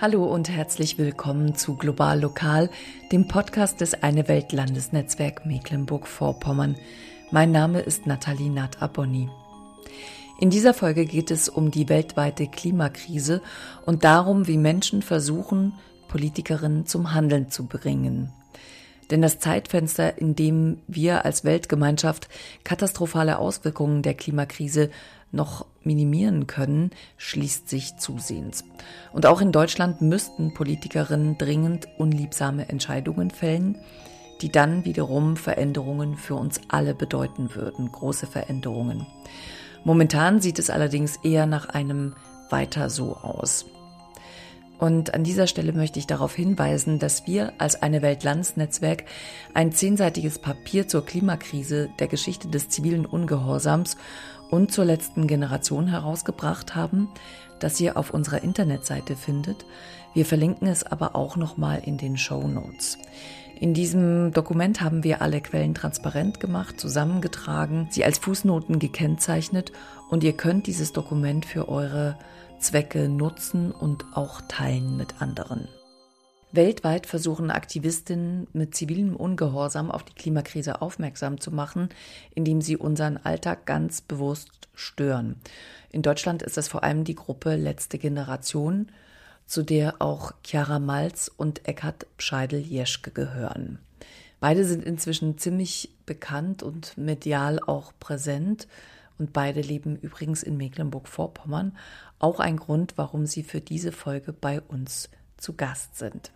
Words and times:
Hallo 0.00 0.24
und 0.24 0.48
herzlich 0.48 0.98
willkommen 0.98 1.54
zu 1.54 1.76
Global 1.76 2.20
Lokal, 2.20 2.68
dem 3.12 3.28
Podcast 3.28 3.80
des 3.80 3.94
Eine 3.94 4.26
Welt 4.26 4.50
Landesnetzwerk 4.50 5.46
Mecklenburg-Vorpommern. 5.46 6.74
Mein 7.30 7.52
Name 7.52 7.78
ist 7.78 8.04
Nathalie 8.04 8.50
Nat-Abonni. 8.50 9.28
In 10.40 10.50
dieser 10.50 10.74
Folge 10.74 11.06
geht 11.06 11.30
es 11.30 11.48
um 11.48 11.70
die 11.70 11.88
weltweite 11.88 12.48
Klimakrise 12.48 13.40
und 13.86 14.02
darum, 14.02 14.48
wie 14.48 14.58
Menschen 14.58 15.00
versuchen, 15.00 15.74
Politikerinnen 16.08 16.86
zum 16.86 17.14
Handeln 17.14 17.50
zu 17.50 17.66
bringen. 17.66 18.32
Denn 19.10 19.22
das 19.22 19.38
Zeitfenster, 19.38 20.18
in 20.18 20.34
dem 20.34 20.78
wir 20.86 21.24
als 21.24 21.44
Weltgemeinschaft 21.44 22.28
katastrophale 22.64 23.38
Auswirkungen 23.38 24.02
der 24.02 24.14
Klimakrise 24.14 24.90
noch 25.32 25.66
minimieren 25.82 26.46
können, 26.46 26.90
schließt 27.16 27.68
sich 27.68 27.96
zusehends. 27.96 28.64
Und 29.12 29.26
auch 29.26 29.40
in 29.40 29.52
Deutschland 29.52 30.00
müssten 30.00 30.54
Politikerinnen 30.54 31.36
dringend 31.36 31.88
unliebsame 31.98 32.68
Entscheidungen 32.68 33.30
fällen, 33.30 33.78
die 34.40 34.50
dann 34.50 34.84
wiederum 34.84 35.36
Veränderungen 35.36 36.16
für 36.16 36.34
uns 36.34 36.60
alle 36.68 36.94
bedeuten 36.94 37.54
würden, 37.54 37.90
große 37.90 38.26
Veränderungen. 38.26 39.06
Momentan 39.84 40.40
sieht 40.40 40.58
es 40.58 40.70
allerdings 40.70 41.16
eher 41.22 41.46
nach 41.46 41.68
einem 41.68 42.14
weiter 42.50 42.88
so 42.88 43.16
aus. 43.16 43.66
Und 44.78 45.14
an 45.14 45.24
dieser 45.24 45.46
Stelle 45.46 45.72
möchte 45.72 45.98
ich 45.98 46.06
darauf 46.06 46.34
hinweisen, 46.34 46.98
dass 46.98 47.26
wir 47.26 47.52
als 47.58 47.80
eine 47.82 48.02
Weltlandsnetzwerk 48.02 49.04
ein 49.54 49.72
zehnseitiges 49.72 50.38
Papier 50.38 50.88
zur 50.88 51.06
Klimakrise, 51.06 51.90
der 51.98 52.08
Geschichte 52.08 52.48
des 52.48 52.68
zivilen 52.68 53.06
Ungehorsams 53.06 53.96
und 54.50 54.72
zur 54.72 54.84
letzten 54.84 55.26
Generation 55.26 55.86
herausgebracht 55.86 56.74
haben, 56.74 57.08
das 57.60 57.80
ihr 57.80 57.96
auf 57.96 58.10
unserer 58.10 58.42
Internetseite 58.42 59.16
findet. 59.16 59.64
Wir 60.12 60.26
verlinken 60.26 60.68
es 60.68 60.84
aber 60.84 61.16
auch 61.16 61.36
nochmal 61.36 61.82
in 61.84 61.96
den 61.96 62.16
Show 62.16 62.46
Notes. 62.46 62.98
In 63.58 63.72
diesem 63.72 64.32
Dokument 64.32 64.80
haben 64.80 65.04
wir 65.04 65.22
alle 65.22 65.40
Quellen 65.40 65.74
transparent 65.74 66.40
gemacht, 66.40 66.80
zusammengetragen, 66.80 67.86
sie 67.90 68.04
als 68.04 68.18
Fußnoten 68.18 68.80
gekennzeichnet 68.80 69.72
und 70.10 70.24
ihr 70.24 70.32
könnt 70.32 70.66
dieses 70.66 70.92
Dokument 70.92 71.46
für 71.46 71.68
eure 71.68 72.18
Zwecke 72.58 73.08
nutzen 73.08 73.72
und 73.72 74.04
auch 74.14 74.40
teilen 74.48 74.96
mit 74.96 75.20
anderen. 75.20 75.68
Weltweit 76.52 77.06
versuchen 77.06 77.50
Aktivistinnen 77.50 78.46
mit 78.52 78.74
zivilem 78.76 79.16
Ungehorsam 79.16 79.90
auf 79.90 80.04
die 80.04 80.14
Klimakrise 80.14 80.80
aufmerksam 80.80 81.40
zu 81.40 81.50
machen, 81.50 81.88
indem 82.34 82.60
sie 82.60 82.76
unseren 82.76 83.16
Alltag 83.16 83.66
ganz 83.66 84.00
bewusst 84.00 84.68
stören. 84.74 85.36
In 85.90 86.02
Deutschland 86.02 86.42
ist 86.42 86.56
es 86.56 86.68
vor 86.68 86.84
allem 86.84 87.04
die 87.04 87.16
Gruppe 87.16 87.56
Letzte 87.56 87.98
Generation, 87.98 88.88
zu 89.46 89.62
der 89.62 90.00
auch 90.00 90.32
Chiara 90.44 90.78
Malz 90.78 91.30
und 91.36 91.66
Eckhard 91.68 92.06
Scheidel-Jeschke 92.18 93.10
gehören. 93.10 93.78
Beide 94.40 94.64
sind 94.64 94.84
inzwischen 94.84 95.38
ziemlich 95.38 95.90
bekannt 96.06 96.62
und 96.62 96.96
medial 96.96 97.60
auch 97.66 97.92
präsent 97.98 98.68
und 99.18 99.32
beide 99.32 99.60
leben 99.60 99.96
übrigens 99.96 100.42
in 100.42 100.56
Mecklenburg-Vorpommern. 100.56 101.76
Auch 102.18 102.40
ein 102.40 102.56
Grund, 102.56 102.94
warum 102.96 103.26
sie 103.26 103.42
für 103.42 103.60
diese 103.60 103.92
Folge 103.92 104.32
bei 104.32 104.60
uns 104.60 105.08
zu 105.36 105.54
Gast 105.54 105.98
sind. 105.98 106.30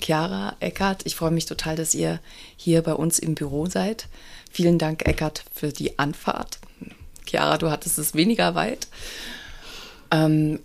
Chiara, 0.00 0.54
Eckart, 0.60 1.06
ich 1.06 1.16
freue 1.16 1.30
mich 1.30 1.46
total, 1.46 1.74
dass 1.74 1.94
ihr 1.94 2.20
hier 2.56 2.82
bei 2.82 2.92
uns 2.92 3.18
im 3.18 3.34
Büro 3.34 3.66
seid. 3.66 4.08
Vielen 4.50 4.78
Dank, 4.78 5.06
Eckart, 5.06 5.44
für 5.52 5.70
die 5.72 5.98
Anfahrt. 5.98 6.58
Chiara, 7.26 7.58
du 7.58 7.70
hattest 7.70 7.98
es 7.98 8.14
weniger 8.14 8.54
weit. 8.54 8.88
Ähm, 10.10 10.60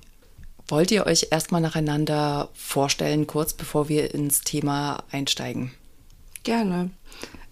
wollt 0.68 0.92
ihr 0.92 1.06
euch 1.06 1.28
erstmal 1.32 1.62
nacheinander 1.62 2.50
vorstellen, 2.54 3.26
kurz 3.26 3.54
bevor 3.54 3.90
wir 3.90 4.14
ins 4.14 4.42
Thema 4.42 5.04
einsteigen? 5.12 5.72
Gerne. 6.44 6.92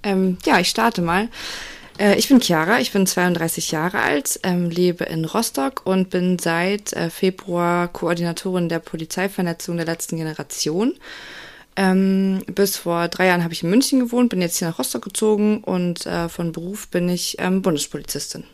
Ähm, 0.04 0.38
ja, 0.46 0.60
ich 0.60 0.70
starte 0.70 1.02
mal. 1.02 1.30
Äh, 2.00 2.16
ich 2.16 2.30
bin 2.30 2.40
Chiara, 2.40 2.80
ich 2.80 2.92
bin 2.92 3.06
32 3.06 3.72
Jahre 3.72 4.00
alt, 4.00 4.40
ähm, 4.44 4.70
lebe 4.70 5.04
in 5.04 5.26
Rostock 5.26 5.82
und 5.86 6.10
bin 6.10 6.40
seit 6.40 6.94
äh, 6.94 7.10
Februar 7.10 7.88
Koordinatorin 7.90 8.70
der 8.70 8.80
Polizeivernetzung 8.80 9.78
der 9.78 9.86
letzten 9.86 10.18
Generation. 10.18 10.94
Ähm, 11.76 12.42
bis 12.48 12.78
vor 12.78 13.08
drei 13.10 13.28
Jahren 13.28 13.44
habe 13.44 13.54
ich 13.54 13.64
in 13.64 13.70
München 13.70 14.00
gewohnt, 14.00 14.30
bin 14.30 14.42
jetzt 14.42 14.58
hier 14.58 14.68
nach 14.68 14.80
Rostock 14.80 15.04
gezogen 15.04 15.64
und 15.64 16.06
äh, 16.06 16.30
von 16.30 16.52
Beruf 16.52 16.88
bin 16.88 17.08
ich 17.10 17.36
ähm, 17.40 17.62
Bundespolizistin. 17.62 18.46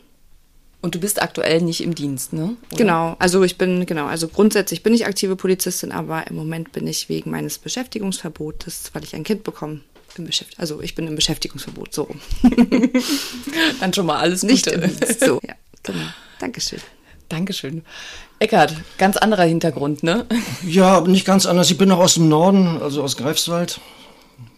Und 0.82 0.94
du 0.94 1.00
bist 1.00 1.22
aktuell 1.22 1.62
nicht 1.62 1.82
im 1.82 1.94
Dienst, 1.94 2.32
ne? 2.32 2.56
Oder? 2.70 2.76
Genau, 2.76 3.16
also 3.18 3.42
ich 3.42 3.58
bin, 3.58 3.86
genau, 3.86 4.06
also 4.06 4.28
grundsätzlich 4.28 4.82
bin 4.82 4.94
ich 4.94 5.06
aktive 5.06 5.34
Polizistin, 5.34 5.90
aber 5.90 6.28
im 6.28 6.36
Moment 6.36 6.70
bin 6.70 6.86
ich 6.86 7.08
wegen 7.08 7.30
meines 7.30 7.58
Beschäftigungsverbotes, 7.58 8.90
weil 8.92 9.02
ich 9.02 9.16
ein 9.16 9.24
Kind 9.24 9.42
bekomme, 9.42 9.80
bin 10.16 10.26
beschäftigt. 10.26 10.58
Also 10.58 10.80
ich 10.80 10.94
bin 10.94 11.06
im 11.06 11.14
Beschäftigungsverbot, 11.14 11.94
so. 11.94 12.08
Dann 13.80 13.92
schon 13.92 14.06
mal 14.06 14.18
alles 14.18 14.40
Gute. 14.40 14.52
Nicht 14.52 14.66
im 14.66 14.80
Dienst, 14.80 15.20
so. 15.20 15.40
Ja, 15.46 15.54
genau. 15.82 16.04
Dankeschön. 16.40 16.80
Dankeschön. 17.28 17.82
Eckart, 18.38 18.74
ganz 18.98 19.16
anderer 19.16 19.44
Hintergrund, 19.44 20.02
ne? 20.02 20.26
Ja, 20.66 21.00
nicht 21.00 21.24
ganz 21.24 21.46
anders. 21.46 21.70
Ich 21.70 21.78
bin 21.78 21.88
noch 21.88 21.98
aus 21.98 22.14
dem 22.14 22.28
Norden, 22.28 22.80
also 22.82 23.02
aus 23.02 23.16
Greifswald. 23.16 23.80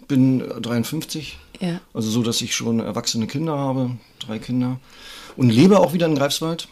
Bin 0.07 0.41
53. 0.41 1.39
Ja. 1.61 1.81
Also 1.93 2.11
so, 2.11 2.23
dass 2.23 2.41
ich 2.41 2.55
schon 2.55 2.81
erwachsene 2.81 3.27
Kinder 3.27 3.59
habe, 3.59 3.91
drei 4.21 4.39
Kinder. 4.39 4.81
Und 5.37 5.51
lebe 5.51 5.81
auch 5.81 5.93
wieder 5.93 6.07
in 6.07 6.15
Greifswald. 6.15 6.69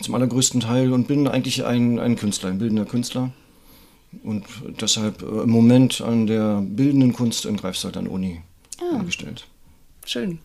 Zum 0.00 0.14
allergrößten 0.14 0.60
Teil 0.60 0.92
und 0.92 1.06
bin 1.06 1.28
eigentlich 1.28 1.64
ein, 1.64 2.00
ein 2.00 2.16
Künstler, 2.16 2.50
ein 2.50 2.58
bildender 2.58 2.84
Künstler. 2.84 3.30
Und 4.22 4.44
deshalb 4.80 5.22
äh, 5.22 5.42
im 5.42 5.50
Moment 5.50 6.00
an 6.00 6.26
der 6.26 6.60
bildenden 6.62 7.12
Kunst 7.12 7.46
in 7.46 7.56
Greifswald 7.56 7.96
an 7.96 8.06
Uni 8.06 8.42
ah. 8.80 8.96
angestellt. 8.96 9.46
Schön. 10.04 10.40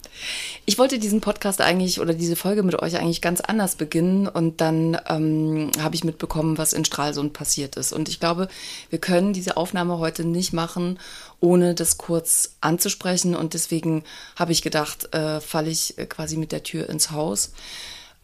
Ich 0.65 0.77
wollte 0.77 0.99
diesen 0.99 1.19
Podcast 1.19 1.61
eigentlich 1.61 1.99
oder 1.99 2.13
diese 2.13 2.35
Folge 2.35 2.61
mit 2.61 2.79
euch 2.79 2.97
eigentlich 2.97 3.21
ganz 3.21 3.41
anders 3.41 3.75
beginnen 3.75 4.27
und 4.27 4.61
dann 4.61 4.99
ähm, 5.09 5.71
habe 5.79 5.95
ich 5.95 6.03
mitbekommen, 6.03 6.59
was 6.59 6.73
in 6.73 6.85
Stralsund 6.85 7.33
passiert 7.33 7.75
ist. 7.75 7.91
Und 7.91 8.07
ich 8.07 8.19
glaube, 8.19 8.49
wir 8.91 8.99
können 8.99 9.33
diese 9.33 9.57
Aufnahme 9.57 9.97
heute 9.97 10.25
nicht 10.25 10.53
machen, 10.53 10.99
ohne 11.39 11.73
das 11.73 11.97
kurz 11.97 12.55
anzusprechen. 12.61 13.35
Und 13.35 13.55
deswegen 13.55 14.03
habe 14.35 14.51
ich 14.51 14.61
gedacht, 14.61 15.13
äh, 15.15 15.41
falle 15.41 15.71
ich 15.71 15.97
äh, 15.97 16.05
quasi 16.05 16.37
mit 16.37 16.51
der 16.51 16.61
Tür 16.61 16.87
ins 16.87 17.09
Haus. 17.09 17.51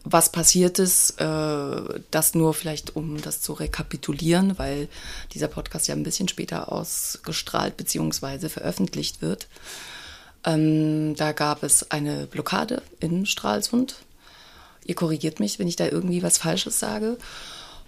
Was 0.04 0.30
passiert 0.30 0.78
ist, 0.78 1.18
äh, 1.18 2.00
das 2.10 2.34
nur 2.34 2.52
vielleicht, 2.52 2.94
um 2.94 3.22
das 3.22 3.40
zu 3.40 3.54
rekapitulieren, 3.54 4.58
weil 4.58 4.88
dieser 5.32 5.48
Podcast 5.48 5.88
ja 5.88 5.94
ein 5.94 6.02
bisschen 6.02 6.28
später 6.28 6.70
ausgestrahlt 6.70 7.78
bzw. 7.78 8.50
veröffentlicht 8.50 9.22
wird. 9.22 9.48
Ähm, 10.44 11.16
da 11.16 11.32
gab 11.32 11.62
es 11.62 11.90
eine 11.90 12.26
Blockade 12.26 12.82
in 13.00 13.24
Stralsund. 13.24 13.96
Ihr 14.84 14.94
korrigiert 14.94 15.40
mich, 15.40 15.58
wenn 15.58 15.68
ich 15.68 15.76
da 15.76 15.86
irgendwie 15.86 16.22
was 16.22 16.36
Falsches 16.36 16.78
sage. 16.78 17.16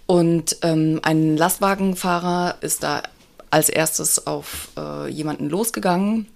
Und 0.07 0.57
ähm, 0.63 0.99
ein 1.03 1.37
Lastwagenfahrer 1.37 2.57
ist 2.61 2.81
da 2.81 3.03
als 3.51 3.69
erstes 3.69 4.25
auf 4.25 4.69
äh, 4.75 5.07
jemanden 5.07 5.49
losgegangen 5.49 6.27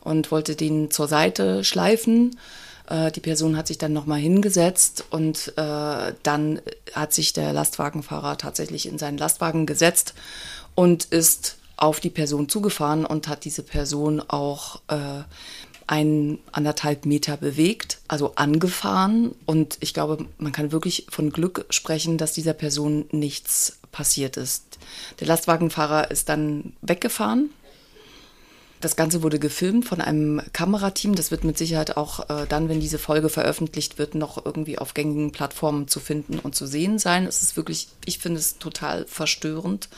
und 0.00 0.30
wollte 0.30 0.56
den 0.56 0.90
zur 0.90 1.08
Seite 1.08 1.62
schleifen. 1.62 2.38
Äh, 2.88 3.12
die 3.12 3.20
Person 3.20 3.56
hat 3.56 3.66
sich 3.66 3.78
dann 3.78 3.92
nochmal 3.92 4.20
hingesetzt 4.20 5.04
und 5.10 5.52
äh, 5.56 6.12
dann 6.22 6.60
hat 6.94 7.12
sich 7.12 7.32
der 7.32 7.52
Lastwagenfahrer 7.52 8.38
tatsächlich 8.38 8.86
in 8.86 8.98
seinen 8.98 9.18
Lastwagen 9.18 9.66
gesetzt 9.66 10.14
und 10.74 11.04
ist 11.06 11.56
auf 11.76 12.00
die 12.00 12.10
Person 12.10 12.48
zugefahren 12.48 13.04
und 13.04 13.28
hat 13.28 13.44
diese 13.44 13.62
Person 13.62 14.22
auch 14.26 14.80
äh, 14.88 15.22
ein 15.86 16.38
anderthalb 16.50 17.06
Meter 17.06 17.36
bewegt, 17.36 17.98
also 18.08 18.32
angefahren. 18.34 19.34
Und 19.44 19.78
ich 19.80 19.94
glaube, 19.94 20.26
man 20.38 20.52
kann 20.52 20.72
wirklich 20.72 21.06
von 21.10 21.30
Glück 21.30 21.66
sprechen, 21.70 22.18
dass 22.18 22.32
dieser 22.32 22.54
Person 22.54 23.06
nichts 23.12 23.78
passiert 23.92 24.36
ist. 24.36 24.78
Der 25.20 25.28
Lastwagenfahrer 25.28 26.10
ist 26.10 26.28
dann 26.28 26.72
weggefahren. 26.82 27.50
Das 28.80 28.94
Ganze 28.96 29.22
wurde 29.22 29.38
gefilmt 29.38 29.86
von 29.86 30.00
einem 30.00 30.42
Kamerateam. 30.52 31.14
Das 31.14 31.30
wird 31.30 31.44
mit 31.44 31.56
Sicherheit 31.56 31.96
auch 31.96 32.28
äh, 32.28 32.46
dann, 32.46 32.68
wenn 32.68 32.80
diese 32.80 32.98
Folge 32.98 33.28
veröffentlicht 33.28 33.98
wird, 33.98 34.14
noch 34.14 34.44
irgendwie 34.44 34.78
auf 34.78 34.94
gängigen 34.94 35.32
Plattformen 35.32 35.88
zu 35.88 35.98
finden 35.98 36.38
und 36.38 36.54
zu 36.54 36.66
sehen 36.66 36.98
sein. 36.98 37.26
Es 37.26 37.42
ist 37.42 37.56
wirklich, 37.56 37.88
ich 38.04 38.18
finde 38.18 38.38
es 38.38 38.58
total 38.58 39.06
verstörend 39.06 39.88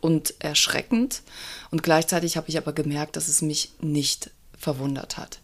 und 0.00 0.34
erschreckend. 0.38 1.22
Und 1.70 1.82
gleichzeitig 1.82 2.36
habe 2.36 2.48
ich 2.48 2.56
aber 2.56 2.72
gemerkt, 2.72 3.16
dass 3.16 3.28
es 3.28 3.42
mich 3.42 3.72
nicht 3.80 4.30
verwundert 4.58 5.18
hat. 5.18 5.40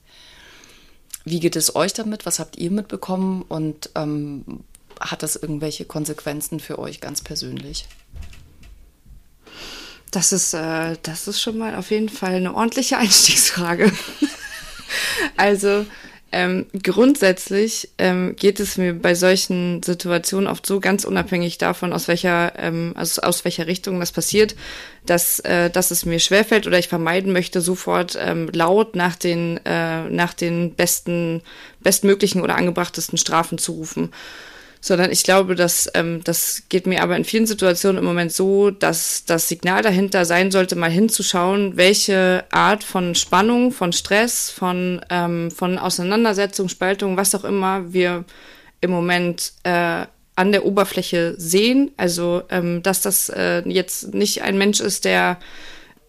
Wie 1.24 1.40
geht 1.40 1.56
es 1.56 1.76
euch 1.76 1.92
damit? 1.92 2.24
Was 2.24 2.38
habt 2.38 2.56
ihr 2.56 2.70
mitbekommen? 2.70 3.42
Und 3.42 3.90
ähm, 3.96 4.64
hat 4.98 5.22
das 5.22 5.36
irgendwelche 5.36 5.84
Konsequenzen 5.84 6.58
für 6.58 6.78
euch 6.78 7.00
ganz 7.00 7.20
persönlich? 7.20 7.86
Das 10.10 10.32
ist, 10.32 10.54
äh, 10.54 10.96
das 11.02 11.28
ist 11.28 11.40
schon 11.40 11.58
mal 11.58 11.74
auf 11.74 11.90
jeden 11.90 12.08
Fall 12.08 12.34
eine 12.34 12.54
ordentliche 12.54 12.96
Einstiegsfrage. 12.98 13.92
also 15.36 15.84
Ähm, 16.30 16.66
grundsätzlich 16.82 17.88
ähm, 17.96 18.36
geht 18.36 18.60
es 18.60 18.76
mir 18.76 18.92
bei 18.92 19.14
solchen 19.14 19.82
Situationen 19.82 20.46
oft 20.46 20.66
so 20.66 20.78
ganz 20.78 21.04
unabhängig 21.04 21.56
davon, 21.56 21.94
aus 21.94 22.06
welcher, 22.06 22.52
ähm, 22.58 22.92
also 22.96 23.22
aus 23.22 23.46
welcher 23.46 23.66
Richtung 23.66 23.98
das 23.98 24.12
passiert, 24.12 24.54
dass, 25.06 25.40
äh, 25.40 25.70
dass 25.70 25.90
es 25.90 26.04
mir 26.04 26.18
schwerfällt 26.18 26.66
oder 26.66 26.78
ich 26.78 26.88
vermeiden 26.88 27.32
möchte, 27.32 27.62
sofort 27.62 28.18
ähm, 28.20 28.50
laut 28.52 28.94
nach 28.94 29.16
den, 29.16 29.58
äh, 29.64 30.02
nach 30.10 30.34
den 30.34 30.74
besten, 30.74 31.40
bestmöglichen 31.80 32.42
oder 32.42 32.56
angebrachtesten 32.56 33.16
Strafen 33.16 33.56
zu 33.56 33.72
rufen 33.72 34.10
sondern 34.80 35.10
ich 35.10 35.22
glaube, 35.22 35.54
dass 35.54 35.90
ähm, 35.94 36.22
das 36.24 36.64
geht 36.68 36.86
mir 36.86 37.02
aber 37.02 37.16
in 37.16 37.24
vielen 37.24 37.46
Situationen 37.46 37.98
im 37.98 38.04
Moment 38.04 38.32
so, 38.32 38.70
dass 38.70 39.24
das 39.24 39.48
Signal 39.48 39.82
dahinter 39.82 40.24
sein 40.24 40.50
sollte, 40.50 40.76
mal 40.76 40.90
hinzuschauen, 40.90 41.76
welche 41.76 42.44
Art 42.50 42.84
von 42.84 43.14
Spannung, 43.14 43.72
von 43.72 43.92
Stress, 43.92 44.50
von, 44.50 45.00
ähm, 45.10 45.50
von 45.50 45.78
Auseinandersetzung, 45.78 46.68
Spaltung, 46.68 47.16
was 47.16 47.34
auch 47.34 47.44
immer 47.44 47.92
wir 47.92 48.24
im 48.80 48.90
Moment 48.90 49.52
äh, 49.64 50.06
an 50.36 50.52
der 50.52 50.64
Oberfläche 50.64 51.34
sehen. 51.36 51.90
Also, 51.96 52.42
ähm, 52.48 52.82
dass 52.82 53.00
das 53.00 53.28
äh, 53.28 53.62
jetzt 53.68 54.14
nicht 54.14 54.42
ein 54.42 54.56
Mensch 54.56 54.80
ist, 54.80 55.04
der 55.04 55.38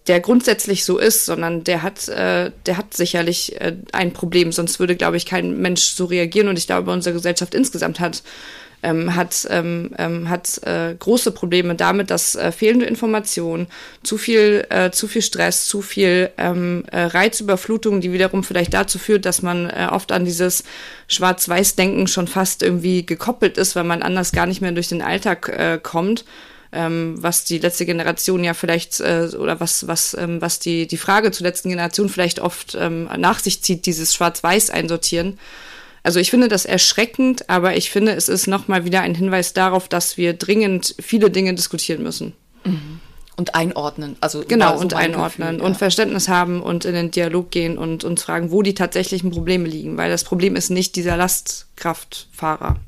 der 0.07 0.19
grundsätzlich 0.19 0.85
so 0.85 0.97
ist, 0.97 1.25
sondern 1.25 1.63
der 1.63 1.83
hat, 1.83 2.07
äh, 2.07 2.51
der 2.65 2.77
hat 2.77 2.93
sicherlich 2.93 3.59
äh, 3.61 3.75
ein 3.91 4.13
Problem, 4.13 4.51
sonst 4.51 4.79
würde, 4.79 4.95
glaube 4.95 5.17
ich, 5.17 5.25
kein 5.25 5.61
Mensch 5.61 5.81
so 5.81 6.05
reagieren. 6.05 6.47
Und 6.47 6.57
ich 6.57 6.67
glaube, 6.67 6.91
unsere 6.91 7.13
Gesellschaft 7.13 7.53
insgesamt 7.53 7.99
hat 7.99 8.23
ähm, 8.81 9.15
hat, 9.15 9.47
ähm, 9.49 9.91
ähm, 9.97 10.29
hat 10.29 10.61
äh, 10.63 10.95
große 10.97 11.31
Probleme 11.31 11.75
damit, 11.75 12.09
dass 12.09 12.35
äh, 12.35 12.51
fehlende 12.51 12.85
Informationen, 12.85 13.67
zu 14.03 14.17
viel, 14.17 14.65
äh, 14.69 14.91
zu 14.91 15.07
viel 15.07 15.21
Stress, 15.21 15.65
zu 15.65 15.81
viel 15.81 16.29
ähm, 16.37 16.83
äh, 16.91 17.01
Reizüberflutung, 17.01 18.01
die 18.01 18.13
wiederum 18.13 18.43
vielleicht 18.43 18.73
dazu 18.73 18.97
führt, 18.99 19.25
dass 19.25 19.41
man 19.41 19.69
äh, 19.69 19.87
oft 19.91 20.11
an 20.11 20.25
dieses 20.25 20.63
Schwarz-Weiß-Denken 21.07 22.07
schon 22.07 22.27
fast 22.27 22.63
irgendwie 22.63 23.05
gekoppelt 23.05 23.57
ist, 23.57 23.75
weil 23.75 23.83
man 23.83 24.01
anders 24.01 24.31
gar 24.31 24.45
nicht 24.45 24.61
mehr 24.61 24.71
durch 24.71 24.87
den 24.87 25.01
Alltag 25.01 25.49
äh, 25.49 25.79
kommt 25.81 26.23
ähm, 26.71 27.15
was 27.17 27.45
die 27.45 27.57
letzte 27.57 27.85
Generation 27.85 28.43
ja 28.43 28.53
vielleicht 28.53 28.99
äh, 28.99 29.29
oder 29.37 29.59
was 29.59 29.87
was 29.87 30.13
ähm, 30.13 30.41
was 30.41 30.59
die 30.59 30.87
die 30.87 30.97
Frage 30.97 31.31
zur 31.31 31.45
letzten 31.45 31.69
Generation 31.69 32.09
vielleicht 32.09 32.39
oft 32.39 32.77
ähm, 32.79 33.09
nach 33.17 33.39
sich 33.39 33.61
zieht, 33.63 33.85
dieses 33.85 34.13
Schwarz-Weiß 34.13 34.69
einsortieren. 34.69 35.39
Also 36.03 36.19
ich 36.19 36.31
finde 36.31 36.47
das 36.47 36.65
erschreckend, 36.65 37.49
aber 37.49 37.75
ich 37.75 37.91
finde, 37.91 38.13
es 38.13 38.29
ist 38.29 38.47
nochmal 38.47 38.85
wieder 38.85 39.01
ein 39.01 39.15
Hinweis 39.15 39.53
darauf, 39.53 39.87
dass 39.87 40.17
wir 40.17 40.33
dringend 40.33 40.95
viele 40.99 41.29
Dinge 41.29 41.53
diskutieren 41.53 42.03
müssen. 42.03 42.33
Mhm. 42.63 42.99
Und 43.35 43.55
einordnen. 43.55 44.17
Also 44.19 44.43
genau, 44.45 44.77
und 44.77 44.93
einordnen 44.93 45.47
Gefühl, 45.47 45.61
ja. 45.61 45.65
und 45.65 45.77
Verständnis 45.77 46.27
haben 46.27 46.61
und 46.61 46.83
in 46.83 46.93
den 46.93 47.11
Dialog 47.11 47.51
gehen 47.51 47.77
und 47.77 48.03
uns 48.03 48.23
fragen, 48.23 48.51
wo 48.51 48.61
die 48.61 48.73
tatsächlichen 48.73 49.31
Probleme 49.31 49.67
liegen. 49.67 49.97
Weil 49.97 50.09
das 50.09 50.25
Problem 50.25 50.55
ist 50.57 50.69
nicht 50.69 50.95
dieser 50.97 51.15
Lastkraftfahrer. 51.15 52.79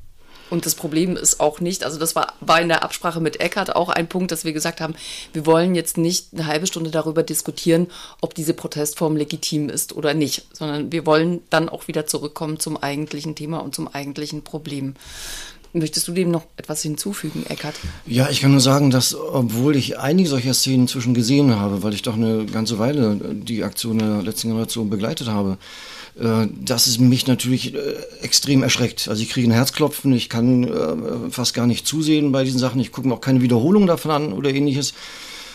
Und 0.52 0.66
das 0.66 0.76
Problem 0.76 1.16
ist 1.16 1.40
auch 1.40 1.62
nicht, 1.62 1.86
also 1.86 1.98
das 1.98 2.14
war, 2.14 2.34
war 2.42 2.60
in 2.60 2.68
der 2.68 2.84
Absprache 2.84 3.22
mit 3.22 3.40
Eckert 3.40 3.74
auch 3.74 3.88
ein 3.88 4.10
Punkt, 4.10 4.34
dass 4.34 4.44
wir 4.44 4.52
gesagt 4.52 4.82
haben, 4.82 4.96
wir 5.32 5.46
wollen 5.46 5.76
jetzt 5.76 5.98
nicht 5.98 6.28
eine 6.34 6.46
halbe 6.46 6.68
Stunde 6.68 6.92
darüber 6.92 7.24
diskutieren, 7.24 7.88
ob 8.20 8.36
diese 8.36 8.54
Protestform 8.54 9.16
legitim 9.16 9.70
ist 9.70 9.94
oder 9.94 10.14
nicht, 10.14 10.46
sondern 10.52 10.92
wir 10.92 11.06
wollen 11.06 11.42
dann 11.50 11.70
auch 11.70 11.88
wieder 11.88 12.06
zurückkommen 12.06 12.60
zum 12.60 12.76
eigentlichen 12.76 13.34
Thema 13.34 13.60
und 13.60 13.74
zum 13.74 13.88
eigentlichen 13.88 14.44
Problem. 14.44 14.96
Möchtest 15.74 16.08
du 16.08 16.12
dem 16.12 16.32
noch 16.32 16.44
etwas 16.58 16.82
hinzufügen, 16.82 17.46
Eckert? 17.48 17.76
Ja, 18.06 18.30
ich 18.30 18.42
kann 18.42 18.52
nur 18.52 18.60
sagen, 18.60 18.92
dass 18.92 19.16
obwohl 19.16 19.78
ich 19.78 19.98
einige 19.98 20.28
solcher 20.28 20.54
Szenen 20.54 20.82
inzwischen 20.82 21.14
gesehen 21.14 21.56
habe, 21.56 21.82
weil 21.82 21.94
ich 21.94 22.02
doch 22.02 22.16
eine 22.16 22.46
ganze 22.46 22.78
Weile 22.78 23.18
die 23.34 23.64
Aktion 23.64 24.00
der 24.00 24.22
letzten 24.22 24.50
Generation 24.50 24.90
begleitet 24.90 25.28
habe, 25.28 25.58
äh, 26.20 26.48
dass 26.60 26.88
es 26.88 27.00
mich 27.00 27.26
natürlich 27.28 27.74
äh, 27.74 27.78
extrem 28.22 28.64
erschreckt. 28.64 29.08
Also 29.08 29.24
ich 29.24 29.30
kriege 29.30 29.48
ein 29.48 29.54
Herzklopfen, 29.54 30.12
ich 30.12 30.28
kann 30.28 30.66
äh, 30.66 31.32
fast 31.32 31.54
gar 31.54 31.68
nicht 31.68 31.88
zusehen 31.88 32.34
bei 32.34 32.44
diesen 32.44 32.60
Sachen, 32.60 32.82
ich 32.82 32.92
gucke 32.92 33.08
mir 33.08 33.14
auch 33.14 33.22
keine 33.22 33.42
Wiederholung 33.42 33.88
davon 33.88 34.12
an 34.12 34.34
oder 34.34 34.50
ähnliches. 34.50 34.94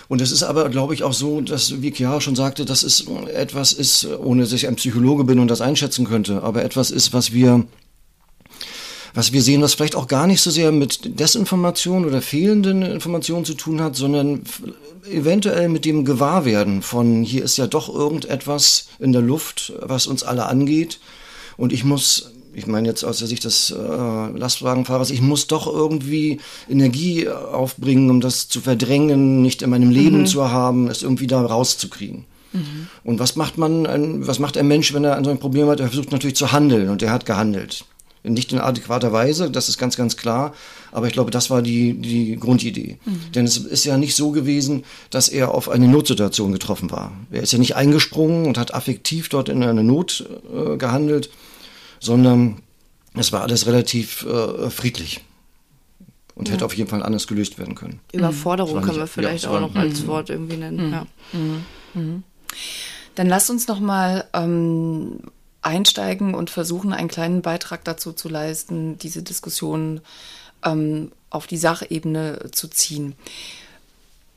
Und 0.09 0.23
es 0.23 0.31
ist 0.33 0.45
aber, 0.45 0.71
glaube 0.71 0.95
ich, 0.95 1.03
auch 1.03 1.13
so, 1.13 1.41
dass, 1.43 1.83
wie 1.83 1.93
Chiara 1.93 2.21
schon 2.21 2.37
sagte, 2.37 2.65
dass 2.65 2.85
es 2.85 3.07
etwas 3.35 3.73
ist, 3.73 4.07
ohne 4.07 4.43
dass 4.43 4.53
ich 4.53 4.67
ein 4.69 4.77
Psychologe 4.77 5.25
bin 5.25 5.41
und 5.41 5.49
das 5.49 5.61
einschätzen 5.61 6.07
könnte, 6.07 6.43
aber 6.43 6.65
etwas 6.65 6.91
ist, 6.91 7.13
was 7.13 7.33
wir 7.33 7.65
was 9.17 9.33
wir 9.33 9.43
sehen, 9.43 9.63
was 9.63 9.75
vielleicht 9.75 9.97
auch 9.97 10.09
gar 10.09 10.27
nicht 10.27 10.43
so 10.43 10.51
sehr 10.51 10.71
mit 10.73 11.19
Desinformation 11.19 12.05
oder 12.05 12.21
fehlenden 12.21 12.83
Informationen 12.83 13.47
zu 13.47 13.55
tun 13.55 13.81
hat, 13.81 13.97
sondern 13.97 14.43
eventuell 15.11 15.71
mit 15.71 15.87
dem 15.87 16.05
Gewahrwerden 16.05 16.83
von, 16.83 17.23
hier 17.23 17.43
ist 17.43 17.57
ja 17.57 17.67
doch 17.67 17.89
irgendetwas 17.93 18.89
in 18.99 19.13
der 19.13 19.23
Luft, 19.23 19.73
was 19.81 20.07
uns 20.07 20.23
alle 20.23 20.47
angeht. 20.47 21.01
Und 21.57 21.73
ich 21.73 21.83
muss 21.83 22.33
ich 22.53 22.67
meine 22.67 22.89
jetzt 22.89 23.05
aus 23.05 23.19
der 23.19 23.29
Sicht 23.29 23.45
des 23.45 23.71
äh, 23.71 23.77
Lastwagenfahrers, 23.77 25.11
ich 25.11 25.21
muss 25.21 25.47
doch 25.47 25.67
irgendwie 25.67 26.41
Energie 26.71 27.29
aufbringen, 27.29 28.09
um 28.09 28.23
das 28.23 28.49
zu 28.49 28.63
verdrängen, 28.63 29.43
nicht 29.43 29.61
in 29.61 29.69
meinem 29.69 29.91
Leben 29.91 30.21
mhm. 30.21 30.27
zu 30.27 30.51
haben, 30.51 30.89
es 30.89 31.03
irgendwie 31.03 31.27
da 31.27 31.43
rauszukriegen. 31.43 32.25
Mhm. 32.55 32.89
Und 33.05 33.19
was 33.19 33.37
macht 33.37 33.59
man, 33.59 33.87
ein, 33.87 34.27
was 34.27 34.39
macht 34.39 34.57
ein 34.57 34.69
Mensch, 34.69 34.95
wenn 34.95 35.05
er 35.05 35.17
an 35.17 35.25
so 35.25 35.31
ein 35.31 35.39
Problem 35.39 35.69
hat? 35.69 35.81
Er 35.81 35.89
versucht 35.89 36.13
natürlich 36.13 36.37
zu 36.37 36.51
handeln 36.51 36.89
und 36.89 37.03
er 37.03 37.13
hat 37.13 37.27
gehandelt. 37.27 37.85
Nicht 38.33 38.53
in 38.53 38.59
adäquater 38.59 39.13
Weise, 39.13 39.51
das 39.51 39.69
ist 39.69 39.79
ganz, 39.79 39.97
ganz 39.97 40.17
klar. 40.17 40.55
Aber 40.93 41.07
ich 41.07 41.13
glaube, 41.13 41.31
das 41.31 41.51
war 41.51 41.63
die, 41.63 41.95
die 41.95 42.37
Grundidee. 42.37 42.99
Mhm. 43.05 43.33
Denn 43.35 43.45
es 43.45 43.57
ist 43.57 43.85
ja 43.85 43.97
nicht 43.97 44.15
so 44.15 44.31
gewesen, 44.31 44.85
dass 45.11 45.29
er 45.29 45.53
auf 45.53 45.69
eine 45.69 45.89
Notsituation 45.89 46.53
getroffen 46.53 46.91
war. 46.91 47.13
Er 47.31 47.43
ist 47.43 47.53
ja 47.53 47.59
nicht 47.59 47.77
eingesprungen 47.77 48.47
und 48.47 48.59
hat 48.59 48.75
affektiv 48.75 49.29
dort 49.29 49.49
in 49.49 49.63
einer 49.63 49.83
Not 49.83 50.29
äh, 50.53 50.77
gehandelt, 50.77 51.31
sondern 52.01 52.63
es 53.15 53.33
war 53.33 53.43
alles 53.43 53.67
relativ 53.67 54.27
äh, 54.27 54.71
friedlich 54.71 55.21
und 56.35 56.49
ja. 56.49 56.55
hätte 56.55 56.65
auf 56.65 56.75
jeden 56.75 56.89
Fall 56.89 57.03
anders 57.03 57.27
gelöst 57.27 57.59
werden 57.59 57.75
können. 57.75 58.01
Überforderung 58.13 58.83
können 58.83 58.99
wir 58.99 59.07
vielleicht 59.07 59.45
ja, 59.45 59.51
auch 59.51 59.61
noch 59.61 59.75
als 59.75 60.03
mhm. 60.03 60.07
Wort 60.07 60.31
irgendwie 60.31 60.57
nennen. 60.57 60.87
Mhm. 60.87 60.93
Ja. 60.93 61.07
Mhm. 61.33 61.65
mhm. 61.95 62.23
Dann 63.17 63.29
lasst 63.29 63.49
uns 63.49 63.67
noch 63.67 63.81
mal 63.81 64.27
ähm, 64.35 65.21
einsteigen 65.67 66.35
und 66.35 66.49
versuchen, 66.49 66.93
einen 66.93 67.09
kleinen 67.09 67.43
Beitrag 67.43 67.85
dazu 67.85 68.13
zu 68.13 68.29
leisten, 68.29 68.97
diese 68.99 69.23
Diskussion 69.23 70.01
ähm, 70.65 71.13
auf 71.29 71.47
die 71.47 71.59
Sachebene 71.59 72.51
zu 72.53 72.69
ziehen. 72.69 73.15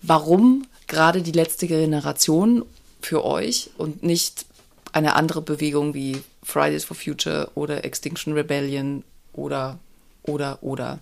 Warum 0.01 0.65
gerade 0.87 1.21
die 1.21 1.31
letzte 1.31 1.67
Generation 1.67 2.65
für 3.01 3.23
euch 3.23 3.69
und 3.77 4.03
nicht 4.03 4.45
eine 4.91 5.15
andere 5.15 5.41
Bewegung 5.41 5.93
wie 5.93 6.21
Fridays 6.43 6.83
for 6.83 6.97
Future 6.97 7.51
oder 7.55 7.85
Extinction 7.85 8.33
Rebellion 8.33 9.03
oder 9.33 9.77
oder 10.23 10.59
oder 10.61 10.99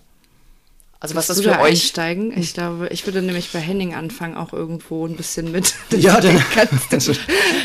also 1.00 1.14
was 1.14 1.28
das 1.28 1.40
für 1.40 1.50
euch 1.50 1.70
einsteigen? 1.70 2.36
Ich 2.36 2.54
glaube, 2.54 2.88
ich 2.88 3.06
würde 3.06 3.22
nämlich 3.22 3.50
bei 3.52 3.60
Henning 3.60 3.94
anfangen, 3.94 4.36
auch 4.36 4.52
irgendwo 4.52 5.06
ein 5.06 5.14
bisschen 5.14 5.52
mit. 5.52 5.74
Ja, 5.96 6.20
dann 6.20 6.40
also, 6.90 7.12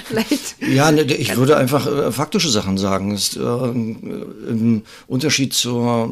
vielleicht. 0.05 0.55
Ja, 0.61 0.91
ne, 0.91 1.01
ich 1.01 1.35
würde 1.35 1.57
einfach 1.57 1.87
äh, 1.87 2.11
faktische 2.11 2.49
Sachen 2.49 2.77
sagen. 2.77 3.11
Ist, 3.11 3.35
äh, 3.35 3.39
Im 3.39 4.83
Unterschied 5.07 5.53
zur, 5.53 6.11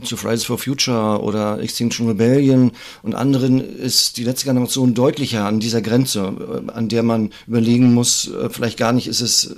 äh, 0.00 0.04
zu 0.04 0.16
Fridays 0.16 0.44
for 0.44 0.58
Future 0.58 1.20
oder 1.22 1.60
Extinction 1.60 2.08
Rebellion 2.08 2.72
und 3.02 3.14
anderen 3.14 3.60
ist 3.60 4.16
die 4.16 4.24
letzte 4.24 4.46
Generation 4.46 4.94
deutlicher 4.94 5.44
an 5.44 5.60
dieser 5.60 5.82
Grenze, 5.82 6.32
äh, 6.68 6.72
an 6.72 6.88
der 6.88 7.04
man 7.04 7.30
überlegen 7.46 7.94
muss, 7.94 8.30
vielleicht 8.50 8.78
gar 8.78 8.92
nicht 8.92 9.06
ist 9.06 9.20
es 9.20 9.56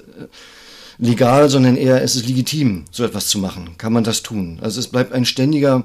legal, 0.99 1.49
sondern 1.49 1.77
eher 1.77 2.03
ist 2.03 2.17
es 2.17 2.27
legitim, 2.27 2.85
so 2.91 3.05
etwas 3.05 3.29
zu 3.29 3.39
machen. 3.39 3.77
Kann 3.79 3.93
man 3.93 4.05
das 4.05 4.23
tun? 4.23 4.59
Also 4.61 4.81
es 4.81 4.89
bleibt 4.89 5.13
ein 5.13 5.25
ständiger 5.25 5.85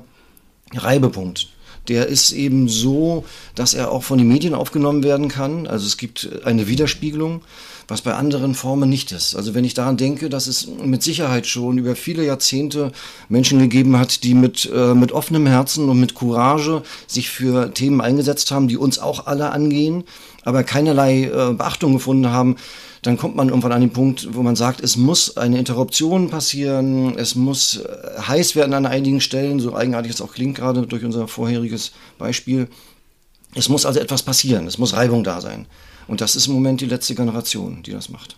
Reibepunkt. 0.78 1.48
Der 1.88 2.08
ist 2.08 2.32
eben 2.32 2.70
so, 2.70 3.26
dass 3.56 3.74
er 3.74 3.92
auch 3.92 4.04
von 4.04 4.18
den 4.18 4.28
Medien 4.28 4.54
aufgenommen 4.54 5.04
werden 5.04 5.28
kann. 5.28 5.68
Also 5.68 5.86
es 5.86 5.98
gibt 5.98 6.30
eine 6.46 6.68
Widerspiegelung, 6.68 7.42
was 7.88 8.02
bei 8.02 8.14
anderen 8.14 8.56
Formen 8.56 8.90
nicht 8.90 9.12
ist. 9.12 9.36
Also 9.36 9.54
wenn 9.54 9.66
ich 9.66 9.74
daran 9.74 9.98
denke, 9.98 10.30
dass 10.30 10.48
es 10.48 10.68
mit 10.68 11.04
Sicherheit 11.04 11.48
schon 11.48 11.78
über 11.78 11.96
viele 11.96 12.26
Jahrzehnte 12.26 12.92
Menschen 13.30 13.60
gegeben 13.60 13.98
hat, 13.98 14.24
die 14.24 14.34
mit, 14.34 14.70
äh, 14.74 14.94
mit 14.94 15.12
offenem 15.12 15.46
Herzen 15.46 15.90
und 15.90 16.00
mit 16.00 16.16
Courage 16.16 16.84
sich 17.08 17.30
für 17.30 17.74
Themen 17.74 18.02
eingesetzt 18.02 18.52
haben, 18.52 18.68
die 18.68 18.78
uns 18.78 19.00
auch 19.00 19.28
alle 19.28 19.52
angehen, 19.52 20.04
aber 20.44 20.64
keinerlei 20.64 21.24
äh, 21.24 21.54
Beachtung 21.54 21.94
gefunden 21.94 22.30
haben, 22.30 22.56
dann 23.04 23.18
kommt 23.18 23.36
man 23.36 23.50
irgendwann 23.50 23.74
an 23.74 23.82
den 23.82 23.92
Punkt, 23.92 24.30
wo 24.32 24.44
man 24.44 24.56
sagt, 24.56 24.82
es 24.82 24.96
muss 24.96 25.36
eine 25.36 25.60
Interruption 25.60 26.30
passieren, 26.30 27.18
es 27.18 27.36
muss 27.36 27.78
äh, 27.78 28.22
heiß 28.22 28.56
werden 28.56 28.74
an 28.74 28.86
einigen 28.86 29.20
Stellen, 29.20 29.60
so 29.60 29.76
eigenartig 29.76 30.14
es 30.14 30.22
auch 30.22 30.34
klingt 30.34 30.56
gerade 30.56 30.88
durch 30.88 31.04
unser 31.04 31.28
vorheriges 31.28 31.92
Beispiel. 32.18 32.70
Es 33.56 33.70
muss 33.70 33.86
also 33.86 34.00
etwas 34.00 34.24
passieren, 34.24 34.68
es 34.68 34.78
muss 34.78 34.94
Reibung 34.94 35.24
da 35.24 35.42
sein. 35.42 35.68
Und 36.08 36.22
das 36.22 36.36
ist 36.36 36.48
im 36.48 36.54
Moment 36.54 36.82
die 36.82 36.86
letzte 36.86 37.16
Generation, 37.16 37.84
die 37.84 37.92
das 37.92 38.10
macht. 38.10 38.38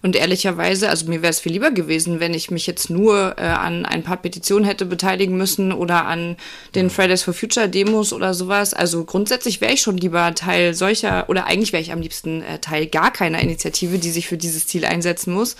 Und 0.00 0.16
ehrlicherweise, 0.16 0.88
also 0.88 1.06
mir 1.06 1.22
wäre 1.22 1.30
es 1.30 1.40
viel 1.40 1.52
lieber 1.52 1.70
gewesen, 1.70 2.20
wenn 2.20 2.32
ich 2.32 2.50
mich 2.50 2.66
jetzt 2.66 2.88
nur 2.88 3.34
äh, 3.36 3.42
an 3.42 3.84
ein 3.84 4.02
paar 4.02 4.16
Petitionen 4.16 4.64
hätte 4.64 4.86
beteiligen 4.86 5.36
müssen 5.36 5.72
oder 5.72 6.06
an 6.06 6.36
den 6.74 6.88
Fridays 6.88 7.22
for 7.22 7.34
Future 7.34 7.68
Demos 7.68 8.12
oder 8.12 8.32
sowas. 8.32 8.74
Also 8.74 9.04
grundsätzlich 9.04 9.60
wäre 9.60 9.72
ich 9.72 9.82
schon 9.82 9.98
lieber 9.98 10.34
Teil 10.34 10.74
solcher, 10.74 11.28
oder 11.28 11.46
eigentlich 11.46 11.72
wäre 11.72 11.82
ich 11.82 11.92
am 11.92 12.00
liebsten 12.00 12.42
äh, 12.42 12.60
Teil 12.60 12.86
gar 12.86 13.12
keiner 13.12 13.40
Initiative, 13.40 13.98
die 13.98 14.10
sich 14.10 14.28
für 14.28 14.36
dieses 14.36 14.66
Ziel 14.66 14.84
einsetzen 14.84 15.34
muss. 15.34 15.56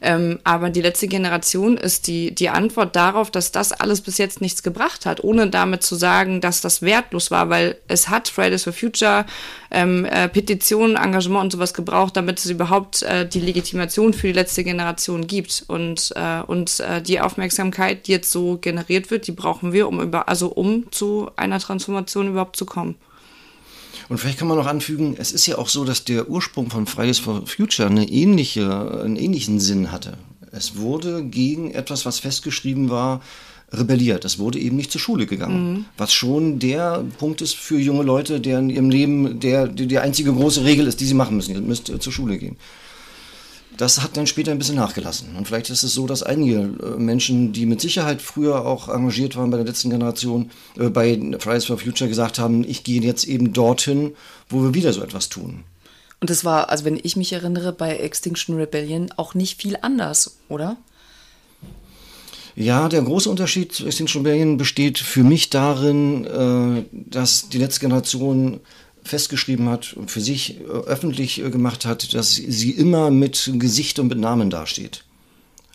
Ähm, 0.00 0.38
aber 0.44 0.70
die 0.70 0.82
letzte 0.82 1.08
Generation 1.08 1.76
ist 1.76 2.06
die, 2.06 2.34
die 2.34 2.48
Antwort 2.48 2.96
darauf, 2.96 3.30
dass 3.30 3.52
das 3.52 3.72
alles 3.72 4.00
bis 4.00 4.18
jetzt 4.18 4.40
nichts 4.40 4.62
gebracht 4.62 5.06
hat, 5.06 5.22
ohne 5.24 5.48
damit 5.48 5.82
zu 5.82 5.94
sagen, 5.94 6.40
dass 6.40 6.60
das 6.60 6.82
wertlos 6.82 7.30
war, 7.30 7.48
weil 7.48 7.76
es 7.88 8.08
hat 8.08 8.28
Fridays 8.28 8.64
for 8.64 8.72
Future, 8.72 9.26
ähm, 9.70 10.04
äh, 10.04 10.28
Petitionen, 10.28 10.96
Engagement 10.96 11.44
und 11.44 11.52
sowas 11.52 11.74
gebraucht, 11.74 12.16
damit 12.16 12.38
es 12.38 12.46
überhaupt 12.46 13.02
äh, 13.02 13.26
die 13.26 13.40
Legitimation 13.40 14.12
für 14.12 14.28
die 14.28 14.32
letzte 14.32 14.64
Generation 14.64 15.26
gibt. 15.26 15.64
Und, 15.68 16.12
äh, 16.16 16.40
und 16.46 16.80
äh, 16.80 17.02
die 17.02 17.20
Aufmerksamkeit, 17.20 18.06
die 18.06 18.12
jetzt 18.12 18.30
so 18.30 18.58
generiert 18.58 19.10
wird, 19.10 19.26
die 19.26 19.32
brauchen 19.32 19.72
wir, 19.72 19.88
um 19.88 20.00
über, 20.00 20.28
also 20.28 20.48
um 20.48 20.90
zu 20.92 21.30
einer 21.36 21.58
Transformation 21.58 22.28
überhaupt 22.28 22.56
zu 22.56 22.66
kommen. 22.66 22.96
Und 24.08 24.18
vielleicht 24.18 24.38
kann 24.38 24.48
man 24.48 24.56
noch 24.56 24.66
anfügen, 24.66 25.16
es 25.18 25.32
ist 25.32 25.46
ja 25.46 25.58
auch 25.58 25.68
so, 25.68 25.84
dass 25.84 26.04
der 26.04 26.28
Ursprung 26.28 26.70
von 26.70 26.86
Fridays 26.86 27.18
for 27.18 27.46
Future 27.46 27.88
eine 27.88 28.08
ähnliche, 28.08 29.02
einen 29.02 29.16
ähnlichen 29.16 29.58
Sinn 29.58 29.90
hatte. 29.90 30.16
Es 30.52 30.76
wurde 30.76 31.24
gegen 31.24 31.72
etwas, 31.72 32.06
was 32.06 32.20
festgeschrieben 32.20 32.88
war, 32.88 33.20
rebelliert. 33.72 34.24
Es 34.24 34.38
wurde 34.38 34.60
eben 34.60 34.76
nicht 34.76 34.92
zur 34.92 35.00
Schule 35.00 35.26
gegangen. 35.26 35.72
Mhm. 35.72 35.84
Was 35.96 36.12
schon 36.12 36.60
der 36.60 37.04
Punkt 37.18 37.40
ist 37.40 37.56
für 37.56 37.78
junge 37.78 38.04
Leute, 38.04 38.40
der 38.40 38.60
in 38.60 38.70
ihrem 38.70 38.90
Leben 38.90 39.40
der, 39.40 39.66
die, 39.66 39.86
die 39.86 39.98
einzige 39.98 40.32
große 40.32 40.64
Regel 40.64 40.86
ist, 40.86 41.00
die 41.00 41.06
sie 41.06 41.14
machen 41.14 41.36
müssen. 41.36 41.54
Ihr 41.54 41.60
müsst 41.60 41.86
zur 41.86 42.12
Schule 42.12 42.38
gehen 42.38 42.56
das 43.76 44.02
hat 44.02 44.16
dann 44.16 44.26
später 44.26 44.50
ein 44.50 44.58
bisschen 44.58 44.76
nachgelassen. 44.76 45.36
Und 45.36 45.46
vielleicht 45.46 45.70
ist 45.70 45.82
es 45.82 45.94
so, 45.94 46.06
dass 46.06 46.22
einige 46.22 46.60
äh, 46.60 46.98
Menschen, 46.98 47.52
die 47.52 47.66
mit 47.66 47.80
Sicherheit 47.80 48.22
früher 48.22 48.64
auch 48.64 48.88
engagiert 48.88 49.36
waren 49.36 49.50
bei 49.50 49.56
der 49.56 49.66
letzten 49.66 49.90
Generation, 49.90 50.50
äh, 50.78 50.88
bei 50.88 51.18
Fridays 51.38 51.66
for 51.66 51.78
Future 51.78 52.08
gesagt 52.08 52.38
haben, 52.38 52.64
ich 52.64 52.84
gehe 52.84 53.02
jetzt 53.02 53.24
eben 53.24 53.52
dorthin, 53.52 54.14
wo 54.48 54.62
wir 54.62 54.74
wieder 54.74 54.92
so 54.92 55.02
etwas 55.02 55.28
tun. 55.28 55.64
Und 56.20 56.30
es 56.30 56.44
war, 56.44 56.70
also 56.70 56.84
wenn 56.84 56.98
ich 57.02 57.16
mich 57.16 57.32
erinnere, 57.32 57.72
bei 57.72 57.96
Extinction 57.96 58.56
Rebellion 58.56 59.10
auch 59.16 59.34
nicht 59.34 59.60
viel 59.60 59.76
anders, 59.80 60.38
oder? 60.48 60.76
Ja, 62.54 62.88
der 62.88 63.02
große 63.02 63.28
Unterschied 63.28 63.72
zu 63.72 63.84
Extinction 63.84 64.22
Rebellion 64.22 64.56
besteht 64.56 64.98
für 64.98 65.22
mich 65.22 65.50
darin, 65.50 66.24
äh, 66.24 66.84
dass 66.92 67.50
die 67.50 67.58
letzte 67.58 67.80
Generation 67.80 68.60
festgeschrieben 69.06 69.68
hat 69.68 69.94
und 69.94 70.10
für 70.10 70.20
sich 70.20 70.60
äh, 70.60 70.64
öffentlich 70.64 71.42
äh, 71.42 71.50
gemacht 71.50 71.84
hat, 71.84 72.12
dass 72.14 72.34
sie 72.34 72.70
immer 72.70 73.10
mit 73.10 73.50
Gesicht 73.54 73.98
und 73.98 74.08
mit 74.08 74.18
Namen 74.18 74.50
dasteht. 74.50 75.04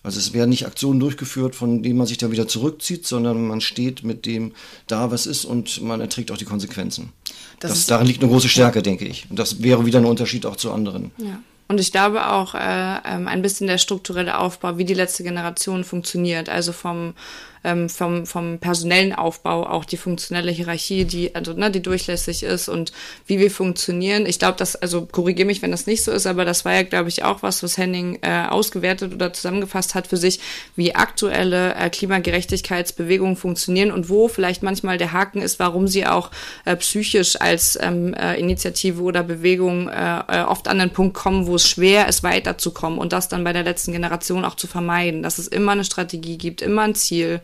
Also 0.04 0.18
es 0.20 0.34
werden 0.34 0.50
nicht 0.50 0.66
Aktionen 0.66 1.00
durchgeführt, 1.00 1.56
von 1.56 1.84
denen 1.84 1.98
man 1.98 2.08
sich 2.08 2.18
dann 2.18 2.32
wieder 2.32 2.48
zurückzieht, 2.48 3.06
sondern 3.06 3.48
man 3.48 3.62
steht 3.62 4.04
mit 4.04 4.26
dem 4.26 4.54
da, 4.88 5.12
was 5.12 5.28
ist 5.28 5.46
und 5.46 5.82
man 5.82 6.02
erträgt 6.02 6.32
auch 6.32 6.38
die 6.38 6.46
Konsequenzen. 6.46 7.14
Das, 7.60 7.72
das 7.72 7.86
darin 7.86 8.08
liegt 8.08 8.24
eine 8.24 8.32
große 8.32 8.50
Stärke, 8.50 8.82
denke 8.82 9.06
ich. 9.06 9.28
Und 9.30 9.38
das 9.38 9.62
wäre 9.62 9.86
wieder 9.86 10.00
ein 10.00 10.06
Unterschied 10.06 10.48
auch 10.48 10.56
zu 10.56 10.72
anderen. 10.72 11.12
Ja. 11.18 11.40
Und 11.68 11.80
ich 11.80 11.92
glaube 11.92 12.28
auch 12.28 12.54
äh, 12.54 12.58
ähm, 13.06 13.30
ein 13.30 13.42
bisschen 13.42 13.68
der 13.68 13.78
strukturelle 13.78 14.40
Aufbau, 14.40 14.78
wie 14.78 14.84
die 14.84 14.94
letzte 14.94 15.24
Generation 15.24 15.86
funktioniert. 15.86 16.50
Also 16.50 16.74
vom 16.74 17.14
ähm, 17.64 17.90
vom, 17.90 18.26
vom 18.26 18.60
personellen 18.60 19.14
Aufbau, 19.14 19.66
auch 19.66 19.86
die 19.86 19.98
funktionelle 19.98 20.52
Hierarchie, 20.52 21.06
die, 21.06 21.36
also, 21.36 21.54
ne, 21.54 21.70
die 21.70 21.82
durchlässig 21.82 22.44
ist 22.44 22.70
und 22.70 22.92
wie 23.28 23.40
wir 23.40 23.52
funktionieren. 23.52 24.26
Ich 24.26 24.40
glaube, 24.40 24.58
das, 24.58 24.76
also 24.76 25.06
korrigiere 25.06 25.46
mich, 25.46 25.62
wenn 25.62 25.72
das 25.72 25.88
nicht 25.88 26.04
so 26.04 26.12
ist, 26.12 26.26
aber 26.26 26.46
das 26.46 26.66
war 26.66 26.74
ja, 26.74 26.84
glaube 26.84 27.10
ich, 27.10 27.24
auch 27.24 27.44
was, 27.44 27.62
was 27.64 27.78
Henning 27.78 28.20
äh, 28.22 28.46
ausgewertet 28.50 29.14
oder 29.14 29.34
zusammengefasst 29.34 29.96
hat 29.96 30.08
für 30.08 30.18
sich, 30.18 30.40
wie 30.76 30.96
aktuelle 30.96 31.76
äh, 31.76 31.90
Klimagerechtigkeitsbewegungen 31.90 33.36
funktionieren 33.36 33.92
und 33.92 34.10
wo 34.10 34.28
vielleicht 34.28 34.64
manchmal 34.64 34.98
der 34.98 35.12
Haken 35.12 35.42
ist, 35.42 35.60
warum 35.60 35.88
sie 35.88 36.08
auch 36.08 36.32
äh, 36.66 36.76
psychisch 36.76 37.40
als 37.40 37.78
ähm, 37.82 38.14
äh, 38.14 38.40
Initiative 38.40 39.02
oder 39.02 39.24
Bewegung 39.24 39.88
äh, 39.88 40.20
äh, 40.28 40.42
oft 40.42 40.68
an 40.68 40.80
den 40.80 40.92
Punkt 40.92 41.14
kommen, 41.14 41.48
wo 41.48 41.56
es 41.56 41.68
schwer 41.68 42.08
ist, 42.08 42.24
weiterzukommen 42.24 42.98
und 42.98 43.14
das 43.14 43.30
dann 43.30 43.44
bei 43.44 43.54
der 43.54 43.64
letzten 43.64 43.92
Generation 43.92 44.46
auch 44.46 44.56
zu 44.56 44.68
vermeiden, 44.68 45.24
dass 45.24 45.38
es 45.38 45.48
immer 45.48 45.74
eine 45.74 45.84
Strategie 45.84 46.38
gibt, 46.38 46.62
immer 46.62 46.84
ein 46.84 46.96
Ziel 46.96 47.42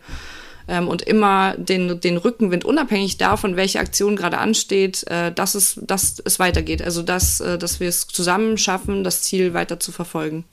ähm, 0.68 0.88
und 0.88 1.02
immer 1.02 1.56
den, 1.58 2.00
den 2.02 2.18
Rückenwind, 2.18 2.66
unabhängig 2.66 3.18
davon, 3.18 3.56
welche 3.56 3.80
Aktion 3.80 4.16
gerade 4.16 4.38
ansteht, 4.38 5.08
äh, 5.08 5.32
dass, 5.32 5.56
es, 5.56 5.80
dass 5.82 6.22
es 6.24 6.38
weitergeht. 6.40 6.82
Also 6.82 7.04
dass, 7.04 7.40
äh, 7.40 7.58
dass 7.58 7.80
wir 7.80 7.90
es 7.90 8.08
zusammen 8.08 8.58
schaffen, 8.58 9.04
das 9.04 9.22
Ziel 9.22 9.54
weiter 9.54 9.80
zu 9.80 9.92
verfolgen. 9.92 10.44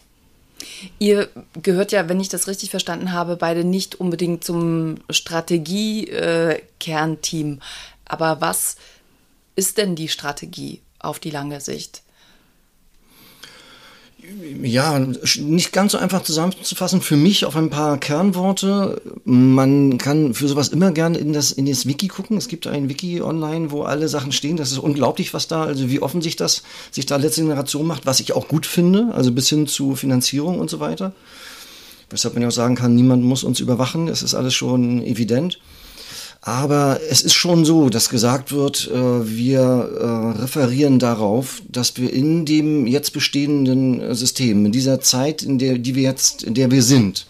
Ihr 0.99 1.29
gehört 1.63 1.93
ja, 1.93 2.09
wenn 2.09 2.21
ich 2.21 2.29
das 2.29 2.49
richtig 2.49 2.71
verstanden 2.71 3.13
habe, 3.13 3.37
beide 3.37 3.65
nicht 3.65 3.97
unbedingt 3.97 4.45
zum 4.45 4.97
Strategie-Kernteam. 5.11 7.55
Äh, 7.55 7.59
Aber 8.07 8.41
was 8.41 8.77
ist 9.57 9.79
denn 9.79 9.97
die 9.97 10.09
Strategie 10.09 10.81
auf 10.99 11.19
die 11.19 11.31
lange 11.31 11.61
Sicht? 11.61 12.04
Ja, 14.63 14.99
nicht 14.99 15.73
ganz 15.73 15.93
so 15.93 15.99
einfach 15.99 16.23
zusammenzufassen. 16.23 17.01
Für 17.01 17.17
mich 17.17 17.45
auf 17.45 17.57
ein 17.57 17.71
paar 17.71 17.99
Kernworte. 17.99 19.01
Man 19.25 19.99
kann 19.99 20.35
für 20.35 20.49
sowas 20.49 20.69
immer 20.69 20.93
gerne 20.93 21.19
in 21.19 21.33
das, 21.33 21.53
in 21.53 21.67
das 21.67 21.87
Wiki 21.87 22.09
gucken. 22.09 22.37
Es 22.37 22.49
gibt 22.49 22.67
ein 22.67 22.89
Wiki 22.89 23.21
online, 23.21 23.71
wo 23.71 23.83
alle 23.83 24.09
Sachen 24.09 24.33
stehen. 24.33 24.57
Das 24.57 24.73
ist 24.73 24.79
unglaublich, 24.79 25.35
was 25.35 25.49
da, 25.49 25.65
also 25.65 25.91
wie 25.91 26.01
offen 26.01 26.23
sich 26.23 26.37
das, 26.37 26.63
sich 26.91 27.07
da 27.07 27.17
letzte 27.17 27.43
Generation 27.43 27.87
macht, 27.87 28.07
was 28.07 28.21
ich 28.21 28.33
auch 28.33 28.49
gut 28.49 28.67
finde. 28.67 29.13
Also 29.15 29.33
bis 29.33 29.49
hin 29.49 29.67
zu 29.67 29.97
Finanzierung 29.97 30.59
und 30.59 30.71
so 30.71 30.81
weiter. 30.81 31.13
Weshalb 32.11 32.35
man 32.35 32.43
ja 32.43 32.49
auch 32.49 32.53
sagen 32.53 32.77
kann, 32.77 32.95
niemand 32.95 33.25
muss 33.25 33.45
uns 33.45 33.61
überwachen. 33.61 34.09
Es 34.09 34.23
ist 34.23 34.35
alles 34.35 34.55
schon 34.55 35.03
evident. 35.03 35.59
Aber 36.47 37.01
es 37.09 37.23
ist 37.23 37.33
schon 37.33 37.65
so, 37.65 37.89
dass 37.89 38.11
gesagt 38.11 38.53
wird, 38.53 38.91
äh, 38.93 38.95
wir 38.95 39.61
äh, 39.63 40.41
referieren 40.43 40.99
darauf, 40.99 41.63
dass 41.71 41.97
wir 41.97 42.13
in 42.13 42.45
dem 42.45 42.87
jetzt 42.87 43.15
bestehenden 43.15 44.03
äh, 44.03 44.15
System, 44.15 44.67
in 44.67 44.73
dieser 44.73 45.01
Zeit, 45.01 45.43
in 45.43 45.59
der, 45.59 45.79
die 45.79 45.95
wir 45.95 46.03
jetzt, 46.03 46.43
in 46.43 46.53
der 46.53 46.71
wir 46.71 46.83
sind, 46.83 47.27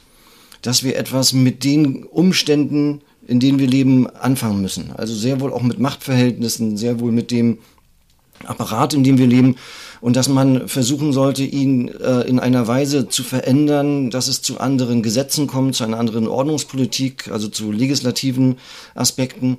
dass 0.63 0.83
wir 0.83 0.97
etwas 0.97 1.33
mit 1.33 1.63
den 1.63 2.03
Umständen, 2.03 3.03
in 3.29 3.39
denen 3.39 3.61
wir 3.61 3.69
leben, 3.69 4.11
anfangen 4.11 4.61
müssen. 4.61 4.91
Also 4.97 5.15
sehr 5.15 5.41
wohl 5.41 5.53
auch 5.53 5.63
mit 5.63 5.79
Machtverhältnissen, 5.79 6.77
sehr 6.77 6.99
wohl 6.99 7.13
mit 7.13 7.31
dem 7.31 7.59
Apparat, 8.43 8.95
in 8.95 9.05
dem 9.05 9.17
wir 9.19 9.29
leben, 9.29 9.55
und 10.05 10.17
dass 10.17 10.29
man 10.29 10.69
versuchen 10.69 11.15
sollte, 11.15 11.45
ihn 11.45 11.89
äh, 11.89 12.29
in 12.29 12.39
einer 12.39 12.67
Weise 12.67 13.09
zu 13.09 13.23
verändern, 13.23 14.11
dass 14.11 14.29
es 14.29 14.43
zu 14.43 14.61
anderen 14.61 15.03
Gesetzen 15.03 15.47
kommt, 15.47 15.77
zu 15.77 15.83
einer 15.83 15.99
anderen 15.99 16.29
Ordnungspolitik, 16.29 17.31
also 17.31 17.49
zu 17.49 17.73
legislativen 17.73 18.59
Aspekten. 18.95 19.57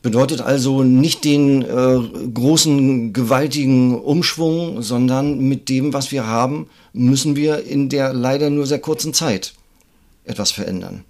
Bedeutet 0.00 0.42
also 0.42 0.84
nicht 0.84 1.24
den 1.24 1.62
äh, 1.62 1.98
großen, 2.32 3.12
gewaltigen 3.12 3.98
Umschwung, 3.98 4.80
sondern 4.80 5.40
mit 5.40 5.68
dem, 5.68 5.92
was 5.92 6.12
wir 6.12 6.24
haben, 6.24 6.68
müssen 6.92 7.34
wir 7.34 7.64
in 7.64 7.88
der 7.88 8.12
leider 8.12 8.48
nur 8.48 8.66
sehr 8.66 8.78
kurzen 8.78 9.12
Zeit 9.12 9.54
etwas 10.24 10.52
verändern. 10.52 11.02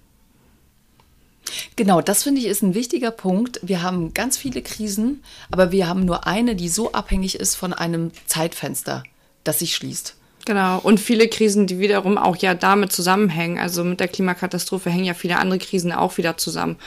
Genau, 1.75 2.01
das 2.01 2.23
finde 2.23 2.41
ich 2.41 2.47
ist 2.47 2.61
ein 2.61 2.75
wichtiger 2.75 3.11
Punkt. 3.11 3.59
Wir 3.63 3.81
haben 3.81 4.13
ganz 4.13 4.37
viele 4.37 4.61
Krisen, 4.61 5.23
aber 5.49 5.71
wir 5.71 5.87
haben 5.87 6.05
nur 6.05 6.27
eine, 6.27 6.55
die 6.55 6.69
so 6.69 6.91
abhängig 6.91 7.35
ist 7.35 7.55
von 7.55 7.73
einem 7.73 8.11
Zeitfenster, 8.25 9.03
das 9.43 9.59
sich 9.59 9.75
schließt. 9.75 10.15
Genau, 10.45 10.79
und 10.79 10.99
viele 10.99 11.27
Krisen, 11.27 11.67
die 11.67 11.77
wiederum 11.77 12.17
auch 12.17 12.35
ja 12.35 12.55
damit 12.55 12.91
zusammenhängen. 12.91 13.59
Also 13.59 13.83
mit 13.83 13.99
der 13.99 14.07
Klimakatastrophe 14.07 14.89
hängen 14.89 15.05
ja 15.05 15.13
viele 15.13 15.37
andere 15.37 15.59
Krisen 15.59 15.91
auch 15.91 16.17
wieder 16.17 16.37
zusammen. 16.37 16.77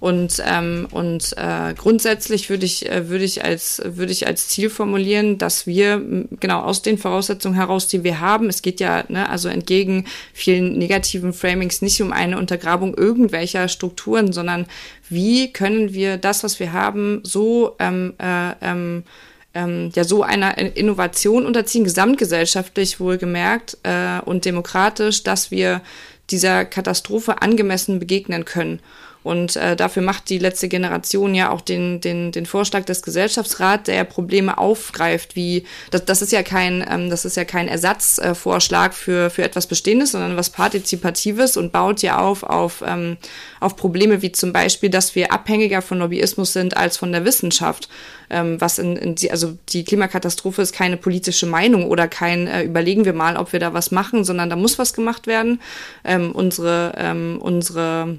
Und, 0.00 0.42
ähm, 0.46 0.86
und 0.90 1.34
äh, 1.36 1.74
grundsätzlich 1.74 2.50
würde 2.50 2.66
ich, 2.66 2.90
äh, 2.90 3.08
würde 3.08 3.24
ich 3.24 3.44
als, 3.44 3.82
würde 3.84 4.12
ich 4.12 4.26
als 4.26 4.48
Ziel 4.48 4.68
formulieren, 4.68 5.38
dass 5.38 5.66
wir 5.66 6.02
genau 6.40 6.60
aus 6.60 6.82
den 6.82 6.98
Voraussetzungen 6.98 7.54
heraus, 7.54 7.88
die 7.88 8.04
wir 8.04 8.20
haben, 8.20 8.48
es 8.48 8.62
geht 8.62 8.80
ja, 8.80 9.04
ne, 9.08 9.28
also 9.28 9.48
entgegen 9.48 10.06
vielen 10.32 10.78
negativen 10.78 11.32
Framings 11.32 11.82
nicht 11.82 12.00
um 12.02 12.12
eine 12.12 12.38
Untergrabung 12.38 12.94
irgendwelcher 12.94 13.68
Strukturen, 13.68 14.32
sondern 14.32 14.66
wie 15.08 15.52
können 15.52 15.92
wir 15.92 16.16
das, 16.16 16.44
was 16.44 16.60
wir 16.60 16.72
haben, 16.72 17.20
so 17.22 17.76
ähm, 17.78 18.14
äh, 18.18 18.52
ähm, 18.62 19.04
ähm, 19.54 19.90
ja 19.94 20.04
so 20.04 20.22
einer 20.22 20.58
Innovation 20.58 21.46
unterziehen, 21.46 21.84
gesamtgesellschaftlich 21.84 23.00
wohlgemerkt 23.00 23.78
äh, 23.82 24.20
und 24.24 24.44
demokratisch, 24.44 25.22
dass 25.22 25.50
wir 25.50 25.80
dieser 26.30 26.64
Katastrophe 26.64 27.42
angemessen 27.42 27.98
begegnen 27.98 28.44
können. 28.44 28.80
Und 29.22 29.56
äh, 29.56 29.76
dafür 29.76 30.02
macht 30.02 30.30
die 30.30 30.38
letzte 30.38 30.68
Generation 30.68 31.34
ja 31.34 31.50
auch 31.50 31.60
den, 31.60 32.00
den, 32.00 32.32
den 32.32 32.46
Vorschlag 32.46 32.84
des 32.84 33.02
Gesellschaftsrats, 33.02 33.84
der 33.84 34.04
Probleme 34.04 34.56
aufgreift, 34.56 35.36
wie 35.36 35.64
das, 35.90 36.06
das 36.06 36.22
ist 36.22 36.32
ja 36.32 36.42
kein, 36.42 36.84
ähm, 36.90 37.10
das 37.10 37.24
ist 37.24 37.36
ja 37.36 37.44
kein 37.44 37.68
Ersatzvorschlag 37.68 38.92
äh, 38.92 38.94
für, 38.94 39.30
für 39.30 39.42
etwas 39.42 39.66
Bestehendes, 39.66 40.12
sondern 40.12 40.36
was 40.36 40.50
Partizipatives 40.50 41.56
und 41.56 41.70
baut 41.70 42.00
ja 42.02 42.18
auf 42.18 42.42
auf, 42.42 42.82
ähm, 42.86 43.18
auf 43.60 43.76
Probleme 43.76 44.22
wie 44.22 44.32
zum 44.32 44.52
Beispiel, 44.52 44.88
dass 44.88 45.14
wir 45.14 45.32
abhängiger 45.32 45.82
von 45.82 45.98
Lobbyismus 45.98 46.52
sind 46.52 46.76
als 46.76 46.96
von 46.96 47.12
der 47.12 47.24
Wissenschaft. 47.24 47.88
Ähm, 48.30 48.60
was 48.60 48.78
in, 48.78 48.96
in 48.96 49.16
die, 49.16 49.30
also 49.30 49.58
die 49.70 49.84
Klimakatastrophe 49.84 50.62
ist 50.62 50.72
keine 50.72 50.96
politische 50.96 51.46
Meinung 51.46 51.86
oder 51.86 52.08
kein 52.08 52.46
äh, 52.46 52.62
überlegen 52.62 53.04
wir 53.04 53.12
mal, 53.12 53.36
ob 53.36 53.52
wir 53.52 53.60
da 53.60 53.74
was 53.74 53.90
machen, 53.90 54.24
sondern 54.24 54.48
da 54.48 54.56
muss 54.56 54.78
was 54.78 54.94
gemacht 54.94 55.26
werden. 55.26 55.60
Ähm, 56.04 56.32
unsere, 56.32 56.94
ähm, 56.96 57.38
unsere 57.40 58.18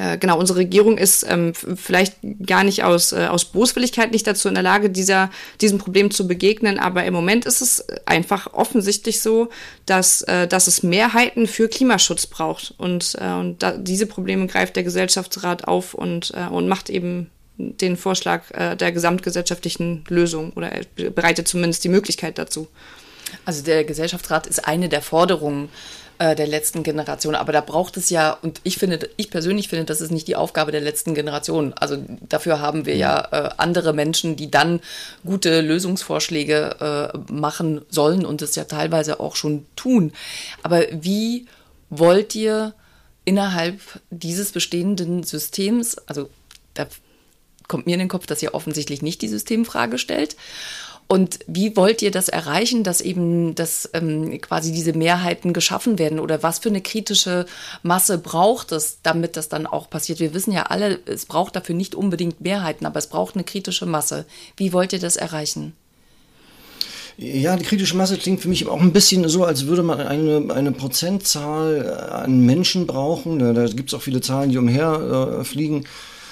äh, 0.00 0.16
genau, 0.16 0.38
unsere 0.38 0.60
Regierung 0.60 0.96
ist 0.96 1.26
ähm, 1.28 1.52
vielleicht 1.54 2.14
gar 2.46 2.64
nicht 2.64 2.84
aus, 2.84 3.12
äh, 3.12 3.26
aus 3.26 3.44
Boswilligkeit 3.44 4.12
nicht 4.12 4.26
dazu 4.26 4.48
in 4.48 4.54
der 4.54 4.62
Lage, 4.62 4.88
dieser, 4.88 5.30
diesem 5.60 5.78
Problem 5.78 6.10
zu 6.10 6.26
begegnen, 6.26 6.78
aber 6.78 7.04
im 7.04 7.12
Moment 7.12 7.44
ist 7.44 7.60
es 7.60 7.84
einfach 8.06 8.54
offensichtlich 8.54 9.20
so, 9.20 9.50
dass, 9.84 10.22
äh, 10.22 10.48
dass 10.48 10.68
es 10.68 10.82
Mehrheiten 10.82 11.46
für 11.46 11.68
Klimaschutz 11.68 12.26
braucht. 12.26 12.74
Und, 12.78 13.14
äh, 13.20 13.30
und 13.32 13.62
da, 13.62 13.72
diese 13.72 14.06
Probleme 14.06 14.46
greift 14.46 14.76
der 14.76 14.84
Gesellschaftsrat 14.84 15.68
auf 15.68 15.92
und, 15.92 16.32
äh, 16.34 16.48
und 16.48 16.66
macht 16.66 16.88
eben 16.88 17.28
den 17.58 17.98
Vorschlag 17.98 18.50
äh, 18.52 18.76
der 18.76 18.92
gesamtgesellschaftlichen 18.92 20.04
Lösung 20.08 20.54
oder 20.54 20.70
bereitet 21.14 21.46
zumindest 21.46 21.84
die 21.84 21.90
Möglichkeit 21.90 22.38
dazu. 22.38 22.68
Also 23.44 23.62
der 23.62 23.84
Gesellschaftsrat 23.84 24.46
ist 24.46 24.66
eine 24.66 24.88
der 24.88 25.02
Forderungen 25.02 25.68
äh, 26.20 26.36
der 26.36 26.46
letzten 26.46 26.82
Generation. 26.82 27.34
Aber 27.34 27.50
da 27.50 27.62
braucht 27.62 27.96
es 27.96 28.10
ja, 28.10 28.32
und 28.42 28.60
ich 28.62 28.76
finde, 28.76 29.08
ich 29.16 29.30
persönlich 29.30 29.68
finde, 29.68 29.86
das 29.86 30.02
ist 30.02 30.12
nicht 30.12 30.28
die 30.28 30.36
Aufgabe 30.36 30.70
der 30.70 30.82
letzten 30.82 31.14
Generation. 31.14 31.72
Also 31.72 31.96
dafür 32.28 32.60
haben 32.60 32.84
wir 32.84 32.94
ja 32.94 33.28
äh, 33.32 33.48
andere 33.56 33.94
Menschen, 33.94 34.36
die 34.36 34.50
dann 34.50 34.80
gute 35.24 35.62
Lösungsvorschläge 35.62 37.12
äh, 37.18 37.32
machen 37.32 37.80
sollen 37.88 38.26
und 38.26 38.42
es 38.42 38.54
ja 38.54 38.64
teilweise 38.64 39.18
auch 39.18 39.34
schon 39.34 39.64
tun. 39.76 40.12
Aber 40.62 40.82
wie 40.92 41.46
wollt 41.88 42.34
ihr 42.34 42.74
innerhalb 43.24 43.80
dieses 44.10 44.52
bestehenden 44.52 45.22
Systems, 45.22 45.96
also 46.06 46.28
da 46.74 46.86
kommt 47.66 47.86
mir 47.86 47.94
in 47.94 48.00
den 48.00 48.08
Kopf, 48.08 48.26
dass 48.26 48.42
ihr 48.42 48.52
offensichtlich 48.52 49.00
nicht 49.00 49.22
die 49.22 49.28
Systemfrage 49.28 49.96
stellt. 49.96 50.36
Und 51.10 51.40
wie 51.48 51.76
wollt 51.76 52.02
ihr 52.02 52.12
das 52.12 52.28
erreichen, 52.28 52.84
dass 52.84 53.00
eben 53.00 53.56
dass, 53.56 53.90
ähm, 53.94 54.40
quasi 54.40 54.70
diese 54.70 54.92
Mehrheiten 54.92 55.52
geschaffen 55.52 55.98
werden? 55.98 56.20
Oder 56.20 56.44
was 56.44 56.60
für 56.60 56.68
eine 56.68 56.82
kritische 56.82 57.46
Masse 57.82 58.16
braucht 58.16 58.70
es, 58.70 58.98
damit 59.02 59.36
das 59.36 59.48
dann 59.48 59.66
auch 59.66 59.90
passiert? 59.90 60.20
Wir 60.20 60.34
wissen 60.34 60.52
ja 60.52 60.66
alle, 60.66 61.00
es 61.06 61.26
braucht 61.26 61.56
dafür 61.56 61.74
nicht 61.74 61.96
unbedingt 61.96 62.40
Mehrheiten, 62.40 62.86
aber 62.86 63.00
es 63.00 63.08
braucht 63.08 63.34
eine 63.34 63.42
kritische 63.42 63.86
Masse. 63.86 64.24
Wie 64.56 64.72
wollt 64.72 64.92
ihr 64.92 65.00
das 65.00 65.16
erreichen? 65.16 65.72
Ja, 67.16 67.56
die 67.56 67.64
kritische 67.64 67.96
Masse 67.96 68.16
klingt 68.16 68.40
für 68.40 68.48
mich 68.48 68.68
auch 68.68 68.80
ein 68.80 68.92
bisschen 68.92 69.28
so, 69.28 69.42
als 69.42 69.66
würde 69.66 69.82
man 69.82 70.00
eine, 70.00 70.54
eine 70.54 70.70
Prozentzahl 70.70 71.92
an 72.12 72.46
Menschen 72.46 72.86
brauchen. 72.86 73.40
Da, 73.40 73.52
da 73.52 73.66
gibt 73.66 73.88
es 73.88 73.94
auch 73.94 74.02
viele 74.02 74.20
Zahlen, 74.20 74.50
die 74.50 74.58
umherfliegen. 74.58 75.82
Äh, 75.82 75.86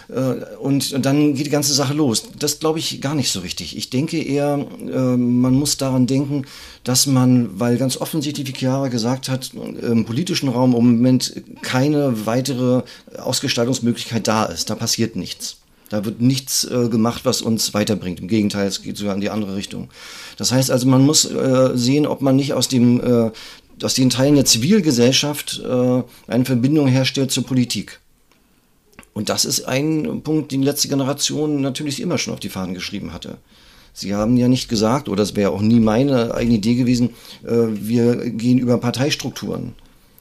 äh, 0.08 0.56
und 0.58 1.04
dann 1.04 1.34
geht 1.34 1.46
die 1.46 1.50
ganze 1.50 1.74
Sache 1.74 1.94
los. 1.94 2.24
Das 2.38 2.60
glaube 2.60 2.78
ich 2.78 3.00
gar 3.00 3.14
nicht 3.14 3.30
so 3.30 3.40
richtig. 3.40 3.76
Ich 3.76 3.90
denke 3.90 4.22
eher, 4.22 4.66
äh, 4.80 5.16
man 5.16 5.54
muss 5.54 5.76
daran 5.76 6.06
denken, 6.06 6.46
dass 6.84 7.06
man, 7.06 7.60
weil 7.60 7.76
ganz 7.76 7.96
offensichtlich, 7.98 8.48
wie 8.48 8.58
Chiara 8.58 8.88
gesagt 8.88 9.28
hat, 9.28 9.52
im 9.54 10.04
politischen 10.04 10.48
Raum 10.48 10.74
im 10.74 10.96
Moment 10.96 11.42
keine 11.62 12.26
weitere 12.26 12.82
Ausgestaltungsmöglichkeit 13.18 14.26
da 14.26 14.44
ist. 14.44 14.70
Da 14.70 14.74
passiert 14.74 15.16
nichts. 15.16 15.58
Da 15.90 16.04
wird 16.04 16.20
nichts 16.20 16.64
äh, 16.64 16.88
gemacht, 16.88 17.22
was 17.24 17.40
uns 17.40 17.72
weiterbringt. 17.72 18.20
Im 18.20 18.28
Gegenteil, 18.28 18.66
es 18.66 18.82
geht 18.82 18.96
sogar 18.96 19.14
in 19.14 19.20
die 19.20 19.30
andere 19.30 19.56
Richtung. 19.56 19.88
Das 20.36 20.52
heißt 20.52 20.70
also, 20.70 20.86
man 20.86 21.04
muss 21.04 21.24
äh, 21.24 21.70
sehen, 21.74 22.06
ob 22.06 22.20
man 22.22 22.36
nicht 22.36 22.52
aus 22.54 22.68
dem 22.68 23.32
aus 23.80 23.94
den 23.94 24.10
Teilen 24.10 24.34
der 24.34 24.44
Zivilgesellschaft 24.44 25.62
eine 25.62 26.44
Verbindung 26.44 26.88
herstellt 26.88 27.30
zur 27.30 27.46
Politik. 27.46 28.00
Und 29.18 29.30
das 29.30 29.44
ist 29.44 29.64
ein 29.64 30.20
Punkt, 30.22 30.52
den 30.52 30.62
letzte 30.62 30.86
Generation 30.86 31.60
natürlich 31.60 32.00
immer 32.00 32.18
schon 32.18 32.34
auf 32.34 32.38
die 32.38 32.48
Fahnen 32.48 32.72
geschrieben 32.72 33.12
hatte. 33.12 33.38
Sie 33.92 34.14
haben 34.14 34.36
ja 34.36 34.46
nicht 34.46 34.68
gesagt, 34.68 35.08
oder 35.08 35.24
es 35.24 35.34
wäre 35.34 35.50
auch 35.50 35.60
nie 35.60 35.80
meine 35.80 36.36
eigene 36.36 36.58
Idee 36.58 36.76
gewesen, 36.76 37.10
äh, 37.44 37.50
wir 37.50 38.30
gehen 38.30 38.60
über 38.60 38.78
Parteistrukturen, 38.78 39.74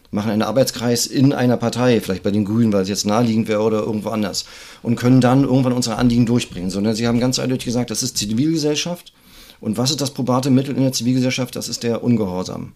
machen 0.10 0.32
einen 0.32 0.42
Arbeitskreis 0.42 1.06
in 1.06 1.32
einer 1.32 1.58
Partei, 1.58 2.02
vielleicht 2.02 2.24
bei 2.24 2.32
den 2.32 2.44
Grünen, 2.44 2.74
weil 2.74 2.82
es 2.82 2.90
jetzt 2.90 3.06
naheliegend 3.06 3.48
wäre 3.48 3.62
oder 3.62 3.82
irgendwo 3.82 4.10
anders, 4.10 4.46
und 4.82 4.96
können 4.96 5.22
dann 5.22 5.44
irgendwann 5.44 5.74
unsere 5.74 5.98
Anliegen 5.98 6.26
durchbringen, 6.26 6.72
sondern 6.72 6.96
sie 6.96 7.06
haben 7.06 7.20
ganz 7.20 7.38
eindeutig 7.38 7.66
gesagt, 7.66 7.92
das 7.92 8.02
ist 8.02 8.18
Zivilgesellschaft. 8.18 9.14
Und 9.62 9.78
was 9.78 9.92
ist 9.92 10.02
das 10.02 10.10
probate 10.10 10.50
Mittel 10.50 10.76
in 10.76 10.82
der 10.82 10.92
Zivilgesellschaft? 10.92 11.56
Das 11.56 11.70
ist 11.70 11.84
der 11.84 12.04
Ungehorsam. 12.04 12.74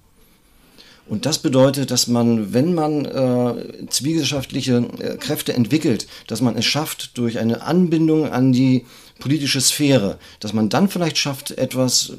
Und 1.08 1.25
das 1.25 1.39
bedeutet, 1.39 1.91
dass 1.91 2.08
man, 2.08 2.53
wenn 2.53 2.74
man 2.74 3.05
äh, 3.05 3.88
zivilgesellschaftliche 3.89 4.77
äh, 5.00 5.17
Kräfte 5.17 5.53
entwickelt, 5.53 6.08
dass 6.27 6.41
man 6.41 6.55
es 6.55 6.65
schafft, 6.65 7.17
durch 7.17 7.39
eine 7.39 7.63
Anbindung 7.63 8.31
an 8.31 8.53
die 8.53 8.86
politische 9.20 9.62
Sphäre, 9.62 10.17
dass 10.39 10.53
man 10.53 10.70
dann 10.70 10.89
vielleicht 10.89 11.17
schafft, 11.17 11.51
etwas, 11.51 12.14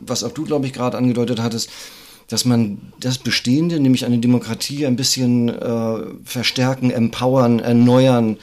was 0.00 0.24
auch 0.24 0.32
du, 0.32 0.44
glaube 0.44 0.66
ich, 0.66 0.72
gerade 0.72 0.96
angedeutet 0.96 1.40
hattest, 1.40 1.70
dass 2.28 2.44
man 2.44 2.78
das 3.00 3.18
Bestehende, 3.18 3.80
nämlich 3.80 4.04
eine 4.04 4.18
Demokratie, 4.18 4.86
ein 4.86 4.96
bisschen 4.96 5.48
äh, 5.48 5.98
verstärken, 6.24 6.90
empowern, 6.90 7.58
erneuern 7.58 8.38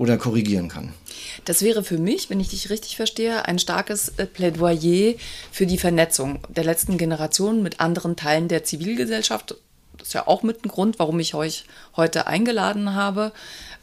oder 0.00 0.16
korrigieren 0.16 0.68
kann. 0.68 0.94
Das 1.44 1.60
wäre 1.60 1.84
für 1.84 1.98
mich, 1.98 2.30
wenn 2.30 2.40
ich 2.40 2.48
dich 2.48 2.70
richtig 2.70 2.96
verstehe, 2.96 3.44
ein 3.44 3.58
starkes 3.58 4.14
äh, 4.16 4.24
Plädoyer 4.24 5.14
für 5.52 5.66
die 5.66 5.76
Vernetzung 5.76 6.40
der 6.48 6.64
letzten 6.64 6.96
Generation 6.96 7.62
mit 7.62 7.80
anderen 7.80 8.16
Teilen 8.16 8.48
der 8.48 8.64
Zivilgesellschaft. 8.64 9.56
Das 9.98 10.08
ist 10.08 10.14
ja 10.14 10.26
auch 10.26 10.42
mit 10.42 10.64
ein 10.64 10.68
Grund, 10.68 10.98
warum 10.98 11.20
ich 11.20 11.34
euch 11.34 11.66
heute 11.96 12.26
eingeladen 12.26 12.94
habe, 12.94 13.32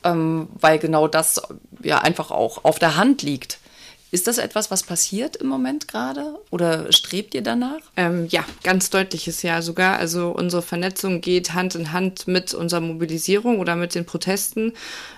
ähm, 0.04 0.50
weil 0.60 0.80
genau 0.80 1.08
das 1.08 1.40
ja 1.84 2.00
einfach 2.00 2.32
auch 2.32 2.66
auf 2.66 2.80
der 2.80 2.98
Hand 2.98 3.22
liegt. 3.22 3.60
Ist 4.10 4.28
das 4.28 4.38
etwas, 4.38 4.72
was 4.72 4.84
passiert 4.84 5.36
im 5.36 5.48
Moment 5.48 5.90
gerade 5.90 6.36
oder 6.50 6.92
strebt 6.94 7.36
ihr 7.36 7.42
danach? 7.42 7.80
Ähm, 7.98 8.28
ja, 8.30 8.46
ganz 8.64 8.90
deutliches 8.90 9.42
Ja 9.42 9.62
sogar. 9.62 9.98
Also 9.98 10.30
unsere 10.30 10.62
Vernetzung 10.62 11.20
geht 11.20 11.54
Hand 11.54 11.76
in 11.76 11.92
Hand 11.92 12.26
mit 12.26 12.54
unserer 12.54 12.80
Mobilisierung 12.80 13.60
oder 13.60 13.76
mit 13.76 13.96
den 13.96 14.06
Protesten. 14.06 14.74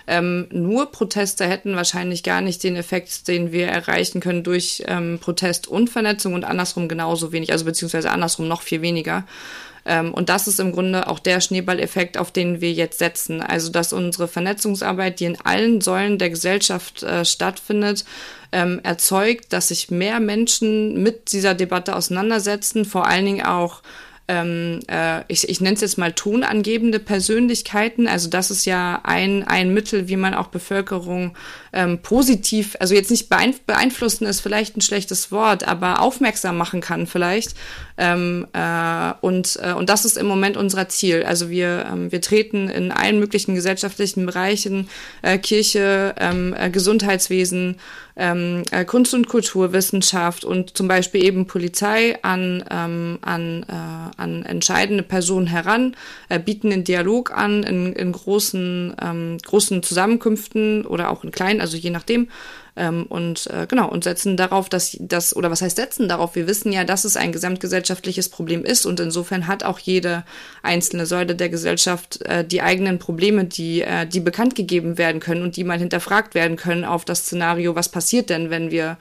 Ähm, 0.07 0.47
nur 0.49 0.91
Proteste 0.91 1.45
hätten 1.45 1.75
wahrscheinlich 1.75 2.23
gar 2.23 2.41
nicht 2.41 2.63
den 2.63 2.75
Effekt, 2.75 3.27
den 3.27 3.51
wir 3.51 3.67
erreichen 3.67 4.21
können 4.21 4.43
durch 4.43 4.83
ähm, 4.87 5.19
Protest 5.21 5.67
und 5.67 5.91
Vernetzung 5.91 6.33
und 6.33 6.43
andersrum 6.43 6.87
genauso 6.87 7.31
wenig, 7.31 7.51
also 7.51 7.65
beziehungsweise 7.65 8.09
andersrum 8.09 8.47
noch 8.47 8.63
viel 8.63 8.81
weniger. 8.81 9.23
Ähm, 9.89 10.13
und 10.13 10.29
das 10.29 10.47
ist 10.47 10.59
im 10.59 10.71
Grunde 10.71 11.07
auch 11.07 11.17
der 11.17 11.41
Schneeballeffekt, 11.41 12.17
auf 12.17 12.31
den 12.31 12.61
wir 12.61 12.71
jetzt 12.71 12.99
setzen. 12.99 13.41
Also, 13.41 13.71
dass 13.71 13.91
unsere 13.91 14.27
Vernetzungsarbeit, 14.27 15.19
die 15.19 15.25
in 15.25 15.41
allen 15.41 15.81
Säulen 15.81 16.19
der 16.19 16.29
Gesellschaft 16.29 17.01
äh, 17.01 17.25
stattfindet, 17.25 18.05
ähm, 18.51 18.79
erzeugt, 18.83 19.51
dass 19.51 19.69
sich 19.69 19.89
mehr 19.89 20.19
Menschen 20.19 21.01
mit 21.01 21.31
dieser 21.33 21.55
Debatte 21.55 21.95
auseinandersetzen, 21.95 22.85
vor 22.85 23.07
allen 23.07 23.25
Dingen 23.25 23.45
auch 23.45 23.81
ähm, 24.29 24.79
äh, 24.87 25.23
ich, 25.27 25.49
ich 25.49 25.59
nenne 25.59 25.73
es 25.73 25.81
jetzt 25.81 25.97
mal 25.97 26.13
tonangebende 26.13 26.99
Persönlichkeiten. 26.99 28.07
Also 28.07 28.29
das 28.29 28.51
ist 28.51 28.65
ja 28.65 29.01
ein, 29.03 29.43
ein 29.43 29.73
Mittel, 29.73 30.07
wie 30.07 30.17
man 30.17 30.35
auch 30.35 30.47
Bevölkerung 30.47 31.35
ähm, 31.73 31.97
positiv, 32.03 32.77
also 32.79 32.93
jetzt 32.93 33.09
nicht 33.09 33.27
beeinflussen 33.27 34.27
ist 34.27 34.41
vielleicht 34.41 34.77
ein 34.77 34.81
schlechtes 34.81 35.31
Wort, 35.31 35.67
aber 35.67 35.99
aufmerksam 36.01 36.57
machen 36.57 36.79
kann 36.79 37.07
vielleicht. 37.07 37.55
Ähm, 37.97 38.45
äh, 38.53 39.13
und, 39.21 39.59
äh, 39.63 39.73
und 39.73 39.89
das 39.89 40.05
ist 40.05 40.15
im 40.15 40.27
Moment 40.27 40.57
unser 40.57 40.87
Ziel. 40.89 41.23
Also 41.23 41.49
wir, 41.49 41.87
ähm, 41.91 42.11
wir 42.11 42.21
treten 42.21 42.69
in 42.69 42.91
allen 42.91 43.19
möglichen 43.19 43.55
gesellschaftlichen 43.55 44.27
Bereichen, 44.27 44.89
äh, 45.23 45.39
Kirche, 45.39 46.13
ähm, 46.19 46.53
äh, 46.55 46.69
Gesundheitswesen, 46.69 47.77
ähm, 48.19 48.63
äh, 48.71 48.85
Kunst- 48.85 49.13
und 49.13 49.27
Kulturwissenschaft 49.27 50.43
und 50.43 50.77
zum 50.77 50.87
Beispiel 50.87 51.23
eben 51.23 51.47
Polizei 51.47 52.21
an, 52.21 52.63
ähm, 52.69 53.17
an, 53.21 53.63
äh, 53.63 54.21
an 54.21 54.43
entscheidende 54.43 55.03
Personen 55.03 55.47
heran, 55.47 55.95
äh, 56.27 56.37
bieten 56.37 56.69
den 56.69 56.83
Dialog 56.83 57.31
an 57.31 57.63
in, 57.63 57.93
in 57.93 58.11
großen, 58.11 58.95
ähm, 59.01 59.37
großen 59.43 59.81
Zusammenkünften 59.81 60.85
oder 60.85 61.09
auch 61.09 61.23
in 61.23 61.31
kleinen 61.31 61.61
also 61.61 61.77
je 61.77 61.89
nachdem. 61.89 62.27
Ähm, 62.79 63.05
und 63.09 63.47
äh, 63.47 63.67
genau, 63.67 63.89
und 63.89 64.05
setzen 64.05 64.37
darauf, 64.37 64.69
dass 64.69 64.95
das, 65.01 65.35
oder 65.35 65.51
was 65.51 65.61
heißt 65.61 65.75
setzen 65.75 66.07
darauf? 66.07 66.35
Wir 66.35 66.47
wissen 66.47 66.71
ja, 66.71 66.85
dass 66.85 67.03
es 67.03 67.17
ein 67.17 67.33
gesamtgesellschaftliches 67.33 68.29
Problem 68.29 68.63
ist 68.63 68.85
und 68.85 69.01
insofern 69.01 69.47
hat 69.47 69.65
auch 69.65 69.79
jede 69.79 70.23
einzelne 70.63 71.05
Säule 71.05 71.35
der 71.35 71.49
Gesellschaft 71.49 72.21
äh, 72.21 72.45
die 72.45 72.61
eigenen 72.61 72.97
Probleme, 72.97 73.43
die, 73.43 73.81
äh, 73.81 74.07
die 74.07 74.21
bekannt 74.21 74.55
gegeben 74.55 74.97
werden 74.97 75.19
können 75.19 75.43
und 75.43 75.57
die 75.57 75.65
mal 75.65 75.77
hinterfragt 75.77 76.35
werden 76.35 76.55
können 76.55 76.85
auf 76.85 77.03
das 77.03 77.25
Szenario, 77.25 77.75
was 77.75 77.89
passiert 77.89 78.29
denn, 78.29 78.49
wenn 78.49 78.71
wir 78.71 78.97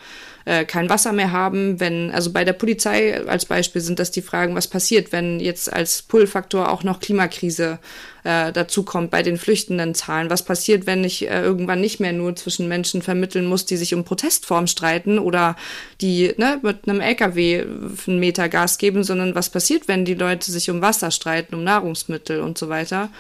äh, 0.49 0.65
kein 0.65 0.89
Wasser 0.89 1.13
mehr 1.13 1.31
haben, 1.31 1.79
wenn, 1.79 2.11
also 2.11 2.33
bei 2.33 2.43
der 2.43 2.55
Polizei 2.55 3.23
als 3.27 3.45
Beispiel 3.45 3.83
sind 3.83 3.99
das 3.99 4.11
die 4.11 4.23
Fragen, 4.23 4.55
was 4.55 4.67
passiert, 4.67 5.13
wenn 5.13 5.41
jetzt 5.41 5.71
als 5.71 6.01
Pull-Faktor 6.01 6.73
auch 6.73 6.83
noch 6.83 7.01
Klimakrise 7.01 7.79
äh, 8.25 8.51
dazu 8.51 8.83
kommt 8.83 9.11
bei 9.11 9.23
den 9.23 9.37
flüchtenden 9.37 9.95
Zahlen. 9.95 10.31
Was 10.31 10.43
passiert, 10.43 10.87
wenn 10.87 11.05
ich 11.05 11.29
äh, 11.29 11.43
irgendwann 11.43 11.83
nicht 11.83 12.01
mehr 12.01 12.15
nur 12.15 12.35
zwischen 12.35 12.67
Menschen 12.67 13.03
vermitteln 13.03 13.45
muss, 13.45 13.67
die 13.67 13.77
sich 13.77 13.93
um 13.93 14.05
Protestform 14.05 14.67
streiten 14.69 15.19
oder 15.19 15.55
die 16.01 16.33
ne, 16.39 16.59
mit 16.63 16.89
einem 16.89 17.01
LKW 17.01 17.67
einen 18.07 18.19
Meter 18.19 18.49
Gas 18.49 18.79
geben, 18.79 19.05
sondern 19.05 19.35
was 19.35 19.51
passiert, 19.51 19.87
wenn 19.87 20.07
die 20.07 20.15
Leute 20.15 20.51
sich 20.51 20.71
um 20.71 20.81
Wasser 20.81 21.11
streiten, 21.11 21.55
um 21.55 21.63
Nahrungsmittel 21.63 22.41
und 22.41 22.57
so 22.57 22.71
weiter. 22.71 23.11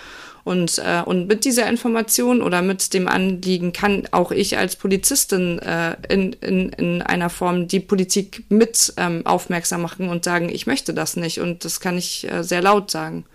Und, 0.48 0.78
äh, 0.78 1.02
und 1.04 1.26
mit 1.28 1.44
dieser 1.44 1.68
Information 1.68 2.40
oder 2.40 2.62
mit 2.62 2.94
dem 2.94 3.06
Anliegen 3.06 3.74
kann 3.74 4.08
auch 4.12 4.30
ich 4.30 4.56
als 4.56 4.76
Polizistin 4.76 5.58
äh, 5.58 5.94
in, 6.08 6.32
in, 6.32 6.70
in 6.70 7.02
einer 7.02 7.28
Form 7.28 7.68
die 7.68 7.80
Politik 7.80 8.44
mit 8.48 8.94
ähm, 8.96 9.26
aufmerksam 9.26 9.82
machen 9.82 10.08
und 10.08 10.24
sagen, 10.24 10.48
ich 10.48 10.66
möchte 10.66 10.94
das 10.94 11.16
nicht. 11.16 11.40
Und 11.40 11.66
das 11.66 11.80
kann 11.80 11.98
ich 11.98 12.32
äh, 12.32 12.42
sehr 12.42 12.62
laut 12.62 12.90
sagen. 12.90 13.26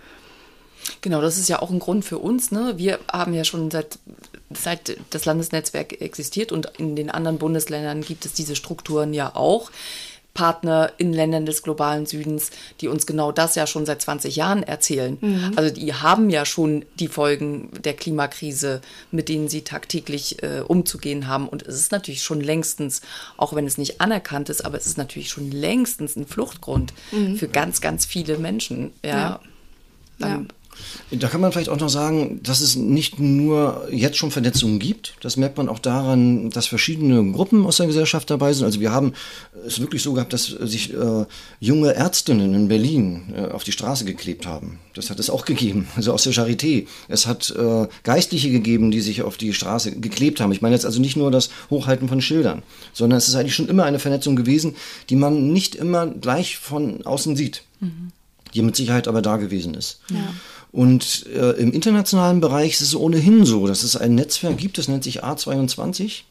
Genau, 1.02 1.22
das 1.22 1.38
ist 1.38 1.50
ja 1.50 1.62
auch 1.62 1.70
ein 1.70 1.78
Grund 1.78 2.04
für 2.04 2.18
uns. 2.18 2.50
Ne? 2.50 2.74
Wir 2.78 2.98
haben 3.12 3.36
ja 3.36 3.44
schon 3.44 3.70
seit, 3.70 4.00
seit 4.52 4.98
das 5.12 5.26
Landesnetzwerk 5.26 6.02
existiert 6.02 6.52
und 6.52 6.72
in 6.80 6.96
den 6.96 7.12
anderen 7.12 7.38
Bundesländern 7.38 8.02
gibt 8.02 8.26
es 8.26 8.34
diese 8.34 8.56
Strukturen 8.56 9.14
ja 9.14 9.36
auch. 9.36 9.70
Partner 10.34 10.92
in 10.98 11.14
Ländern 11.14 11.46
des 11.46 11.62
globalen 11.62 12.06
Südens, 12.06 12.50
die 12.82 12.88
uns 12.88 13.06
genau 13.06 13.32
das 13.32 13.56
ja 13.56 13.68
schon 13.68 13.86
seit 13.86 14.02
20 14.02 14.36
Jahren 14.36 14.64
erzählen. 14.64 15.18
Mhm. 15.22 15.52
Also 15.56 15.74
die 15.74 15.94
haben 15.94 16.30
ja 16.30 16.46
schon 16.46 16.86
die 17.00 17.08
Folgen 17.08 17.70
der 17.84 17.94
Klimakrise, 17.94 18.82
mit 19.12 19.30
denen 19.30 19.48
sie 19.48 19.62
tagtäglich 19.62 20.42
äh, 20.42 20.62
umzugehen 20.62 21.28
haben. 21.28 21.48
Und 21.48 21.62
es 21.64 21.76
ist 21.76 21.92
natürlich 21.92 22.24
schon 22.24 22.42
längstens, 22.42 23.02
auch 23.38 23.54
wenn 23.54 23.68
es 23.68 23.78
nicht 23.78 24.02
anerkannt 24.02 24.50
ist, 24.50 24.66
aber 24.66 24.78
es 24.78 24.88
ist 24.88 24.98
natürlich 24.98 25.30
schon 25.30 25.52
längstens 25.52 26.16
ein 26.16 26.26
Fluchtgrund 26.26 26.94
mhm. 27.12 27.36
für 27.36 27.48
ganz, 27.48 27.80
ganz 27.80 28.06
viele 28.06 28.40
Menschen. 28.40 28.92
Ja. 29.06 29.40
ja. 30.18 30.28
ja. 30.28 30.46
Da 31.12 31.28
kann 31.28 31.42
man 31.42 31.52
vielleicht 31.52 31.70
auch 31.70 31.80
noch 31.80 31.90
sagen, 31.90 32.40
dass 32.44 32.62
es 32.62 32.76
nicht 32.76 33.20
nur 33.20 33.88
jetzt 33.92 34.18
schon 34.18 34.32
Vernetzungen 34.32 34.80
gibt. 34.80 35.14
Das 35.22 35.38
merkt 35.38 35.58
man 35.58 35.70
auch 35.70 35.80
daran, 35.80 36.50
dass 36.50 36.66
verschiedene 36.66 37.32
Gruppen 37.32 37.66
aus 37.66 37.78
der 37.78 37.88
Gesellschaft 37.88 38.30
dabei 38.30 38.54
sind. 38.54 38.66
Also 38.66 38.80
wir 38.80 38.92
haben 38.92 39.14
es 39.66 39.80
wirklich 39.80 40.02
so 40.02 40.14
gehabt, 40.14 40.34
dass 40.34 40.46
sich 40.46 40.94
äh, 40.94 41.26
junge 41.60 41.94
Ärztinnen 41.94 42.54
in 42.56 42.68
Berlin 42.68 43.34
äh, 43.36 43.52
auf 43.52 43.64
die 43.64 43.72
Straße 43.72 44.06
geklebt 44.06 44.48
haben. 44.48 44.80
Das 44.94 45.10
hat 45.10 45.20
es 45.20 45.30
auch 45.30 45.46
gegeben, 45.46 45.88
also 45.96 46.14
aus 46.14 46.24
der 46.24 46.34
Charité. 46.34 46.88
Es 47.08 47.28
hat 47.28 47.52
äh, 47.52 47.88
Geistliche 48.04 48.50
gegeben, 48.50 48.92
die 48.92 49.02
sich 49.02 49.22
auf 49.22 49.38
die 49.38 49.54
Straße 49.54 49.92
geklebt 50.00 50.40
haben. 50.40 50.52
Ich 50.52 50.62
meine 50.62 50.76
jetzt 50.76 50.86
also 50.86 51.00
nicht 51.00 51.16
nur 51.16 51.32
das 51.32 51.50
Hochhalten 51.70 52.08
von 52.08 52.22
Schildern, 52.22 52.64
sondern 52.94 53.18
es 53.18 53.28
ist 53.28 53.36
eigentlich 53.36 53.56
schon 53.56 53.68
immer 53.68 53.84
eine 53.84 54.00
Vernetzung 54.00 54.36
gewesen, 54.36 54.76
die 55.10 55.16
man 55.16 55.52
nicht 55.54 55.76
immer 55.76 56.08
gleich 56.08 56.58
von 56.58 57.06
außen 57.06 57.36
sieht. 57.36 57.64
Mhm. 57.80 58.12
Die 58.54 58.62
mit 58.62 58.76
Sicherheit 58.76 59.08
aber 59.08 59.22
da 59.22 59.38
gewesen 59.38 59.74
ist. 59.74 60.00
Ja. 60.12 60.34
Und 60.74 61.28
äh, 61.28 61.52
im 61.52 61.72
internationalen 61.72 62.42
Bereich 62.42 62.74
ist 62.74 62.82
es 62.82 62.96
ohnehin 62.96 63.46
so, 63.46 63.68
dass 63.68 63.84
es 63.84 63.96
ein 63.96 64.16
Netzwerk 64.16 64.58
gibt, 64.58 64.80
das 64.80 64.88
nennt 64.88 65.04
sich 65.04 65.24
A22. 65.24 66.24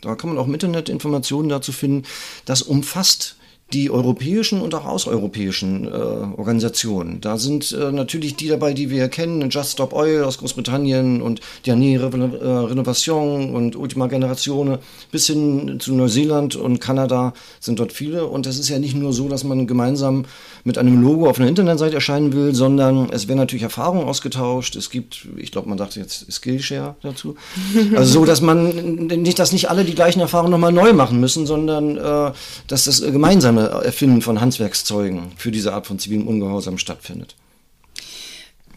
Da 0.00 0.14
kann 0.14 0.30
man 0.30 0.38
auch 0.38 0.46
im 0.46 0.54
Internet 0.54 0.88
Informationen 0.88 1.48
dazu 1.48 1.72
finden. 1.72 2.06
Das 2.44 2.62
umfasst 2.62 3.34
die 3.74 3.90
europäischen 3.90 4.60
und 4.60 4.74
auch 4.74 4.84
außereuropäischen 4.84 5.86
äh, 5.86 5.90
Organisationen. 5.90 7.20
Da 7.20 7.38
sind 7.38 7.72
äh, 7.72 7.90
natürlich 7.90 8.36
die 8.36 8.46
dabei, 8.46 8.72
die 8.72 8.88
wir 8.88 9.08
kennen, 9.08 9.50
Just 9.50 9.72
Stop 9.72 9.92
Oil 9.92 10.22
aus 10.22 10.38
Großbritannien 10.38 11.20
und 11.20 11.40
Dernier 11.66 12.00
äh, 12.00 12.06
Renovation 12.06 13.52
und 13.52 13.74
Ultima 13.74 14.06
Generazione 14.06 14.78
bis 15.10 15.26
hin 15.26 15.78
zu 15.80 15.94
Neuseeland 15.94 16.54
und 16.54 16.80
Kanada 16.80 17.34
sind 17.58 17.80
dort 17.80 17.92
viele. 17.92 18.26
Und 18.26 18.46
es 18.46 18.60
ist 18.60 18.68
ja 18.68 18.78
nicht 18.78 18.94
nur 18.94 19.12
so, 19.12 19.28
dass 19.28 19.42
man 19.42 19.66
gemeinsam 19.66 20.24
mit 20.62 20.78
einem 20.78 21.02
Logo 21.02 21.28
auf 21.28 21.38
einer 21.38 21.48
Internetseite 21.48 21.96
erscheinen 21.96 22.32
will, 22.32 22.54
sondern 22.54 23.10
es 23.10 23.26
werden 23.26 23.38
natürlich 23.38 23.64
Erfahrungen 23.64 24.04
ausgetauscht. 24.06 24.76
Es 24.76 24.88
gibt, 24.88 25.26
ich 25.36 25.50
glaube, 25.50 25.68
man 25.68 25.78
sagt 25.78 25.96
jetzt 25.96 26.32
Skillshare 26.32 26.94
dazu. 27.02 27.34
Also 27.94 28.20
so, 28.20 28.24
dass 28.24 28.40
man 28.40 29.06
nicht, 29.06 29.38
dass 29.38 29.52
nicht 29.52 29.68
alle 29.68 29.84
die 29.84 29.94
gleichen 29.94 30.20
Erfahrungen 30.20 30.50
nochmal 30.50 30.72
neu 30.72 30.92
machen 30.92 31.20
müssen, 31.20 31.46
sondern 31.46 31.96
äh, 31.96 32.32
dass 32.66 32.84
das 32.84 33.02
gemeinsame 33.02 33.63
Erfinden 33.66 34.22
von 34.22 34.40
Handwerkszeugen 34.40 35.32
für 35.36 35.50
diese 35.50 35.72
Art 35.72 35.86
von 35.86 35.98
zivilem 35.98 36.26
Ungehorsam 36.26 36.78
stattfindet. 36.78 37.36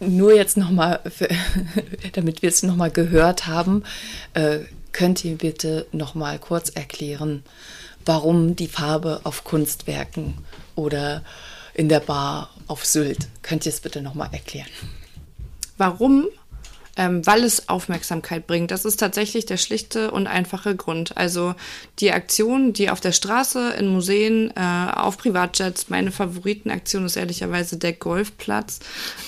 Nur 0.00 0.34
jetzt 0.34 0.56
nochmal, 0.56 1.00
damit 2.12 2.42
wir 2.42 2.48
es 2.48 2.62
nochmal 2.62 2.90
gehört 2.90 3.46
haben, 3.46 3.82
äh, 4.34 4.60
könnt 4.92 5.24
ihr 5.24 5.36
bitte 5.36 5.86
nochmal 5.92 6.38
kurz 6.38 6.70
erklären, 6.70 7.42
warum 8.04 8.54
die 8.54 8.68
Farbe 8.68 9.20
auf 9.24 9.44
Kunstwerken 9.44 10.34
oder 10.76 11.22
in 11.74 11.88
der 11.88 12.00
Bar 12.00 12.50
auf 12.68 12.84
Sylt? 12.84 13.28
Könnt 13.42 13.66
ihr 13.66 13.70
es 13.70 13.80
bitte 13.80 14.00
nochmal 14.00 14.28
erklären? 14.32 14.68
Warum 15.76 16.26
ähm, 16.98 17.24
weil 17.24 17.44
es 17.44 17.68
Aufmerksamkeit 17.68 18.46
bringt. 18.46 18.72
Das 18.72 18.84
ist 18.84 18.98
tatsächlich 18.98 19.46
der 19.46 19.56
schlichte 19.56 20.10
und 20.10 20.26
einfache 20.26 20.74
Grund. 20.74 21.16
Also 21.16 21.54
die 22.00 22.12
Aktionen, 22.12 22.72
die 22.72 22.90
auf 22.90 23.00
der 23.00 23.12
Straße, 23.12 23.70
in 23.78 23.86
Museen, 23.86 24.52
äh, 24.56 24.92
auf 24.92 25.16
Privatjets, 25.16 25.88
meine 25.88 26.10
Favoritenaktion 26.10 27.06
ist 27.06 27.16
ehrlicherweise 27.16 27.76
der 27.76 27.92
Golfplatz, 27.92 28.80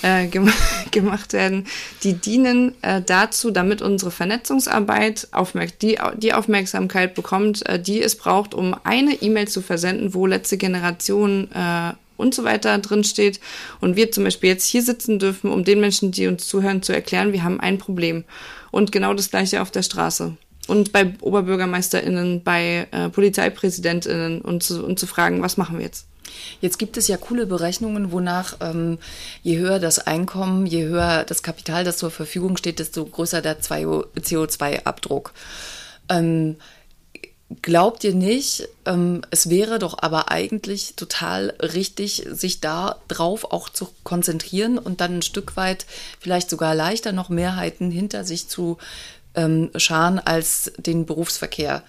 äh, 0.03 0.27
gem 0.27 0.53
gemacht 0.91 1.33
werden, 1.33 1.67
die 2.03 2.15
dienen 2.15 2.75
äh, 2.83 3.01
dazu, 3.01 3.53
damit 3.53 3.83
unsere 3.83 4.11
Vernetzungsarbeit 4.11 5.29
aufmerk 5.31 5.79
die, 5.79 5.99
die 6.17 6.35
Aufmerksamkeit 6.35 7.15
bekommt, 7.15 7.65
äh, 7.67 7.81
die 7.81 8.03
es 8.03 8.17
braucht, 8.17 8.53
um 8.53 8.75
eine 8.83 9.15
E-Mail 9.15 9.47
zu 9.47 9.63
versenden, 9.63 10.13
wo 10.13 10.27
letzte 10.27 10.57
Generation 10.57 11.49
äh, 11.53 11.93
und 12.21 12.35
so 12.35 12.45
weiter 12.45 12.79
drin 12.79 13.05
steht 13.05 13.41
und 13.81 13.97
wir 13.97 14.13
zum 14.13 14.25
Beispiel 14.25 14.51
jetzt 14.51 14.67
hier 14.67 14.83
sitzen 14.83 15.19
dürfen, 15.19 15.51
um 15.51 15.65
den 15.65 15.81
Menschen, 15.81 16.13
die 16.13 16.27
uns 16.27 16.47
zuhören, 16.47 16.83
zu 16.83 16.93
erklären, 16.93 17.33
wir 17.33 17.43
haben 17.43 17.61
ein 17.61 17.79
Problem. 17.79 18.25
Und 18.71 18.93
genau 18.93 19.15
das 19.15 19.31
gleiche 19.31 19.63
auf 19.63 19.71
der 19.71 19.83
Straße. 19.83 20.37
Und 20.69 20.93
bei 20.93 21.15
OberbürgermeisterInnen, 21.21 22.45
bei 22.45 22.87
äh, 22.93 23.09
PolizeipräsidentInnen 23.09 24.41
und 24.41 24.63
zu, 24.63 24.85
und 24.85 25.01
zu 25.01 25.09
fragen, 25.09 25.43
was 25.43 25.57
machen 25.57 25.79
wir 25.79 25.85
jetzt? 25.85 26.07
Jetzt 26.61 26.79
gibt 26.79 26.97
es 26.97 27.09
ja 27.09 27.17
coole 27.17 27.47
Berechnungen, 27.47 28.13
wonach 28.13 28.57
ähm, 28.61 28.99
je 29.43 29.59
höher 29.59 29.81
das 29.81 29.99
Einkommen, 29.99 30.67
je 30.67 30.85
höher 30.85 31.25
das 31.25 31.43
Kapital, 31.43 31.83
das 31.83 31.97
zur 31.97 32.13
Verfügung 32.13 32.57
steht, 32.57 32.79
desto 32.79 33.05
größer 33.05 33.43
der 33.43 33.61
CO2-Abdruck. 33.61 35.33
Ähm, 36.09 36.57
Glaubt 37.63 38.05
ihr 38.05 38.15
nicht, 38.15 38.69
ähm, 38.87 39.23
es 39.31 39.51
wäre 39.51 39.81
doch 39.81 39.99
aber 40.01 40.31
eigentlich 40.31 40.95
total 40.95 41.51
richtig, 41.61 42.25
sich 42.31 42.61
da 42.61 42.97
drauf 43.09 43.45
auch 43.51 43.69
zu 43.69 43.89
konzentrieren 44.05 44.79
und 44.79 45.01
dann 45.01 45.17
ein 45.17 45.23
Stück 45.23 45.57
weit 45.57 45.85
vielleicht 46.21 46.49
sogar 46.49 46.77
leichter 46.77 47.11
noch 47.11 47.29
Mehrheiten 47.29 47.91
hinter 47.91 48.25
sich 48.25 48.47
zu 48.47 48.79
ähm, 49.35 49.71
scharen, 49.75 50.21
als 50.21 50.71
den 50.77 51.07
Berufsverkehr 51.07 51.83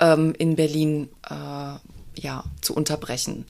ähm, 0.00 0.34
in 0.38 0.56
Berlin 0.56 1.10
äh, 1.28 1.74
ja, 2.18 2.44
zu 2.62 2.74
unterbrechen? 2.74 3.44